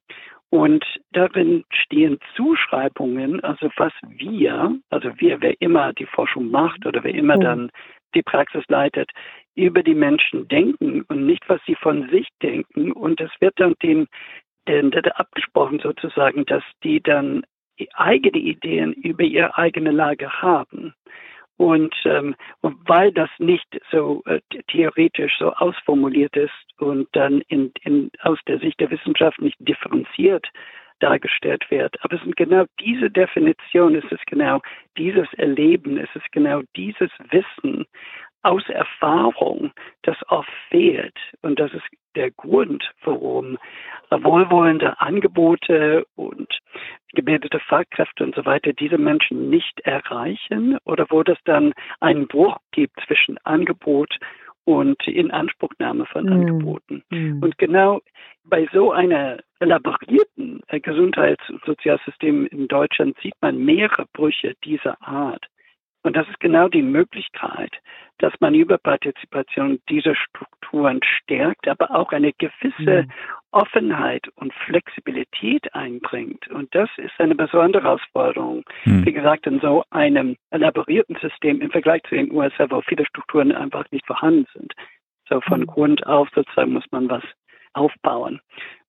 Und 0.52 0.84
darin 1.12 1.64
stehen 1.72 2.18
Zuschreibungen, 2.36 3.42
also 3.42 3.70
was 3.78 3.92
wir, 4.06 4.78
also 4.90 5.08
wir, 5.16 5.40
wer 5.40 5.58
immer 5.62 5.94
die 5.94 6.04
Forschung 6.04 6.50
macht 6.50 6.84
oder 6.84 7.02
wer 7.02 7.14
immer 7.14 7.36
mhm. 7.36 7.40
dann 7.40 7.70
die 8.14 8.22
Praxis 8.22 8.62
leitet, 8.68 9.10
über 9.54 9.82
die 9.82 9.94
Menschen 9.94 10.46
denken 10.48 11.06
und 11.08 11.24
nicht, 11.24 11.48
was 11.48 11.58
sie 11.66 11.74
von 11.74 12.06
sich 12.10 12.28
denken. 12.42 12.92
Und 12.92 13.18
es 13.22 13.30
wird 13.40 13.54
dann 13.56 13.76
den, 13.82 14.08
den, 14.68 14.90
den 14.90 15.06
abgesprochen 15.12 15.78
sozusagen, 15.78 16.44
dass 16.44 16.64
die 16.84 17.00
dann 17.00 17.44
eigene 17.94 18.36
Ideen 18.36 18.92
über 18.92 19.24
ihre 19.24 19.56
eigene 19.56 19.90
Lage 19.90 20.42
haben. 20.42 20.92
Und, 21.58 21.94
ähm, 22.04 22.34
weil 22.62 23.12
das 23.12 23.30
nicht 23.38 23.66
so 23.90 24.22
äh, 24.26 24.40
theoretisch 24.68 25.38
so 25.38 25.52
ausformuliert 25.52 26.36
ist 26.36 26.50
und 26.78 27.08
dann 27.12 27.42
in, 27.48 27.72
in, 27.82 28.10
aus 28.22 28.38
der 28.48 28.58
Sicht 28.58 28.80
der 28.80 28.90
Wissenschaft 28.90 29.40
nicht 29.40 29.56
differenziert 29.60 30.46
dargestellt 31.02 31.68
wird. 31.70 31.96
Aber 32.02 32.14
es 32.14 32.22
sind 32.22 32.36
genau 32.36 32.64
diese 32.80 33.10
Definition, 33.10 33.96
es 33.96 34.10
ist 34.10 34.24
genau 34.26 34.60
dieses 34.96 35.26
Erleben, 35.34 35.98
es 35.98 36.08
ist 36.14 36.30
genau 36.32 36.62
dieses 36.76 37.10
Wissen 37.30 37.86
aus 38.42 38.68
Erfahrung, 38.68 39.72
das 40.02 40.16
oft 40.28 40.50
fehlt. 40.68 41.16
Und 41.42 41.58
das 41.60 41.72
ist 41.72 41.84
der 42.14 42.30
Grund, 42.30 42.90
warum 43.04 43.58
wohlwollende 44.10 45.00
Angebote 45.00 46.04
und 46.16 46.58
gebildete 47.14 47.60
Fachkräfte 47.60 48.24
und 48.24 48.34
so 48.34 48.44
weiter 48.44 48.72
diese 48.72 48.98
Menschen 48.98 49.48
nicht 49.50 49.80
erreichen 49.80 50.78
oder 50.84 51.06
wo 51.10 51.22
das 51.22 51.38
dann 51.44 51.72
einen 52.00 52.26
Bruch 52.26 52.56
gibt 52.72 52.98
zwischen 53.06 53.38
Angebot 53.44 54.18
und 54.64 55.06
Inanspruchnahme 55.06 56.06
von 56.06 56.24
mhm. 56.24 56.32
Angeboten. 56.32 57.02
Mhm. 57.10 57.42
Und 57.42 57.58
genau 57.58 58.00
bei 58.44 58.68
so 58.72 58.92
einer 58.92 59.38
elaborierten 59.60 60.62
äh, 60.68 60.80
Gesundheits- 60.80 61.48
und 61.50 61.64
Sozialsystem 61.64 62.46
in 62.46 62.68
Deutschland 62.68 63.16
sieht 63.22 63.34
man 63.40 63.58
mehrere 63.58 64.06
Brüche 64.12 64.54
dieser 64.64 65.00
Art. 65.02 65.46
Und 66.02 66.16
das 66.16 66.28
ist 66.28 66.40
genau 66.40 66.68
die 66.68 66.82
Möglichkeit, 66.82 67.72
dass 68.18 68.32
man 68.40 68.54
über 68.54 68.78
Partizipation 68.78 69.80
diese 69.88 70.14
Strukturen 70.14 71.00
stärkt, 71.02 71.68
aber 71.68 71.90
auch 71.92 72.12
eine 72.12 72.32
gewisse 72.32 73.02
mhm. 73.02 73.10
Offenheit 73.52 74.26
und 74.36 74.52
Flexibilität 74.54 75.72
einbringt. 75.74 76.48
Und 76.48 76.74
das 76.74 76.88
ist 76.96 77.12
eine 77.18 77.34
besondere 77.34 77.84
Herausforderung. 77.84 78.64
Mhm. 78.84 79.06
Wie 79.06 79.12
gesagt, 79.12 79.46
in 79.46 79.60
so 79.60 79.84
einem 79.90 80.36
elaborierten 80.50 81.16
System 81.20 81.60
im 81.60 81.70
Vergleich 81.70 82.02
zu 82.04 82.14
den 82.14 82.32
USA, 82.32 82.66
wo 82.70 82.80
viele 82.82 83.06
Strukturen 83.06 83.52
einfach 83.52 83.84
nicht 83.90 84.06
vorhanden 84.06 84.46
sind. 84.54 84.72
So 85.28 85.40
von 85.42 85.60
mhm. 85.60 85.66
Grund 85.66 86.06
auf 86.06 86.28
sozusagen 86.34 86.72
muss 86.72 86.86
man 86.90 87.08
was 87.08 87.24
aufbauen. 87.74 88.40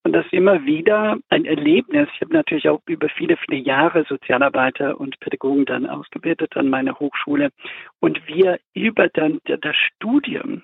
Und 0.03 0.11
das 0.11 0.25
ist 0.25 0.33
immer 0.33 0.65
wieder 0.65 1.17
ein 1.29 1.45
Erlebnis. 1.45 2.09
Ich 2.13 2.21
habe 2.21 2.33
natürlich 2.33 2.67
auch 2.67 2.81
über 2.87 3.07
viele, 3.09 3.37
viele 3.37 3.57
Jahre 3.61 4.03
Sozialarbeiter 4.03 4.99
und 4.99 5.19
Pädagogen 5.19 5.65
dann 5.65 5.85
ausgebildet 5.85 6.57
an 6.57 6.69
meiner 6.69 6.99
Hochschule. 6.99 7.51
Und 8.01 8.27
wir 8.27 8.59
über 8.73 9.07
dann 9.07 9.39
das 9.45 9.75
Studium 9.75 10.61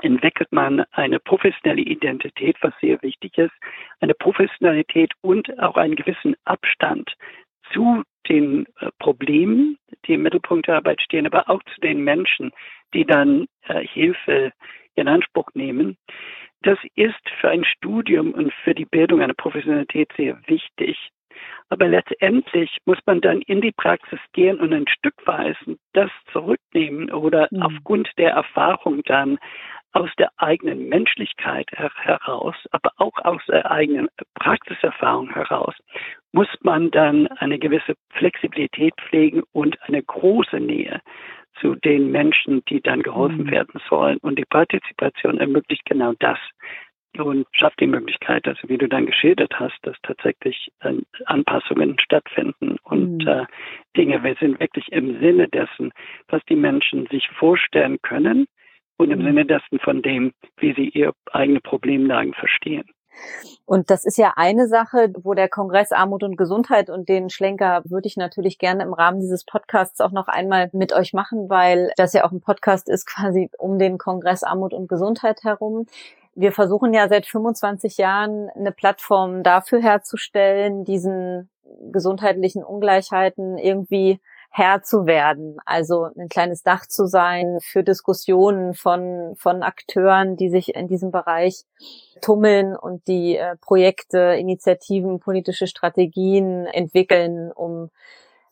entwickelt 0.00 0.50
man 0.52 0.84
eine 0.92 1.20
professionelle 1.20 1.82
Identität, 1.82 2.56
was 2.62 2.72
sehr 2.80 3.00
wichtig 3.02 3.36
ist, 3.36 3.52
eine 4.00 4.14
Professionalität 4.14 5.12
und 5.20 5.58
auch 5.58 5.76
einen 5.76 5.94
gewissen 5.94 6.34
Abstand 6.44 7.14
zu 7.72 8.02
den 8.28 8.66
äh, 8.80 8.90
Problemen, 8.98 9.78
die 10.06 10.14
im 10.14 10.22
Mittelpunkt 10.22 10.66
der 10.66 10.76
Arbeit 10.76 11.00
stehen, 11.02 11.26
aber 11.26 11.48
auch 11.50 11.62
zu 11.74 11.80
den 11.80 12.02
Menschen, 12.02 12.52
die 12.94 13.04
dann 13.04 13.46
äh, 13.62 13.86
Hilfe 13.86 14.52
in 14.94 15.08
Anspruch 15.08 15.48
nehmen. 15.54 15.96
Das 16.62 16.78
ist 16.94 17.28
für 17.40 17.50
ein 17.50 17.64
Studium 17.64 18.32
und 18.32 18.52
für 18.64 18.74
die 18.74 18.84
Bildung 18.84 19.20
einer 19.20 19.34
Professionalität 19.34 20.10
sehr 20.16 20.38
wichtig. 20.46 20.96
Aber 21.70 21.88
letztendlich 21.88 22.78
muss 22.84 22.98
man 23.06 23.20
dann 23.20 23.40
in 23.42 23.60
die 23.60 23.72
Praxis 23.72 24.20
gehen 24.32 24.60
und 24.60 24.72
ein 24.72 24.86
Stückweise 24.86 25.78
das 25.92 26.10
zurücknehmen 26.30 27.10
oder 27.10 27.48
mhm. 27.50 27.62
aufgrund 27.62 28.10
der 28.18 28.32
Erfahrung 28.32 29.02
dann 29.04 29.38
aus 29.92 30.10
der 30.18 30.30
eigenen 30.36 30.88
Menschlichkeit 30.88 31.66
heraus, 31.70 32.56
aber 32.70 32.92
auch 32.96 33.18
aus 33.24 33.42
der 33.46 33.70
eigenen 33.70 34.08
Praxiserfahrung 34.34 35.30
heraus, 35.30 35.74
muss 36.32 36.48
man 36.60 36.90
dann 36.90 37.26
eine 37.26 37.58
gewisse 37.58 37.94
Flexibilität 38.10 38.94
pflegen 39.08 39.42
und 39.52 39.80
eine 39.82 40.02
große 40.02 40.60
Nähe 40.60 41.00
zu 41.60 41.74
den 41.76 42.10
Menschen, 42.10 42.64
die 42.68 42.80
dann 42.80 43.02
geholfen 43.02 43.44
mhm. 43.44 43.50
werden 43.50 43.80
sollen. 43.88 44.18
Und 44.18 44.38
die 44.38 44.44
Partizipation 44.44 45.38
ermöglicht 45.38 45.84
genau 45.84 46.14
das 46.18 46.38
und 47.18 47.46
schafft 47.52 47.80
die 47.80 47.86
Möglichkeit, 47.86 48.46
also 48.48 48.68
wie 48.68 48.78
du 48.78 48.88
dann 48.88 49.06
geschildert 49.06 49.58
hast, 49.58 49.76
dass 49.82 49.96
tatsächlich 50.02 50.72
äh, 50.80 50.94
Anpassungen 51.26 51.98
stattfinden 52.00 52.76
und 52.84 53.18
mhm. 53.18 53.28
äh, 53.28 53.46
Dinge 53.96 54.22
wir 54.22 54.34
sind 54.36 54.58
wirklich 54.60 54.90
im 54.92 55.20
Sinne 55.20 55.48
dessen, 55.48 55.92
was 56.28 56.42
die 56.48 56.56
Menschen 56.56 57.06
sich 57.08 57.28
vorstellen 57.28 57.98
können 58.02 58.46
und 58.96 59.10
im 59.10 59.20
mhm. 59.20 59.24
Sinne 59.24 59.44
dessen 59.44 59.78
von 59.80 60.00
dem, 60.00 60.32
wie 60.56 60.72
sie 60.72 60.88
ihre 60.88 61.12
eigene 61.32 61.60
Problemlagen 61.60 62.32
verstehen. 62.32 62.88
Und 63.64 63.90
das 63.90 64.04
ist 64.04 64.18
ja 64.18 64.34
eine 64.36 64.68
Sache, 64.68 65.12
wo 65.22 65.34
der 65.34 65.48
Kongress 65.48 65.92
Armut 65.92 66.22
und 66.22 66.36
Gesundheit 66.36 66.90
und 66.90 67.08
den 67.08 67.30
Schlenker 67.30 67.82
würde 67.84 68.06
ich 68.06 68.16
natürlich 68.16 68.58
gerne 68.58 68.82
im 68.82 68.92
Rahmen 68.92 69.20
dieses 69.20 69.44
Podcasts 69.44 70.00
auch 70.00 70.10
noch 70.10 70.28
einmal 70.28 70.68
mit 70.72 70.92
euch 70.92 71.12
machen, 71.12 71.48
weil 71.48 71.92
das 71.96 72.12
ja 72.12 72.24
auch 72.24 72.32
ein 72.32 72.40
Podcast 72.40 72.88
ist 72.88 73.06
quasi 73.06 73.50
um 73.58 73.78
den 73.78 73.98
Kongress 73.98 74.42
Armut 74.42 74.74
und 74.74 74.88
Gesundheit 74.88 75.44
herum. 75.44 75.86
Wir 76.34 76.52
versuchen 76.52 76.94
ja 76.94 77.08
seit 77.08 77.26
25 77.26 77.98
Jahren 77.98 78.48
eine 78.50 78.72
Plattform 78.72 79.42
dafür 79.42 79.80
herzustellen, 79.80 80.84
diesen 80.84 81.48
gesundheitlichen 81.90 82.64
Ungleichheiten 82.64 83.58
irgendwie 83.58 84.20
Herr 84.54 84.82
zu 84.82 85.06
werden, 85.06 85.56
also 85.64 86.08
ein 86.14 86.28
kleines 86.28 86.62
Dach 86.62 86.86
zu 86.86 87.06
sein 87.06 87.58
für 87.62 87.82
Diskussionen 87.82 88.74
von, 88.74 89.34
von 89.36 89.62
Akteuren, 89.62 90.36
die 90.36 90.50
sich 90.50 90.74
in 90.74 90.88
diesem 90.88 91.10
Bereich 91.10 91.64
tummeln 92.20 92.76
und 92.76 93.08
die 93.08 93.38
äh, 93.38 93.56
Projekte, 93.56 94.36
Initiativen, 94.38 95.20
politische 95.20 95.66
Strategien 95.66 96.66
entwickeln, 96.66 97.50
um 97.50 97.88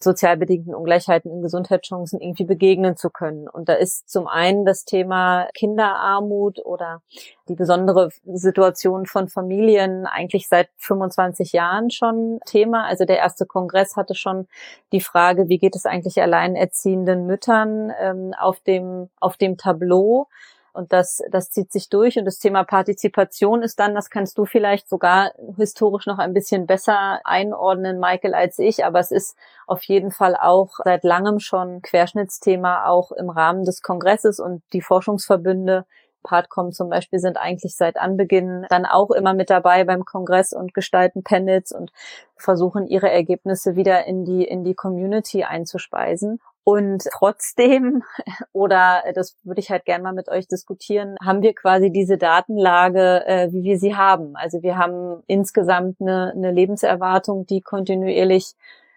sozial 0.03 0.37
bedingten 0.37 0.75
Ungleichheiten 0.75 1.31
in 1.31 1.43
Gesundheitschancen 1.43 2.21
irgendwie 2.21 2.45
begegnen 2.45 2.97
zu 2.97 3.11
können. 3.11 3.49
Und 3.49 3.69
da 3.69 3.75
ist 3.75 4.09
zum 4.09 4.27
einen 4.27 4.65
das 4.65 4.85
Thema 4.85 5.49
Kinderarmut 5.55 6.65
oder 6.65 7.03
die 7.49 7.55
besondere 7.55 8.11
Situation 8.25 9.07
von 9.07 9.29
Familien 9.29 10.07
eigentlich 10.07 10.49
seit 10.49 10.71
25 10.79 11.53
Jahren 11.53 11.91
schon 11.91 12.41
Thema. 12.47 12.87
Also 12.87 13.05
der 13.05 13.19
erste 13.19 13.45
Kongress 13.45 13.97
hatte 13.97 14.15
schon 14.15 14.49
die 14.93 15.01
Frage, 15.01 15.49
wie 15.49 15.59
geht 15.59 15.77
es 15.77 15.85
eigentlich 15.85 16.21
alleinerziehenden 16.23 17.27
Müttern 17.27 17.93
ähm, 18.01 18.35
auf 18.39 18.61
dem 18.61 19.11
auf 19.21 19.37
dem 19.37 19.59
Tableau 19.59 20.29
und 20.73 20.93
das, 20.93 21.23
das 21.31 21.51
zieht 21.51 21.73
sich 21.73 21.89
durch. 21.89 22.19
Und 22.19 22.25
das 22.25 22.39
Thema 22.39 22.65
Partizipation 22.65 23.63
ist 23.63 23.81
dann, 23.81 23.95
das 23.95 24.11
kannst 24.11 24.39
du 24.39 24.45
vielleicht 24.45 24.89
sogar 24.89 25.33
historisch 25.57 26.07
noch 26.07 26.19
ein 26.19 26.33
bisschen 26.33 26.67
besser 26.67 27.21
einordnen, 27.25 27.99
Michael, 27.99 28.35
als 28.35 28.59
ich. 28.59 28.85
Aber 28.85 29.01
es 29.01 29.11
ist 29.11 29.37
auf 29.67 29.83
jeden 29.85 30.11
Fall 30.11 30.37
auch 30.37 30.79
seit 30.85 31.05
langem 31.05 31.41
schon 31.41 31.83
Querschnittsthema 31.83 32.87
auch 32.87 33.13
im 33.13 33.31
Rahmen 33.31 33.65
des 33.65 33.83
Kongresses 33.83 34.41
und 34.41 34.63
die 34.73 34.83
Forschungsverbünde 34.83 35.87
Partcom 36.23 36.73
zum 36.73 36.89
Beispiel 36.89 37.19
sind 37.19 37.37
eigentlich 37.37 37.77
seit 37.77 37.97
Anbeginn 37.97 38.67
dann 38.69 38.87
auch 38.87 39.11
immer 39.11 39.35
mit 39.35 39.51
dabei 39.51 39.85
beim 39.85 40.05
Kongress 40.05 40.53
und 40.53 40.75
gestalten 40.75 41.23
Panels 41.23 41.73
und 41.73 41.93
versuchen 42.37 42.87
ihre 42.87 43.11
Ergebnisse 43.11 43.77
wieder 43.77 44.07
in 44.07 44.25
die, 44.25 44.45
in 44.45 44.65
die 44.65 44.75
Community 44.75 45.45
einzuspeisen. 45.45 46.41
Und 46.63 47.05
trotzdem, 47.13 48.03
oder 48.53 49.03
das 49.15 49.37
würde 49.43 49.61
ich 49.61 49.71
halt 49.71 49.85
gerne 49.85 50.05
mal 50.05 50.13
mit 50.13 50.29
euch 50.29 50.47
diskutieren, 50.47 51.17
haben 51.25 51.43
wir 51.43 51.55
quasi 51.55 51.91
diese 51.91 52.19
Datenlage, 52.19 53.27
äh, 53.27 53.53
wie 53.53 53.63
wir 53.63 53.79
sie 53.79 53.97
haben. 53.97 54.37
Also 54.37 54.63
wir 54.63 54.77
haben 54.77 55.23
insgesamt 55.27 56.01
eine, 56.01 56.33
eine 56.35 56.53
Lebenserwartung, 56.53 57.47
die 57.47 57.61
kontinuierlich 57.61 58.55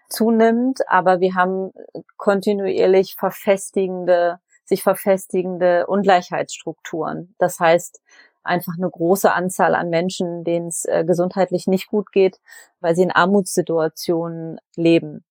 zunimmt, 0.08 0.80
aber 0.88 1.20
wir 1.20 1.34
haben 1.34 1.72
kontinuierlich 2.16 3.16
verfestigende, 3.16 4.38
sich 4.64 4.82
verfestigende 4.82 5.86
Ungleichheitsstrukturen. 5.86 7.34
Das 7.38 7.60
heißt, 7.60 8.00
einfach 8.42 8.74
eine 8.76 8.90
große 8.90 9.32
Anzahl 9.32 9.74
an 9.74 9.90
Menschen, 9.90 10.44
denen 10.44 10.68
es 10.68 10.84
äh, 10.84 11.04
gesundheitlich 11.04 11.66
nicht 11.66 11.88
gut 11.88 12.12
geht, 12.12 12.40
weil 12.80 12.94
sie 12.94 13.02
in 13.02 13.10
Armutssituationen 13.10 14.58
leben. 14.76 15.24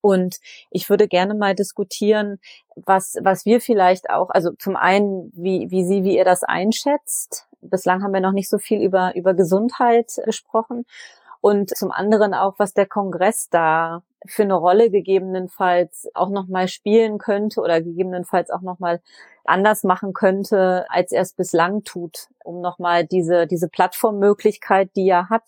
Und 0.00 0.36
ich 0.70 0.88
würde 0.88 1.08
gerne 1.08 1.34
mal 1.34 1.54
diskutieren, 1.54 2.38
was, 2.76 3.16
was 3.22 3.44
wir 3.44 3.60
vielleicht 3.60 4.10
auch, 4.10 4.30
also 4.30 4.52
zum 4.52 4.76
einen, 4.76 5.32
wie, 5.34 5.70
wie 5.70 5.84
Sie, 5.84 6.04
wie 6.04 6.16
ihr 6.16 6.24
das 6.24 6.44
einschätzt. 6.44 7.48
Bislang 7.60 8.04
haben 8.04 8.12
wir 8.12 8.20
noch 8.20 8.32
nicht 8.32 8.48
so 8.48 8.58
viel 8.58 8.80
über, 8.82 9.16
über 9.16 9.34
Gesundheit 9.34 10.12
gesprochen. 10.24 10.84
Und 11.40 11.76
zum 11.76 11.90
anderen 11.90 12.34
auch, 12.34 12.54
was 12.58 12.72
der 12.72 12.86
Kongress 12.86 13.48
da 13.50 14.02
für 14.28 14.42
eine 14.42 14.54
Rolle 14.54 14.90
gegebenenfalls 14.90 16.08
auch 16.14 16.30
nochmal 16.30 16.68
spielen 16.68 17.18
könnte 17.18 17.60
oder 17.60 17.80
gegebenenfalls 17.80 18.50
auch 18.50 18.62
nochmal 18.62 19.00
anders 19.44 19.84
machen 19.84 20.12
könnte, 20.12 20.86
als 20.88 21.12
er 21.12 21.22
es 21.22 21.32
bislang 21.34 21.84
tut, 21.84 22.28
um 22.44 22.60
nochmal 22.60 23.06
diese, 23.06 23.46
diese 23.46 23.68
Plattformmöglichkeit, 23.68 24.90
die 24.96 25.08
er 25.08 25.28
hat, 25.28 25.44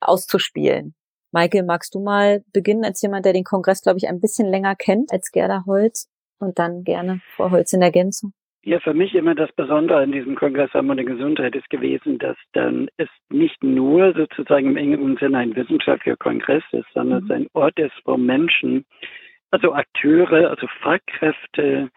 auszuspielen. 0.00 0.94
Michael, 1.32 1.64
magst 1.64 1.94
du 1.94 2.00
mal 2.00 2.44
beginnen 2.52 2.84
als 2.84 3.00
jemand, 3.00 3.24
der 3.24 3.32
den 3.32 3.44
Kongress, 3.44 3.80
glaube 3.80 3.98
ich, 3.98 4.08
ein 4.08 4.20
bisschen 4.20 4.46
länger 4.48 4.76
kennt 4.76 5.12
als 5.12 5.30
Gerda 5.30 5.64
Holz 5.66 6.08
und 6.38 6.58
dann 6.58 6.84
gerne 6.84 7.22
Frau 7.36 7.50
Holz 7.50 7.72
in 7.72 7.80
Ergänzung? 7.80 8.34
Ja, 8.64 8.78
für 8.78 8.94
mich 8.94 9.14
immer 9.16 9.34
das 9.34 9.50
Besondere 9.52 10.02
an 10.02 10.12
diesem 10.12 10.36
Kongress 10.36 10.72
Harmonie 10.72 11.04
Gesundheit 11.04 11.56
ist 11.56 11.68
gewesen, 11.68 12.18
dass 12.18 12.36
dann 12.52 12.88
es 12.96 13.08
nicht 13.28 13.62
nur 13.64 14.14
sozusagen 14.14 14.68
im 14.68 14.76
engeren 14.76 15.16
Sinne 15.16 15.38
ein 15.38 15.56
wissenschaftlicher 15.56 16.16
Kongress 16.16 16.62
ist, 16.70 16.86
sondern 16.94 17.24
mhm. 17.24 17.30
es 17.30 17.36
ein 17.36 17.46
Ort 17.54 17.76
ist, 17.80 18.00
wo 18.04 18.16
Menschen, 18.16 18.84
also 19.50 19.72
Akteure, 19.72 20.48
also 20.50 20.68
Fachkräfte, 20.80 21.90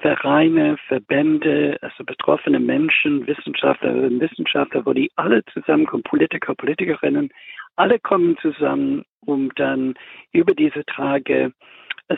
Vereine, 0.00 0.76
Verbände, 0.86 1.76
also 1.82 2.04
betroffene 2.04 2.60
Menschen, 2.60 3.26
Wissenschaftlerinnen, 3.26 4.14
und 4.14 4.20
Wissenschaftler, 4.20 4.86
wo 4.86 4.92
die 4.92 5.10
alle 5.16 5.44
zusammenkommen, 5.46 6.04
Politiker, 6.04 6.54
Politikerinnen, 6.54 7.30
alle 7.76 7.98
kommen 7.98 8.36
zusammen, 8.38 9.04
um 9.24 9.52
dann 9.56 9.94
über 10.32 10.54
diese 10.54 10.84
Tage 10.84 11.52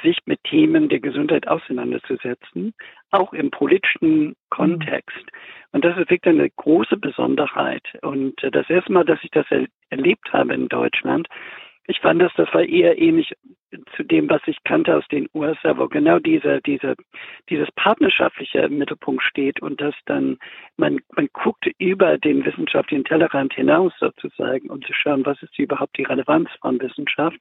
sich 0.03 0.19
mit 0.27 0.43
Themen 0.45 0.89
der 0.89 1.01
Gesundheit 1.01 1.49
auseinanderzusetzen, 1.49 2.75
auch 3.11 3.33
im 3.33 3.51
politischen 3.51 4.37
Kontext. 4.51 5.27
Und 5.73 5.85
das 5.85 5.97
ist 5.99 6.11
wirklich 6.11 6.35
eine 6.35 6.49
große 6.49 6.97
Besonderheit. 6.97 7.83
Und 8.03 8.35
das 8.53 8.71
erste 8.71 8.93
Mal, 8.93 9.05
dass 9.05 9.19
ich 9.23 9.31
das 9.31 9.47
erlebt 9.91 10.33
habe 10.33 10.55
in 10.55 10.69
Deutschland, 10.69 11.29
ich 11.91 12.01
fand 12.01 12.23
das, 12.23 12.33
das 12.37 12.53
war 12.55 12.63
eher 12.63 12.99
ähnlich 12.99 13.33
zu 13.97 14.03
dem, 14.03 14.29
was 14.31 14.41
ich 14.47 14.57
kannte 14.65 14.97
aus 14.97 15.07
den 15.09 15.29
USA, 15.35 15.77
wo 15.77 15.89
genau 15.89 16.19
diese, 16.19 16.61
diese, 16.63 16.95
dieses 17.49 17.71
partnerschaftliche 17.73 18.69
Mittelpunkt 18.69 19.23
steht 19.23 19.61
und 19.61 19.81
dass 19.81 19.95
dann 20.07 20.39
man, 20.77 21.01
man 21.17 21.29
guckt 21.33 21.69
über 21.79 22.19
den 22.19 22.45
wissenschaftlichen 22.45 23.05
Tellerrand 23.05 23.55
hinaus 23.55 23.93
sozusagen, 23.99 24.71
um 24.71 24.83
zu 24.83 24.93
schauen, 24.93 25.27
was 25.27 25.41
ist 25.43 25.59
überhaupt 25.59 25.97
die 25.99 26.05
Relevanz 26.05 26.49
von 26.61 26.81
Wissenschaft, 26.81 27.39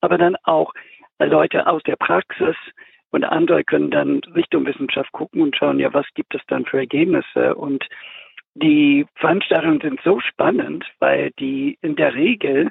aber 0.00 0.18
dann 0.18 0.36
auch 0.44 0.72
Leute 1.20 1.66
aus 1.66 1.82
der 1.82 1.96
Praxis 1.96 2.56
und 3.10 3.24
andere 3.24 3.64
können 3.64 3.90
dann 3.90 4.20
Richtung 4.34 4.66
Wissenschaft 4.66 5.10
gucken 5.12 5.42
und 5.42 5.56
schauen, 5.56 5.80
ja, 5.80 5.92
was 5.92 6.06
gibt 6.14 6.34
es 6.34 6.42
dann 6.48 6.66
für 6.66 6.78
Ergebnisse? 6.78 7.54
Und 7.54 7.84
die 8.54 9.06
Veranstaltungen 9.16 9.80
sind 9.80 10.00
so 10.04 10.20
spannend, 10.20 10.84
weil 10.98 11.30
die 11.38 11.78
in 11.80 11.96
der 11.96 12.14
Regel 12.14 12.70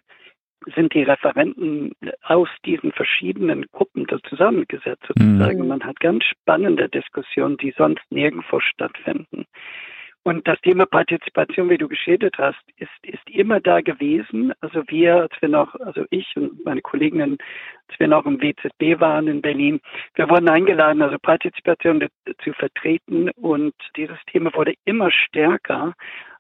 sind 0.76 0.93
die 0.93 1.03
Referenten 1.03 1.91
aus 2.24 2.49
diesen 2.66 2.91
verschiedenen 2.91 3.66
Gruppen 3.72 4.08
zusammengesetzt 4.28 5.05
sozusagen. 5.08 5.60
Mhm. 5.60 5.68
Man 5.68 5.84
hat 5.84 5.99
ganz 5.99 6.24
spannende 6.26 6.89
Diskussionen, 6.89 7.58
die 7.58 7.74
sonst 7.78 8.03
nirgendwo 8.10 8.60
stattfinden. 8.60 9.45
Und 10.28 10.45
das 10.45 10.60
Thema 10.60 10.86
Partizipation, 10.86 11.70
wie 11.70 11.78
du 11.78 11.88
geschildert 11.88 12.38
hast, 12.38 12.62
ist, 12.76 12.89
ist 13.03 13.30
immer 13.30 13.62
da 13.62 13.80
gewesen. 13.80 14.51
Also 14.60 14.84
wir, 14.88 15.22
als 15.22 15.32
wir 15.39 15.47
noch, 15.47 15.74
also 15.76 16.03
ich 16.10 16.28
und 16.36 16.66
meine 16.66 16.82
Kolleginnen, 16.82 17.38
als 17.88 17.97
wir 17.97 18.10
noch 18.10 18.26
im 18.26 18.41
WZB 18.41 18.99
waren 18.99 19.30
in 19.30 19.41
Berlin, 19.41 19.80
wir 20.16 20.30
wurden 20.30 20.49
eingeladen, 20.49 21.01
also 21.01 21.18
Partizipation 21.18 22.10
zu 22.43 22.51
vertreten. 22.51 23.30
Und 23.38 23.74
dieses 23.95 24.18
Thema 24.30 24.53
wurde 24.53 24.74
immer 24.84 25.12
stärker 25.12 25.93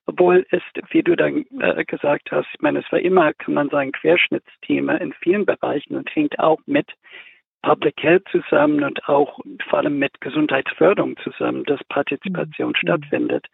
obwohl 0.07 0.45
es, 0.51 0.61
wie 0.89 1.03
du 1.03 1.15
dann 1.15 1.45
äh, 1.59 1.83
gesagt 1.85 2.31
hast, 2.31 2.47
ich 2.53 2.61
meine, 2.61 2.79
es 2.79 2.91
war 2.91 2.99
immer, 2.99 3.33
kann 3.33 3.53
man 3.53 3.69
sagen, 3.69 3.91
Querschnittsthema 3.91 4.95
in 4.95 5.13
vielen 5.13 5.45
Bereichen 5.45 5.95
und 5.95 6.13
hängt 6.15 6.39
auch 6.39 6.59
mit 6.65 6.87
Public 7.61 8.01
Health 8.01 8.23
zusammen 8.31 8.83
und 8.83 9.07
auch 9.09 9.39
vor 9.69 9.79
allem 9.79 9.99
mit 9.99 10.19
Gesundheitsförderung 10.21 11.17
zusammen, 11.17 11.65
dass 11.65 11.83
Partizipation 11.89 12.69
mhm. 12.69 12.75
stattfindet. 12.75 13.47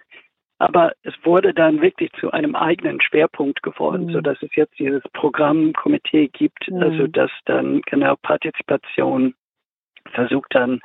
Aber 0.60 0.93
es 1.01 1.14
wurde 1.24 1.54
dann 1.54 1.82
wirklich 1.82 2.12
zu 2.20 2.32
einem 2.32 2.56
eigenen 2.56 3.01
Schwerpunkt 3.01 3.64
geworden, 3.64 4.06
mhm. 4.06 4.12
so 4.12 4.22
dass 4.22 4.41
es 4.43 4.56
jetzt 4.56 4.78
dieses 4.78 5.01
Programmkomitee 5.14 6.28
gibt, 6.28 6.70
mhm. 6.70 6.84
also 6.84 7.08
dass 7.08 7.32
dann 7.45 7.82
genau 7.82 8.16
Partizipation 8.22 9.34
versucht 10.12 10.54
dann 10.54 10.80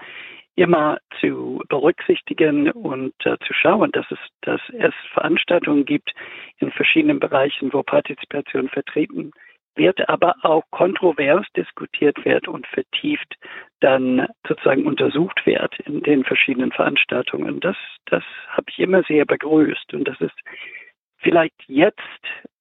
immer 0.59 0.99
zu 1.21 1.63
berücksichtigen 1.69 2.71
und 2.73 3.15
äh, 3.25 3.39
zu 3.47 3.55
schauen, 3.55 3.93
dass 3.93 4.07
es, 4.11 4.19
dass 4.43 4.61
es 4.73 4.93
Veranstaltungen 5.13 5.85
gibt 5.85 6.13
in 6.59 6.73
verschiedenen 6.73 7.21
Bereichen, 7.21 7.73
wo 7.73 7.83
Partizipation 7.83 8.69
vertreten 8.69 9.31
wird, 9.77 10.09
aber 10.09 10.35
auch 10.43 10.65
kontrovers 10.71 11.47
diskutiert 11.57 12.25
wird 12.25 12.49
und 12.49 12.67
vertieft 12.67 13.37
dann 13.81 14.27
sozusagen 14.47 14.85
untersucht 14.87 15.47
wird 15.47 15.79
in 15.81 16.03
den 16.03 16.25
verschiedenen 16.25 16.73
Veranstaltungen. 16.73 17.61
Das, 17.61 17.77
das 18.07 18.25
habe 18.49 18.67
ich 18.71 18.81
immer 18.81 19.05
sehr 19.05 19.25
begrüßt 19.25 19.95
und 19.95 20.09
das 20.09 20.21
ist 20.21 20.37
vielleicht 21.19 21.63
jetzt 21.69 22.01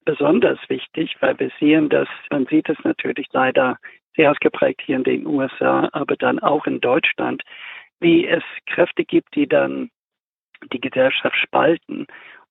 besonders 0.05 0.59
wichtig, 0.69 1.15
weil 1.19 1.37
wir 1.39 1.51
sehen, 1.59 1.89
dass 1.89 2.07
man 2.29 2.45
sieht 2.45 2.69
es 2.69 2.77
natürlich 2.83 3.27
leider 3.33 3.77
sehr 4.15 4.31
ausgeprägt 4.31 4.81
hier 4.85 4.97
in 4.97 5.03
den 5.03 5.25
USA, 5.25 5.89
aber 5.91 6.15
dann 6.15 6.39
auch 6.39 6.65
in 6.65 6.81
Deutschland, 6.81 7.43
wie 7.99 8.27
es 8.27 8.43
Kräfte 8.65 9.05
gibt, 9.05 9.35
die 9.35 9.47
dann 9.47 9.89
die 10.71 10.79
Gesellschaft 10.79 11.35
spalten 11.37 12.07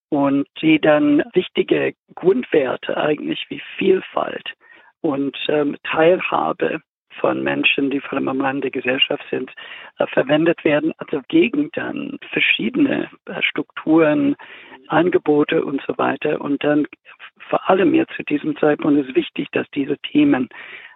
und 0.09 0.47
die 0.61 0.81
dann 0.81 1.23
wichtige 1.35 1.95
Grundwerte 2.15 2.97
eigentlich 2.97 3.45
wie 3.49 3.63
Vielfalt 3.77 4.55
und 5.01 5.37
ähm, 5.49 5.77
Teilhabe 5.83 6.81
von 7.21 7.43
Menschen, 7.43 7.91
die 7.91 8.01
vor 8.01 8.15
allem 8.15 8.29
am 8.29 8.41
Rand 8.41 8.65
der 8.65 8.71
Gesellschaft 8.71 9.25
sind, 9.31 9.51
äh, 9.99 10.07
verwendet 10.07 10.65
werden, 10.65 10.93
also 10.99 11.23
gegen 11.29 11.71
dann 11.73 12.19
verschiedene 12.31 13.11
äh, 13.27 13.43
Strukturen, 13.43 14.37
Angebote 14.89 15.65
und 15.65 15.83
so 15.87 15.97
weiter. 15.99 16.41
Und 16.41 16.63
dann 16.63 16.87
vor 17.49 17.69
allem 17.69 17.95
jetzt 17.95 18.15
zu 18.15 18.23
diesem 18.23 18.57
Zeitpunkt 18.59 19.07
ist 19.07 19.17
wichtig, 19.17 19.49
dass 19.53 19.67
diese 19.75 19.99
Themen 19.99 20.49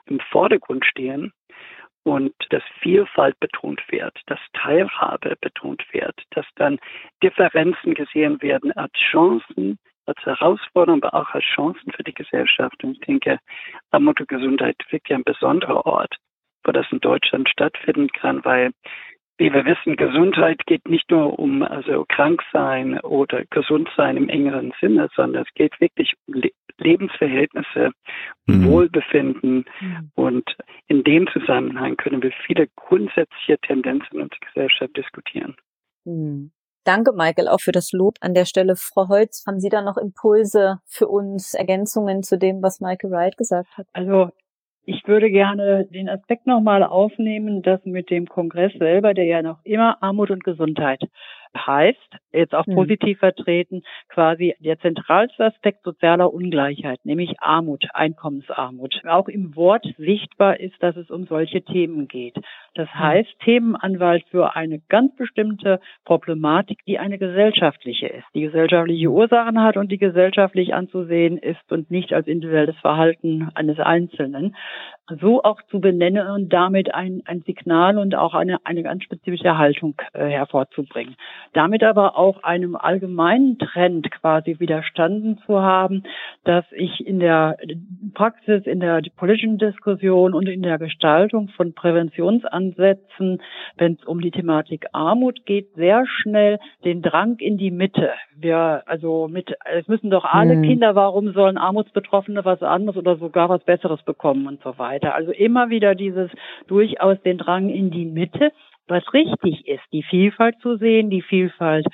im 0.07 0.21
Vordergrund 0.31 0.85
stehen 0.85 1.33
und 2.05 2.35
dass 2.51 2.63
Vielfalt 2.81 3.39
betont 3.41 3.83
wird, 3.91 4.19
dass 4.27 4.39
Teilhabe 4.55 5.37
betont 5.41 5.85
wird, 5.93 6.15
dass 6.31 6.47
dann 6.57 6.79
Differenzen 7.23 7.95
gesehen 7.95 8.41
werden 8.43 8.73
als 8.73 8.93
Chancen, 9.11 9.79
als 10.07 10.19
Herausforderung, 10.25 11.03
aber 11.03 11.15
auch 11.15 11.35
als 11.35 11.45
Chancen 11.45 11.93
für 11.93 12.03
die 12.03 12.15
Gesellschaft. 12.15 12.83
Und 12.83 12.93
ich 12.93 13.01
denke, 13.01 13.39
Armut 13.91 14.21
und 14.21 14.29
Gesundheit 14.29 14.77
wirklich 14.91 15.15
ein 15.17 15.25
besonderer 15.25 15.85
Ort, 15.87 16.17
wo 16.65 16.73
das 16.73 16.87
in 16.91 17.01
Deutschland 17.01 17.49
stattfinden 17.49 18.09
kann, 18.09 18.45
weil 18.45 18.73
wie 19.41 19.53
wir 19.53 19.65
wissen, 19.65 19.97
Gesundheit 19.97 20.67
geht 20.67 20.87
nicht 20.87 21.11
nur 21.11 21.39
um 21.39 21.63
also 21.63 22.05
krank 22.07 22.43
sein 22.53 23.01
oder 23.01 23.45
gesund 23.47 23.89
sein 23.97 24.19
im 24.19 24.29
engeren 24.29 24.73
Sinne, 24.81 25.09
sondern 25.17 25.45
es 25.45 25.55
geht 25.55 25.81
wirklich 25.81 26.13
um 26.27 26.35
Le 26.35 26.51
Lebensverhältnisse, 26.77 27.91
mhm. 28.47 28.65
Wohlbefinden. 28.65 29.67
Mhm. 29.81 30.11
Und 30.15 30.57
in 30.87 31.05
dem 31.05 31.27
Zusammenhang 31.31 31.99
können 31.99 32.23
wir 32.23 32.33
viele 32.47 32.69
grundsätzliche 32.75 33.59
Tendenzen 33.59 34.17
in 34.17 34.23
unserer 34.23 34.41
Gesellschaft 34.47 34.97
diskutieren. 34.97 35.57
Mhm. 36.07 36.53
Danke, 36.85 37.13
Michael, 37.13 37.49
auch 37.49 37.61
für 37.61 37.73
das 37.73 37.93
Lob 37.93 38.17
an 38.23 38.33
der 38.33 38.47
Stelle. 38.47 38.77
Frau 38.77 39.09
Holz, 39.09 39.45
haben 39.47 39.61
Sie 39.61 39.69
da 39.69 39.83
noch 39.83 39.99
Impulse 39.99 40.81
für 40.87 41.09
uns, 41.09 41.53
Ergänzungen 41.53 42.23
zu 42.23 42.39
dem, 42.39 42.63
was 42.63 42.81
Michael 42.81 43.11
Wright 43.11 43.37
gesagt 43.37 43.77
hat? 43.77 43.87
Also 43.93 44.31
ich 44.91 45.07
würde 45.07 45.31
gerne 45.31 45.87
den 45.87 46.09
Aspekt 46.09 46.47
nochmal 46.47 46.83
aufnehmen, 46.83 47.63
dass 47.63 47.85
mit 47.85 48.11
dem 48.11 48.27
Kongress 48.27 48.73
selber, 48.79 49.15
der 49.15 49.25
ja 49.25 49.41
noch 49.41 49.59
immer 49.65 50.03
Armut 50.03 50.31
und 50.31 50.43
Gesundheit 50.43 51.03
heißt, 51.57 52.17
jetzt 52.33 52.55
auch 52.55 52.67
hm. 52.67 52.75
positiv 52.75 53.19
vertreten, 53.19 53.83
quasi 54.09 54.55
der 54.61 54.79
zentralste 54.79 55.45
Aspekt 55.45 55.83
sozialer 55.85 56.33
Ungleichheit, 56.33 57.01
nämlich 57.05 57.41
Armut, 57.41 57.85
Einkommensarmut. 57.93 59.03
Auch 59.07 59.29
im 59.29 59.57
Wort 59.57 59.87
sichtbar 59.99 60.61
ist, 60.61 60.81
dass 60.83 60.97
es 60.97 61.11
um 61.11 61.27
solche 61.27 61.63
Themen 61.63 62.09
geht. 62.09 62.37
Das 62.75 62.89
hm. 62.93 63.01
heißt, 63.01 63.41
Themenanwalt 63.45 64.25
für 64.31 64.57
eine 64.57 64.81
ganz 64.89 65.15
bestimmte 65.17 65.81
Problematik, 66.05 66.79
die 66.87 66.99
eine 66.99 67.19
gesellschaftliche 67.19 68.07
ist, 68.07 68.27
die 68.35 68.43
gesellschaftliche 68.43 69.11
Ursachen 69.11 69.61
hat 69.61 69.77
und 69.77 69.91
die 69.91 69.99
gesellschaftlich 69.99 70.75
anzusehen 70.75 71.39
ist 71.39 71.71
und 71.71 71.91
nicht 71.91 72.13
als 72.13 72.27
individuelles 72.27 72.77
Verhalten 72.77 73.51
eines 73.55 73.79
Einzelnen 73.79 74.57
so 75.21 75.43
auch 75.43 75.61
zu 75.71 75.81
benennen 75.81 76.27
und 76.29 76.53
damit 76.53 76.95
ein, 76.95 77.23
ein 77.25 77.43
Signal 77.43 77.99
und 77.99 78.15
auch 78.15 78.35
eine, 78.35 78.59
eine 78.65 78.83
ganz 78.83 79.05
spezifische 79.05 79.59
Haltung 79.59 79.95
äh, 80.13 80.27
hervorzubringen. 80.27 81.17
Damit 81.53 81.83
aber 81.83 82.17
auch 82.17 82.43
einem 82.43 82.77
allgemeinen 82.77 83.59
Trend 83.59 84.11
quasi 84.11 84.59
widerstanden 84.59 85.39
zu 85.47 85.61
haben, 85.61 86.05
dass 86.45 86.65
ich 86.73 87.07
in 87.07 87.21
der 87.21 87.57
Praxis, 88.15 88.67
in 88.67 88.81
der 88.81 89.03
politischen 89.17 89.59
Diskussion 89.59 90.35
und 90.35 90.49
in 90.49 90.63
der 90.63 90.79
Gestaltung 90.79 91.49
von 91.49 91.73
Präventionsansätzen, 91.73 93.41
wenn 93.77 93.95
es 93.95 94.05
um 94.05 94.21
die 94.21 94.31
Thematik 94.31 94.87
Armut 94.93 95.45
geht, 95.47 95.75
sehr 95.75 96.05
schnell 96.07 96.59
den 96.85 97.03
Drang 97.03 97.39
in 97.39 97.59
die 97.59 97.71
Mitte. 97.71 98.11
Wir, 98.37 98.83
also 98.87 99.29
mit, 99.29 99.55
es 99.65 99.87
müssen 99.89 100.11
doch 100.11 100.25
alle 100.25 100.55
hm. 100.55 100.63
Kinder, 100.63 100.95
warum 100.95 101.33
sollen 101.33 101.59
Armutsbetroffene 101.59 102.45
was 102.45 102.63
anderes 102.63 102.97
oder 102.97 103.17
sogar 103.17 103.49
was 103.49 103.63
Besseres 103.65 104.03
bekommen 104.03 104.47
und 104.47 104.63
so 104.63 104.79
weiter 104.79 105.00
weiter. 105.01 105.15
Also 105.15 105.33
immer 105.33 105.71
wieder 105.71 105.95
dieses 105.95 106.31
durchaus 106.67 107.21
den 107.23 107.39
Drang 107.39 107.69
in 107.69 107.91
die 107.91 108.05
Mitte, 108.05 108.53
was 108.91 109.13
richtig 109.15 109.67
ist, 109.67 109.83
die 109.93 110.03
Vielfalt 110.03 110.57
zu 110.61 110.77
sehen, 110.77 111.11
die 111.11 111.23
Vielfalt 111.23 111.87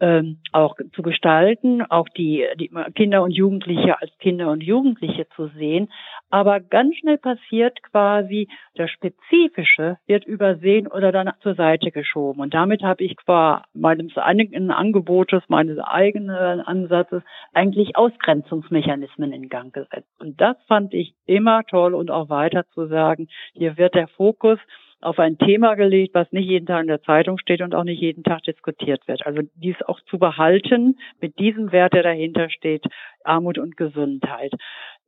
ähm, 0.00 0.38
auch 0.52 0.76
zu 0.94 1.02
gestalten, 1.02 1.82
auch 1.82 2.08
die, 2.08 2.44
die 2.58 2.70
Kinder 2.94 3.22
und 3.22 3.30
Jugendliche 3.30 4.00
als 4.00 4.10
Kinder 4.18 4.50
und 4.50 4.62
Jugendliche 4.62 5.26
zu 5.36 5.48
sehen. 5.48 5.88
Aber 6.30 6.60
ganz 6.60 6.96
schnell 6.96 7.18
passiert 7.18 7.82
quasi, 7.82 8.48
das 8.74 8.90
Spezifische 8.90 9.98
wird 10.06 10.24
übersehen 10.24 10.86
oder 10.86 11.12
dann 11.12 11.30
zur 11.40 11.54
Seite 11.54 11.90
geschoben. 11.90 12.40
Und 12.40 12.54
damit 12.54 12.82
habe 12.82 13.04
ich 13.04 13.16
qua 13.16 13.64
meines 13.74 14.16
eigenen 14.16 14.70
Angebotes, 14.70 15.42
meines 15.48 15.78
eigenen 15.78 16.60
Ansatzes 16.60 17.22
eigentlich 17.52 17.96
Ausgrenzungsmechanismen 17.96 19.32
in 19.32 19.48
Gang 19.48 19.72
gesetzt. 19.72 20.10
Und 20.18 20.40
das 20.40 20.56
fand 20.66 20.94
ich 20.94 21.14
immer 21.26 21.62
toll 21.64 21.94
und 21.94 22.10
auch 22.10 22.28
weiter 22.28 22.64
zu 22.74 22.86
sagen, 22.86 23.28
hier 23.52 23.76
wird 23.76 23.94
der 23.94 24.08
Fokus 24.08 24.58
auf 25.02 25.18
ein 25.18 25.36
Thema 25.38 25.74
gelegt, 25.74 26.14
was 26.14 26.30
nicht 26.32 26.48
jeden 26.48 26.66
Tag 26.66 26.82
in 26.82 26.88
der 26.88 27.02
Zeitung 27.02 27.38
steht 27.38 27.60
und 27.60 27.74
auch 27.74 27.84
nicht 27.84 28.00
jeden 28.00 28.24
Tag 28.24 28.42
diskutiert 28.44 29.06
wird. 29.08 29.26
Also 29.26 29.42
dies 29.56 29.76
auch 29.82 30.00
zu 30.08 30.18
behalten 30.18 30.98
mit 31.20 31.38
diesem 31.38 31.72
Wert, 31.72 31.92
der 31.92 32.02
dahinter 32.02 32.50
steht, 32.50 32.84
Armut 33.24 33.58
und 33.58 33.76
Gesundheit. 33.76 34.52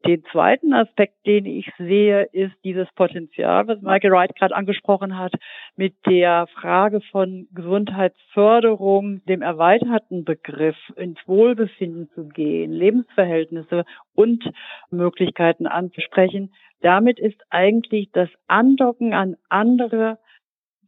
Den 0.07 0.23
zweiten 0.33 0.75
Aspekt, 0.75 1.15
den 1.25 1.47
ich 1.47 1.71
sehe, 1.79 2.25
ist 2.25 2.55
dieses 2.63 2.87
Potenzial, 2.95 3.67
was 3.69 3.81
Michael 3.81 4.13
Wright 4.13 4.37
gerade 4.37 4.55
angesprochen 4.55 5.17
hat, 5.19 5.33
mit 5.77 5.95
der 6.05 6.47
Frage 6.49 7.01
von 7.11 7.49
Gesundheitsförderung, 7.55 9.25
dem 9.25 9.41
erweiterten 9.41 10.25
Begriff, 10.25 10.77
ins 10.97 11.19
Wohlbefinden 11.27 12.11
zu 12.15 12.29
gehen, 12.29 12.73
Lebensverhältnisse 12.73 13.87
und 14.15 14.45
Möglichkeiten 14.91 15.67
anzusprechen. 15.67 16.53
Damit 16.83 17.19
ist 17.19 17.41
eigentlich 17.49 18.11
das 18.13 18.29
Andocken 18.47 19.15
an 19.15 19.37
andere 19.49 20.19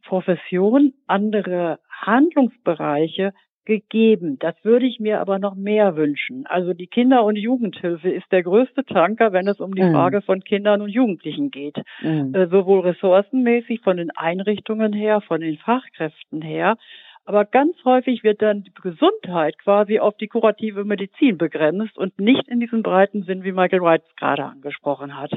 Professionen, 0.05 0.93
andere 1.07 1.79
Handlungsbereiche 1.89 3.33
gegeben. 3.67 4.39
Das 4.39 4.55
würde 4.63 4.85
ich 4.85 4.99
mir 4.99 5.19
aber 5.19 5.39
noch 5.39 5.53
mehr 5.53 5.97
wünschen. 5.97 6.47
Also 6.47 6.73
die 6.73 6.87
Kinder- 6.87 7.25
und 7.25 7.35
Jugendhilfe 7.35 8.09
ist 8.09 8.31
der 8.31 8.41
größte 8.41 8.85
Tanker, 8.85 9.33
wenn 9.33 9.47
es 9.47 9.59
um 9.59 9.75
die 9.75 9.83
mhm. 9.83 9.91
Frage 9.91 10.21
von 10.21 10.41
Kindern 10.41 10.81
und 10.81 10.89
Jugendlichen 10.89 11.51
geht. 11.51 11.75
Mhm. 12.01 12.33
Äh, 12.33 12.47
sowohl 12.47 12.79
ressourcenmäßig 12.79 13.81
von 13.81 13.97
den 13.97 14.09
Einrichtungen 14.11 14.93
her, 14.93 15.19
von 15.19 15.41
den 15.41 15.57
Fachkräften 15.57 16.41
her. 16.41 16.77
Aber 17.25 17.43
ganz 17.43 17.75
häufig 17.83 18.23
wird 18.23 18.41
dann 18.41 18.63
die 18.63 18.71
Gesundheit 18.73 19.59
quasi 19.59 19.99
auf 19.99 20.15
die 20.15 20.29
kurative 20.29 20.85
Medizin 20.85 21.37
begrenzt 21.37 21.97
und 21.97 22.17
nicht 22.19 22.47
in 22.47 22.61
diesem 22.61 22.83
breiten 22.83 23.23
Sinn, 23.23 23.43
wie 23.43 23.51
Michael 23.51 23.81
Wright 23.81 24.03
gerade 24.15 24.45
angesprochen 24.45 25.17
hat. 25.17 25.33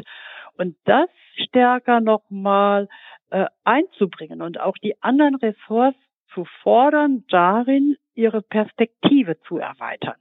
Und 0.57 0.77
das 0.85 1.09
stärker 1.35 2.01
nochmal 2.01 2.89
äh, 3.31 3.47
einzubringen 3.65 4.41
und 4.41 4.61
auch 4.61 4.79
die 4.79 5.03
anderen 5.03 5.35
Ressorts 5.35 5.99
zu 6.33 6.45
fordern, 6.63 7.25
darin 7.29 7.97
ihre 8.21 8.43
Perspektive 8.43 9.41
zu 9.49 9.59
erweitern. 9.59 10.17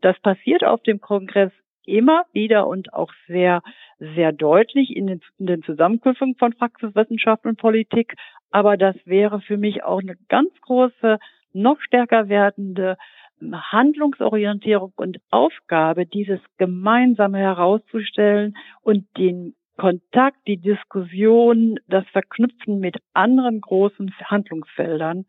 Das 0.00 0.18
passiert 0.20 0.64
auf 0.64 0.82
dem 0.82 1.00
Kongress 1.00 1.52
immer 1.84 2.24
wieder 2.32 2.66
und 2.66 2.94
auch 2.94 3.12
sehr, 3.26 3.62
sehr 3.98 4.32
deutlich 4.32 4.96
in 4.96 5.06
den, 5.06 5.20
in 5.38 5.46
den 5.46 5.62
Zusammenkünften 5.62 6.36
von 6.36 6.54
Praxiswissenschaft 6.54 7.44
und 7.44 7.58
Politik. 7.58 8.14
Aber 8.50 8.76
das 8.76 8.96
wäre 9.04 9.40
für 9.40 9.56
mich 9.56 9.82
auch 9.82 10.00
eine 10.00 10.16
ganz 10.28 10.50
große, 10.62 11.18
noch 11.52 11.80
stärker 11.80 12.28
werdende 12.28 12.96
Handlungsorientierung 13.42 14.92
und 14.96 15.18
Aufgabe, 15.30 16.06
dieses 16.06 16.40
Gemeinsame 16.56 17.38
herauszustellen 17.38 18.56
und 18.82 19.06
den 19.18 19.54
Kontakt, 19.76 20.38
die 20.46 20.58
Diskussion, 20.58 21.80
das 21.88 22.06
Verknüpfen 22.12 22.78
mit 22.78 22.96
anderen 23.12 23.60
großen 23.60 24.14
Handlungsfeldern 24.24 25.26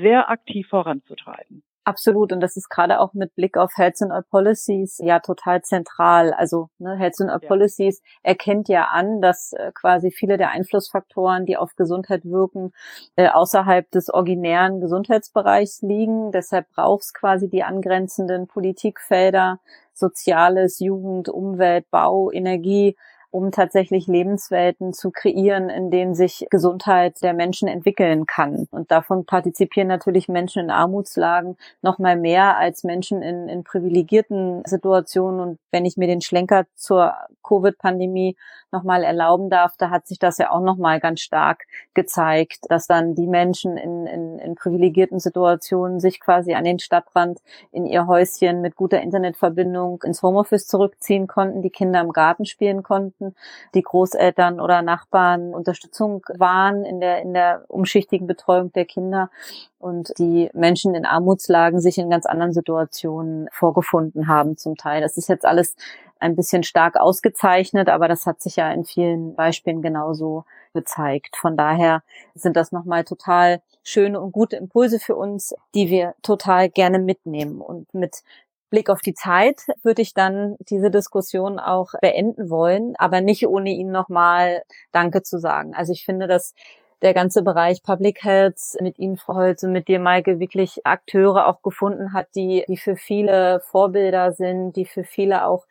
sehr 0.00 0.30
aktiv 0.30 0.68
voranzutreiben. 0.68 1.62
Absolut. 1.84 2.32
Und 2.32 2.40
das 2.40 2.56
ist 2.56 2.68
gerade 2.68 3.00
auch 3.00 3.14
mit 3.14 3.34
Blick 3.34 3.56
auf 3.56 3.72
Health 3.76 4.02
and 4.02 4.12
All 4.12 4.22
Policies 4.22 4.98
ja 5.02 5.18
total 5.18 5.62
zentral. 5.62 6.32
Also 6.32 6.68
ne, 6.78 6.96
Health 6.96 7.20
and 7.20 7.30
All 7.30 7.40
ja. 7.42 7.48
Policies 7.48 8.02
erkennt 8.22 8.68
ja 8.68 8.84
an, 8.84 9.22
dass 9.22 9.54
äh, 9.54 9.72
quasi 9.74 10.10
viele 10.10 10.36
der 10.36 10.50
Einflussfaktoren, 10.50 11.46
die 11.46 11.56
auf 11.56 11.74
Gesundheit 11.76 12.24
wirken, 12.24 12.72
äh, 13.16 13.28
außerhalb 13.28 13.90
des 13.90 14.12
originären 14.12 14.80
Gesundheitsbereichs 14.80 15.80
liegen. 15.80 16.32
Deshalb 16.32 16.68
braucht 16.70 17.04
es 17.04 17.14
quasi 17.14 17.48
die 17.48 17.64
angrenzenden 17.64 18.46
Politikfelder, 18.46 19.58
Soziales, 19.94 20.80
Jugend, 20.80 21.28
Umwelt, 21.28 21.90
Bau, 21.90 22.30
Energie, 22.30 22.96
um 23.30 23.52
tatsächlich 23.52 24.06
Lebenswelten 24.06 24.92
zu 24.92 25.10
kreieren, 25.10 25.70
in 25.70 25.90
denen 25.90 26.14
sich 26.14 26.46
Gesundheit 26.50 27.22
der 27.22 27.32
Menschen 27.32 27.68
entwickeln 27.68 28.26
kann. 28.26 28.66
Und 28.70 28.90
davon 28.90 29.24
partizipieren 29.24 29.88
natürlich 29.88 30.28
Menschen 30.28 30.64
in 30.64 30.70
Armutslagen 30.70 31.56
noch 31.80 31.98
mal 31.98 32.16
mehr 32.16 32.56
als 32.56 32.82
Menschen 32.82 33.22
in, 33.22 33.48
in 33.48 33.62
privilegierten 33.62 34.62
Situationen. 34.64 35.40
Und 35.40 35.58
wenn 35.70 35.84
ich 35.84 35.96
mir 35.96 36.08
den 36.08 36.20
Schlenker 36.20 36.66
zur 36.74 37.14
Covid-Pandemie 37.44 38.36
noch 38.72 38.82
mal 38.82 39.04
erlauben 39.04 39.48
darf, 39.48 39.76
da 39.78 39.90
hat 39.90 40.06
sich 40.06 40.18
das 40.18 40.38
ja 40.38 40.50
auch 40.50 40.60
noch 40.60 40.76
mal 40.76 41.00
ganz 41.00 41.20
stark 41.20 41.64
gezeigt, 41.94 42.60
dass 42.68 42.86
dann 42.86 43.14
die 43.14 43.26
Menschen 43.26 43.76
in, 43.76 44.06
in, 44.06 44.38
in 44.38 44.54
privilegierten 44.54 45.18
Situationen 45.18 46.00
sich 46.00 46.20
quasi 46.20 46.54
an 46.54 46.64
den 46.64 46.78
Stadtrand 46.78 47.40
in 47.72 47.86
ihr 47.86 48.06
Häuschen 48.06 48.60
mit 48.60 48.76
guter 48.76 49.00
Internetverbindung 49.00 50.02
ins 50.04 50.22
Homeoffice 50.22 50.66
zurückziehen 50.66 51.26
konnten, 51.26 51.62
die 51.62 51.70
Kinder 51.70 52.00
im 52.00 52.12
Garten 52.12 52.44
spielen 52.44 52.82
konnten 52.82 53.19
konnten, 53.20 53.34
die 53.74 53.82
Großeltern 53.82 54.60
oder 54.60 54.82
Nachbarn 54.82 55.54
Unterstützung 55.54 56.24
waren 56.28 56.84
in 56.84 57.00
der, 57.00 57.22
in 57.22 57.34
der 57.34 57.64
umschichtigen 57.68 58.26
Betreuung 58.26 58.72
der 58.72 58.84
Kinder 58.84 59.30
und 59.78 60.12
die 60.18 60.50
Menschen 60.52 60.94
in 60.94 61.06
Armutslagen 61.06 61.80
sich 61.80 61.98
in 61.98 62.10
ganz 62.10 62.26
anderen 62.26 62.52
Situationen 62.52 63.48
vorgefunden 63.52 64.28
haben 64.28 64.56
zum 64.56 64.76
Teil. 64.76 65.00
Das 65.00 65.16
ist 65.16 65.28
jetzt 65.28 65.44
alles 65.44 65.76
ein 66.18 66.36
bisschen 66.36 66.62
stark 66.62 66.96
ausgezeichnet, 66.96 67.88
aber 67.88 68.06
das 68.06 68.26
hat 68.26 68.42
sich 68.42 68.56
ja 68.56 68.70
in 68.72 68.84
vielen 68.84 69.34
Beispielen 69.34 69.80
genauso 69.80 70.44
gezeigt. 70.74 71.36
Von 71.36 71.56
daher 71.56 72.02
sind 72.34 72.56
das 72.56 72.72
nochmal 72.72 73.04
total 73.04 73.62
schöne 73.82 74.20
und 74.20 74.32
gute 74.32 74.56
Impulse 74.56 75.00
für 75.00 75.16
uns, 75.16 75.54
die 75.74 75.88
wir 75.88 76.14
total 76.22 76.68
gerne 76.68 76.98
mitnehmen 76.98 77.62
und 77.62 77.92
mit 77.94 78.22
Blick 78.70 78.88
auf 78.88 79.00
die 79.00 79.14
Zeit 79.14 79.66
würde 79.82 80.02
ich 80.02 80.14
dann 80.14 80.56
diese 80.60 80.90
Diskussion 80.90 81.58
auch 81.58 81.92
beenden 82.00 82.50
wollen, 82.50 82.94
aber 82.96 83.20
nicht 83.20 83.46
ohne 83.46 83.70
Ihnen 83.70 83.92
nochmal 83.92 84.62
Danke 84.92 85.22
zu 85.22 85.38
sagen. 85.38 85.74
Also 85.74 85.92
ich 85.92 86.04
finde, 86.04 86.26
dass 86.26 86.54
der 87.02 87.14
ganze 87.14 87.42
Bereich 87.42 87.82
Public 87.82 88.22
Health 88.22 88.60
mit 88.80 88.98
Ihnen, 88.98 89.16
Frau 89.16 89.34
Holze, 89.34 89.68
mit 89.68 89.88
dir, 89.88 90.00
Maike, 90.00 90.38
wirklich 90.38 90.80
Akteure 90.84 91.46
auch 91.46 91.62
gefunden 91.62 92.12
hat, 92.12 92.28
die, 92.34 92.64
die 92.68 92.76
für 92.76 92.96
viele 92.96 93.60
Vorbilder 93.60 94.32
sind, 94.32 94.76
die 94.76 94.84
für 94.84 95.04
viele 95.04 95.46
auch 95.46 95.66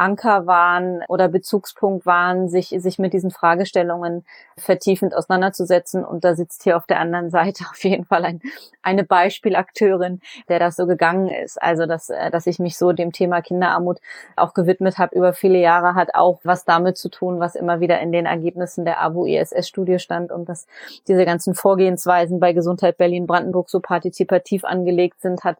Anker 0.00 0.46
waren 0.46 1.02
oder 1.08 1.28
Bezugspunkt 1.28 2.06
waren, 2.06 2.48
sich, 2.48 2.74
sich 2.78 2.98
mit 2.98 3.12
diesen 3.12 3.30
Fragestellungen 3.30 4.24
vertiefend 4.56 5.14
auseinanderzusetzen. 5.14 6.06
Und 6.06 6.24
da 6.24 6.34
sitzt 6.34 6.62
hier 6.62 6.78
auf 6.78 6.86
der 6.86 7.00
anderen 7.00 7.28
Seite 7.28 7.64
auf 7.70 7.84
jeden 7.84 8.06
Fall 8.06 8.24
ein, 8.24 8.40
eine 8.82 9.04
Beispielakteurin, 9.04 10.20
der 10.48 10.58
das 10.58 10.76
so 10.76 10.86
gegangen 10.86 11.28
ist. 11.28 11.60
Also, 11.62 11.84
dass, 11.84 12.08
äh, 12.08 12.30
dass 12.30 12.46
ich 12.46 12.58
mich 12.58 12.78
so 12.78 12.92
dem 12.92 13.12
Thema 13.12 13.42
Kinderarmut 13.42 14.00
auch 14.36 14.54
gewidmet 14.54 14.96
habe 14.96 15.14
über 15.14 15.34
viele 15.34 15.58
Jahre, 15.58 15.94
hat 15.94 16.14
auch 16.14 16.40
was 16.44 16.64
damit 16.64 16.96
zu 16.96 17.10
tun, 17.10 17.38
was 17.38 17.54
immer 17.54 17.80
wieder 17.80 18.00
in 18.00 18.10
den 18.10 18.24
Ergebnissen 18.24 18.86
der 18.86 19.02
ABO-ESS-Studie 19.02 19.98
stand 19.98 20.32
und 20.32 20.48
dass 20.48 20.66
diese 21.08 21.26
ganzen 21.26 21.54
Vorgehensweisen 21.54 22.40
bei 22.40 22.54
Gesundheit 22.54 22.96
Berlin-Brandenburg 22.96 23.68
so 23.68 23.80
partizipativ 23.80 24.64
angelegt 24.64 25.20
sind, 25.20 25.44
hat 25.44 25.58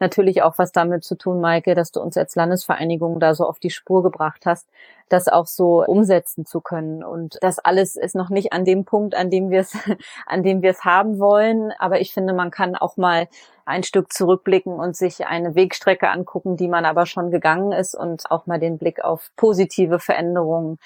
natürlich 0.00 0.42
auch 0.42 0.56
was 0.56 0.72
damit 0.72 1.04
zu 1.04 1.14
tun, 1.14 1.42
Maike, 1.42 1.74
dass 1.74 1.92
du 1.92 2.00
uns 2.00 2.16
als 2.16 2.34
Landesvereinigung 2.36 3.20
da 3.20 3.34
so 3.34 3.46
auf 3.46 3.58
die 3.58 3.70
Spur 3.82 4.02
gebracht 4.04 4.46
hast, 4.46 4.68
das 5.12 5.28
auch 5.28 5.46
so 5.46 5.84
umsetzen 5.84 6.46
zu 6.46 6.60
können. 6.60 7.04
Und 7.04 7.38
das 7.40 7.58
alles 7.58 7.96
ist 7.96 8.14
noch 8.14 8.30
nicht 8.30 8.52
an 8.52 8.64
dem 8.64 8.84
Punkt, 8.84 9.14
an 9.14 9.30
dem 9.30 9.50
wir 9.50 9.60
es, 9.60 9.74
an 10.26 10.42
dem 10.42 10.62
wir 10.62 10.70
es 10.70 10.84
haben 10.84 11.18
wollen. 11.18 11.72
Aber 11.78 12.00
ich 12.00 12.12
finde, 12.14 12.32
man 12.32 12.50
kann 12.50 12.76
auch 12.76 12.96
mal 12.96 13.28
ein 13.64 13.82
Stück 13.82 14.12
zurückblicken 14.12 14.72
und 14.72 14.96
sich 14.96 15.26
eine 15.26 15.54
Wegstrecke 15.54 16.08
angucken, 16.08 16.56
die 16.56 16.68
man 16.68 16.84
aber 16.84 17.06
schon 17.06 17.30
gegangen 17.30 17.72
ist 17.72 17.94
und 17.94 18.30
auch 18.30 18.46
mal 18.46 18.58
den 18.58 18.78
Blick 18.78 19.04
auf 19.04 19.30
positive 19.36 19.98
Veränderungen 19.98 20.78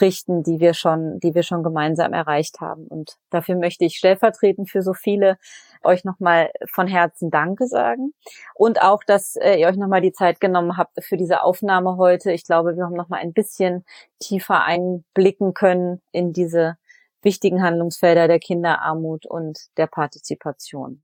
richten, 0.00 0.42
die 0.42 0.58
wir 0.60 0.74
schon, 0.74 1.20
die 1.20 1.34
wir 1.34 1.42
schon 1.42 1.62
gemeinsam 1.62 2.12
erreicht 2.12 2.60
haben. 2.60 2.86
Und 2.86 3.16
dafür 3.30 3.56
möchte 3.56 3.84
ich 3.84 3.96
stellvertretend 3.96 4.70
für 4.70 4.82
so 4.82 4.94
viele 4.94 5.36
euch 5.84 6.04
nochmal 6.04 6.50
von 6.70 6.86
Herzen 6.86 7.30
Danke 7.30 7.66
sagen 7.66 8.12
und 8.54 8.80
auch, 8.82 9.02
dass 9.04 9.36
äh, 9.36 9.56
ihr 9.56 9.66
euch 9.66 9.76
nochmal 9.76 10.00
die 10.00 10.12
Zeit 10.12 10.40
genommen 10.40 10.76
habt 10.76 11.02
für 11.02 11.16
diese 11.16 11.42
Aufnahme 11.42 11.96
heute. 11.96 12.32
Ich 12.32 12.44
glaube, 12.44 12.76
wir 12.76 12.84
haben 12.84 12.94
nochmal 12.94 13.20
ein 13.20 13.32
bisschen 13.32 13.71
tiefer 14.20 14.62
einblicken 14.64 15.54
können 15.54 16.00
in 16.12 16.32
diese 16.32 16.76
wichtigen 17.22 17.62
Handlungsfelder 17.62 18.28
der 18.28 18.38
Kinderarmut 18.38 19.26
und 19.26 19.58
der 19.76 19.86
Partizipation. 19.86 21.02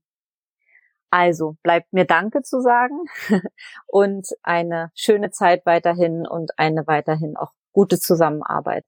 Also 1.11 1.57
bleibt 1.63 1.91
mir 1.91 2.05
Danke 2.05 2.43
zu 2.43 2.61
sagen 2.61 3.05
und 3.87 4.27
eine 4.43 4.91
schöne 4.93 5.31
Zeit 5.31 5.65
weiterhin 5.65 6.27
und 6.27 6.51
eine 6.57 6.85
weiterhin 6.85 7.35
auch 7.35 7.53
gute 7.71 7.99
Zusammenarbeit 7.99 8.85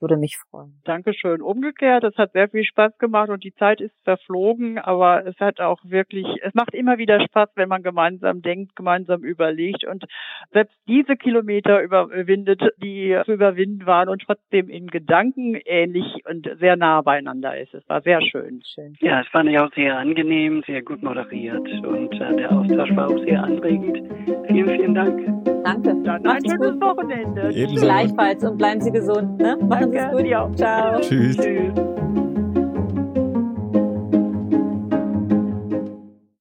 würde 0.00 0.16
mich 0.16 0.36
freuen. 0.50 0.80
Dankeschön. 0.84 1.42
Umgekehrt, 1.42 2.04
es 2.04 2.16
hat 2.16 2.32
sehr 2.32 2.48
viel 2.48 2.64
Spaß 2.64 2.98
gemacht 2.98 3.30
und 3.30 3.44
die 3.44 3.54
Zeit 3.54 3.80
ist 3.80 3.94
verflogen, 4.04 4.78
aber 4.78 5.26
es 5.26 5.38
hat 5.40 5.60
auch 5.60 5.78
wirklich, 5.84 6.26
es 6.42 6.54
macht 6.54 6.74
immer 6.74 6.98
wieder 6.98 7.20
Spaß, 7.20 7.50
wenn 7.56 7.68
man 7.68 7.82
gemeinsam 7.82 8.42
denkt, 8.42 8.76
gemeinsam 8.76 9.22
überlegt 9.22 9.84
und 9.84 10.04
selbst 10.52 10.76
diese 10.86 11.16
Kilometer 11.16 11.82
überwindet, 11.82 12.62
die 12.82 13.18
zu 13.24 13.32
überwinden 13.32 13.86
waren 13.86 14.08
und 14.08 14.22
trotzdem 14.22 14.68
in 14.68 14.88
Gedanken 14.88 15.54
ähnlich 15.64 16.06
und 16.28 16.48
sehr 16.58 16.76
nah 16.76 17.02
beieinander 17.02 17.58
ist. 17.58 17.74
Es 17.74 17.88
war 17.88 18.02
sehr 18.02 18.20
schön. 18.22 18.62
schön. 18.74 18.94
Ja, 19.00 19.20
es 19.20 19.28
fand 19.28 19.48
ich 19.48 19.58
auch 19.58 19.72
sehr 19.74 19.96
angenehm, 19.96 20.62
sehr 20.66 20.82
gut 20.82 21.02
moderiert 21.02 21.68
und 21.84 22.14
äh, 22.20 22.36
der 22.36 22.52
Austausch 22.52 22.94
war 22.96 23.08
auch 23.08 23.24
sehr 23.24 23.42
anregend. 23.42 23.98
Vielen, 24.48 24.68
vielen 24.68 24.94
Dank. 24.94 25.55
Danke. 25.66 25.96
Dann 26.04 26.24
ein 26.24 26.44
schönes 26.44 26.80
Wochenende. 26.80 27.50
Ebenso. 27.52 27.82
Gleichfalls 27.84 28.44
und 28.44 28.56
bleiben 28.56 28.80
Sie 28.80 28.92
gesund. 28.92 29.38
Ne? 29.38 29.58
Machen 29.68 29.90
Sie 29.90 29.98
es 29.98 30.10
gut. 30.12 30.24
Ja. 30.24 30.48
Ciao. 30.54 31.00
Tschüss. 31.00 31.36
Tschüss. 31.36 31.72